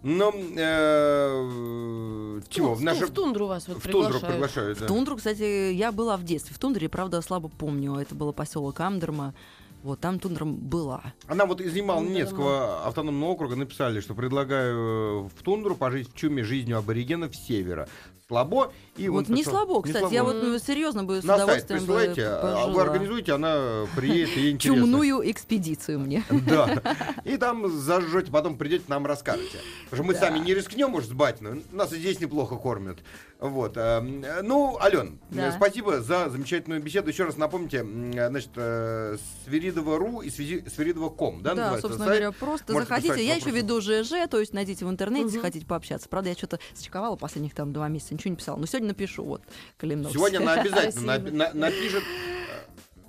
Ну, 0.05 0.33
э, 0.57 2.41
чего? 2.49 2.75
в, 2.75 2.79
В 2.79 2.83
наше- 2.83 3.07
в 3.07 3.11
тундру 3.11 3.47
вас 3.47 3.69
вот 3.69 3.79
В 3.79 3.83
тундру 3.83 4.01
приглашают. 4.21 4.33
приглашают, 4.35 4.79
да. 4.79 4.85
В 4.85 4.89
Тундру, 4.89 5.17
кстати, 5.17 5.73
я 5.73 5.93
была 5.93 6.17
в 6.17 6.25
детстве. 6.25 6.55
В 6.55 6.59
Тундре, 6.59 6.89
правда, 6.89 7.23
слабо 7.23 7.49
помню. 7.49 7.95
Это 7.97 8.15
было 8.15 8.33
поселок 8.33 8.81
Амдерма. 8.81 9.35
Вот 9.83 9.99
там 9.99 10.21
тундра 10.21 10.45
была. 10.45 11.03
Она 11.27 11.45
вот 11.45 11.61
из 11.61 11.73
Ну, 11.73 11.79
Ямало-Ненецкого 11.79 12.85
автономного 12.87 13.31
округа 13.31 13.57
написали, 13.57 14.01
что 14.01 14.15
предлагаю 14.15 15.25
в 15.29 15.43
тундру 15.43 15.75
пожить 15.75 16.09
в 16.13 16.15
чуме 16.17 16.45
жизнью 16.45 16.79
аборигенов 16.79 17.35
севера. 17.35 17.89
Слабо 18.29 18.73
и 18.97 19.09
вот 19.09 19.29
он 19.29 19.35
не 19.35 19.43
написал- 19.43 19.67
слабо, 19.67 19.77
не 19.87 19.93
кстати. 19.93 20.15
Я 20.15 20.23
слабо. 20.23 20.35
вот 20.39 20.43
ну, 20.45 20.59
серьезно 20.59 21.05
бы 21.05 21.21
с 21.21 21.25
на 21.25 21.37
сайт 21.37 21.45
удовольствием 21.45 21.81
бы 21.81 21.87
присылайте, 21.97 22.27
а 22.27 22.67
вы 22.69 22.81
организуете, 22.81 23.33
она 23.33 23.87
приедет, 23.97 24.37
и 24.37 24.51
интересно. 24.53 24.81
Чумную 24.87 25.31
экспедицию 25.31 25.99
мне. 26.01 26.25
Да. 26.31 26.83
И 27.25 27.37
там 27.37 27.71
зажжете, 27.71 28.31
потом 28.31 28.57
придете, 28.57 28.85
нам 28.89 29.07
расскажете. 29.07 29.59
Потому 29.91 30.05
что 30.05 30.13
мы 30.13 30.19
сами 30.19 30.39
не 30.45 30.55
рискнем 30.55 30.95
уж 30.95 31.05
с 31.05 31.11
батиной. 31.13 31.65
Нас 31.73 31.93
и 31.93 31.97
здесь 31.99 32.21
неплохо 32.21 32.57
кормят. 32.57 32.99
Вот. 33.41 33.77
эм, 33.77 34.25
Ну, 34.43 34.79
Ален, 34.81 35.19
Да. 35.31 35.53
спасибо 35.53 36.01
за 36.01 36.29
замечательную 36.31 36.83
беседу. 36.83 37.09
Еще 37.11 37.25
раз 37.25 37.37
напомните, 37.37 37.83
значит, 37.85 38.51
э, 38.57 39.17
Свиридова.ру 39.45 40.21
и 40.23 40.31
Свиридова.ком, 40.31 41.43
да, 41.43 41.55
Да, 41.55 41.71
собственно 41.73 41.99
сайт? 41.99 42.09
говоря, 42.09 42.33
просто 42.33 42.73
Можете 42.73 42.89
заходите. 42.89 43.27
Я 43.27 43.35
еще 43.37 43.47
вопросы. 43.47 43.65
веду 43.65 43.81
ЖЖ, 43.81 44.29
то 44.31 44.39
есть 44.41 44.53
найдите 44.53 44.85
в 44.85 44.91
интернете, 44.91 45.33
Мгм. 45.37 45.41
хотите 45.43 45.67
пообщаться. 45.67 46.09
Правда, 46.09 46.31
я 46.31 46.37
что-то 46.37 46.59
зачековала 46.75 47.17
последних 47.17 47.55
там 47.55 47.73
два 47.73 47.89
месяца, 47.89 48.15
ничего 48.23 48.31
не 48.31 48.37
писала. 48.37 48.57
Но 48.57 48.67
сегодня 48.67 48.89
напишу, 48.89 49.25
вот, 49.25 49.43
Калиновский. 49.77 50.15
Сегодня 50.15 50.39
она 50.39 50.55
обязательно 50.61 51.19
напишет. 51.55 52.05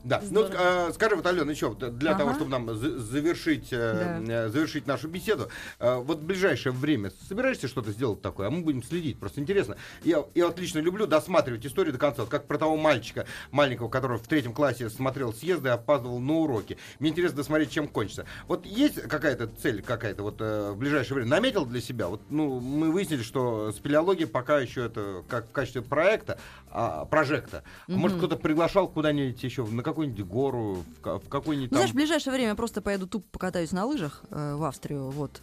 Да, 0.03 0.21
ну 0.31 0.45
э, 0.49 0.91
скажи, 0.93 1.15
вот, 1.15 1.25
Алена, 1.25 1.49
еще 1.51 1.73
для 1.73 2.11
Ага. 2.11 2.19
того, 2.19 2.33
чтобы 2.33 2.51
нам 2.51 2.75
за- 2.75 2.99
завершить, 2.99 3.69
э, 3.71 4.21
э, 4.27 4.49
завершить 4.49 4.85
нашу 4.85 5.07
беседу, 5.07 5.47
э, 5.79 5.95
вот 5.95 6.19
в 6.19 6.23
ближайшее 6.25 6.73
время 6.73 7.11
собираешься 7.29 7.67
что-то 7.69 7.91
сделать 7.91 8.21
такое, 8.21 8.47
а 8.47 8.49
мы 8.49 8.61
будем 8.63 8.83
следить, 8.83 9.17
просто 9.19 9.39
интересно. 9.39 9.77
Я, 10.03 10.25
я 10.35 10.47
вот 10.47 10.59
лично 10.59 10.79
люблю 10.79 11.07
досматривать 11.07 11.65
историю 11.65 11.93
до 11.93 11.99
конца, 11.99 12.23
вот 12.23 12.29
как 12.29 12.47
про 12.47 12.57
того 12.57 12.75
мальчика 12.75 13.25
маленького, 13.51 13.87
который 13.87 14.17
в 14.17 14.27
третьем 14.27 14.53
классе 14.53 14.89
смотрел 14.89 15.33
съезды 15.33 15.69
и 15.69 15.71
опаздывал 15.71 16.19
на 16.19 16.33
уроки. 16.33 16.77
Мне 16.99 17.11
интересно 17.11 17.37
досмотреть, 17.37 17.71
чем 17.71 17.87
кончится. 17.87 18.25
Вот 18.47 18.65
есть 18.65 19.01
какая-то 19.03 19.47
цель 19.47 19.81
какая-то 19.81 20.23
вот 20.23 20.41
в 20.41 20.75
ближайшее 20.75 21.15
время? 21.15 21.29
Наметил 21.29 21.65
для 21.65 21.79
себя? 21.79 22.07
Вот, 22.07 22.21
ну, 22.29 22.59
мы 22.59 22.91
выяснили, 22.91 23.21
что 23.23 23.71
спелеология 23.71 24.27
пока 24.27 24.59
еще 24.59 24.85
это 24.85 25.23
как 25.29 25.47
в 25.47 25.51
качестве 25.51 25.81
проекта, 25.81 26.39
а, 26.69 27.05
прожекта. 27.05 27.63
А 27.87 27.91
Может, 27.91 28.17
кто-то 28.17 28.35
приглашал 28.35 28.87
куда-нибудь 28.87 29.41
еще, 29.43 29.65
на 29.65 29.83
какую-нибудь 29.93 30.25
гору, 30.25 30.83
в, 31.03 31.19
в 31.19 31.29
какой-нибудь 31.29 31.71
Ну, 31.71 31.75
там... 31.75 31.77
знаешь, 31.77 31.91
в 31.91 31.95
ближайшее 31.95 32.33
время 32.33 32.49
я 32.49 32.55
просто 32.55 32.81
поеду 32.81 33.07
тупо 33.07 33.25
покатаюсь 33.31 33.71
на 33.71 33.85
лыжах 33.85 34.23
э, 34.31 34.55
в 34.55 34.63
Австрию, 34.63 35.09
вот. 35.11 35.41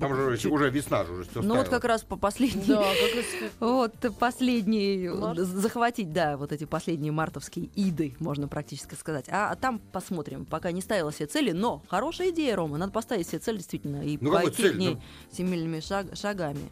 Там 0.00 0.14
же 0.16 0.38
Чуть- 0.38 0.50
уже 0.50 0.70
весна 0.70 1.04
же 1.04 1.12
уже 1.12 1.24
все 1.28 1.42
Ну 1.42 1.54
вот 1.54 1.68
как 1.68 1.84
раз 1.84 2.02
по 2.02 2.16
последней, 2.16 2.64
Да, 2.66 2.78
как 2.82 3.14
раз- 3.14 3.50
вот 3.60 4.18
последний, 4.18 5.10
Март. 5.10 5.38
захватить, 5.40 6.14
да, 6.14 6.38
вот 6.38 6.50
эти 6.50 6.64
последние 6.64 7.12
мартовские 7.12 7.68
иды, 7.74 8.14
можно 8.18 8.48
практически 8.48 8.94
сказать. 8.94 9.26
А, 9.28 9.50
а 9.50 9.54
там 9.54 9.78
посмотрим, 9.92 10.46
пока 10.46 10.72
не 10.72 10.80
ставила 10.80 11.12
себе 11.12 11.26
цели, 11.26 11.52
но 11.52 11.82
хорошая 11.88 12.30
идея, 12.30 12.56
Рома, 12.56 12.78
надо 12.78 12.90
поставить 12.92 13.28
себе 13.28 13.40
цель 13.40 13.58
действительно 13.58 14.02
и 14.02 14.16
Ну, 14.18 14.32
пойти 14.32 14.62
цель? 14.62 14.72
к 14.74 14.78
ней 14.78 14.98
семейными 15.30 15.80
шаг- 15.80 16.16
шагами. 16.16 16.70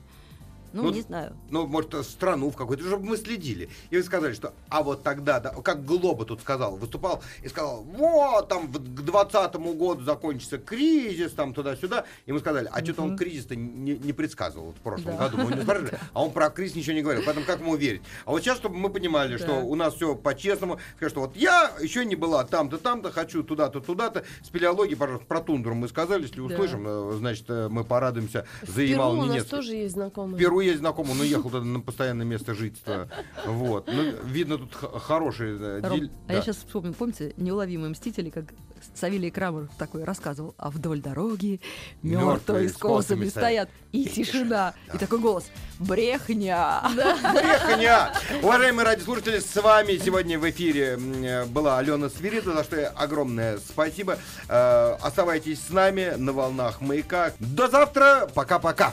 Ну, 0.72 0.84
Ну, 0.84 0.90
не 0.92 1.00
знаю. 1.02 1.36
ну, 1.50 1.66
может, 1.66 1.94
страну 2.06 2.50
в 2.50 2.56
какую-то, 2.56 2.84
чтобы 2.86 3.04
мы 3.06 3.16
следили. 3.16 3.68
И 3.90 3.96
вы 3.96 4.02
сказали, 4.02 4.32
что, 4.34 4.52
а 4.68 4.82
вот 4.82 5.02
тогда, 5.02 5.40
да, 5.40 5.50
как 5.64 5.84
Глоба 5.84 6.24
тут 6.24 6.40
сказал, 6.40 6.76
выступал 6.76 7.22
и 7.42 7.48
сказал, 7.48 7.82
вот, 7.82 8.48
там, 8.48 8.70
к 8.72 8.78
20 8.78 9.54
году 9.76 10.04
закончится 10.04 10.58
кризис, 10.58 11.32
там, 11.32 11.54
туда-сюда. 11.54 12.04
И 12.26 12.32
мы 12.32 12.38
сказали, 12.40 12.68
а 12.72 12.84
что-то 12.84 13.02
он 13.02 13.16
кризис-то 13.16 13.56
не, 13.56 13.96
не 13.98 14.12
предсказывал 14.12 14.72
в 14.72 14.76
прошлом 14.82 15.16
Да. 15.16 15.28
году. 15.28 15.38
Мы 15.48 15.56
не 15.56 15.62
спрашивали, 15.62 15.98
а 16.12 16.22
он 16.24 16.30
про 16.32 16.50
кризис 16.50 16.76
ничего 16.76 16.94
не 16.94 17.02
говорил. 17.02 17.22
Поэтому 17.24 17.46
как 17.46 17.60
ему 17.60 17.76
верить? 17.76 18.02
А 18.24 18.30
вот 18.30 18.40
сейчас, 18.42 18.58
чтобы 18.58 18.76
мы 18.76 18.90
понимали, 18.90 19.36
что 19.36 19.54
у 19.60 19.74
нас 19.74 19.94
все 19.94 20.14
по-честному, 20.14 20.78
скажет, 20.96 21.12
что 21.12 21.20
вот 21.22 21.36
я 21.36 21.72
еще 21.80 22.04
не 22.04 22.14
была 22.16 22.44
там-то, 22.44 22.78
там-то, 22.78 23.10
хочу 23.10 23.42
туда-то, 23.42 23.80
туда-то. 23.80 24.24
Спелеологии, 24.42 24.94
пожалуйста, 24.94 25.26
про 25.26 25.40
тундру 25.40 25.74
мы 25.74 25.88
сказали, 25.88 26.22
если 26.22 26.40
услышим, 26.40 26.84
э, 26.86 27.12
значит, 27.18 27.44
э, 27.48 27.68
мы 27.68 27.84
порадуемся 27.84 28.46
за 28.62 28.82
Ямал 28.82 29.12
у 29.12 29.16
нас 29.16 29.28
Ненецкий. 29.28 29.50
тоже 29.50 29.74
есть 29.74 29.94
знакомые. 29.94 30.36
Перу 30.60 30.68
есть 30.68 30.80
знакомый, 30.80 31.14
но 31.14 31.24
ехал 31.24 31.48
туда 31.50 31.64
на 31.64 31.80
постоянное 31.80 32.26
место 32.26 32.54
жительства. 32.54 33.08
Вот. 33.46 33.88
Ну, 33.90 34.12
видно, 34.24 34.58
тут 34.58 34.74
хороший 34.74 35.56
э, 35.58 35.80
Ром, 35.82 35.98
диль- 35.98 36.10
а 36.28 36.32
я 36.32 36.38
да. 36.38 36.44
сейчас 36.44 36.56
вспомнил, 36.58 36.92
помните, 36.92 37.32
неуловимые 37.38 37.90
мстители, 37.90 38.28
как 38.28 38.44
Савелий 38.94 39.30
Крамер 39.30 39.68
такой 39.78 40.04
рассказывал, 40.04 40.54
а 40.58 40.70
вдоль 40.70 41.00
дороги 41.00 41.60
мертвые 42.02 42.68
с 42.68 42.74
косами 42.74 43.28
стоят, 43.28 43.70
и 43.92 44.04
тишина, 44.04 44.74
и 44.92 44.98
такой 44.98 45.18
голос, 45.18 45.44
брехня. 45.78 46.82
Брехня! 46.94 48.12
Уважаемые 48.42 48.84
радиослушатели, 48.84 49.38
с 49.38 49.56
вами 49.62 49.96
сегодня 49.96 50.38
в 50.38 50.48
эфире 50.50 50.98
э, 50.98 51.46
была 51.46 51.78
Алена 51.78 52.10
Свирида, 52.10 52.52
за 52.52 52.64
что 52.64 52.88
огромное 52.90 53.58
спасибо. 53.58 54.18
Э, 54.48 54.96
Оставайтесь 55.00 55.60
с 55.60 55.70
нами 55.70 56.14
на 56.16 56.34
волнах 56.34 56.82
маяка. 56.82 57.32
До 57.38 57.68
завтра. 57.68 58.28
Пока-пока. 58.34 58.92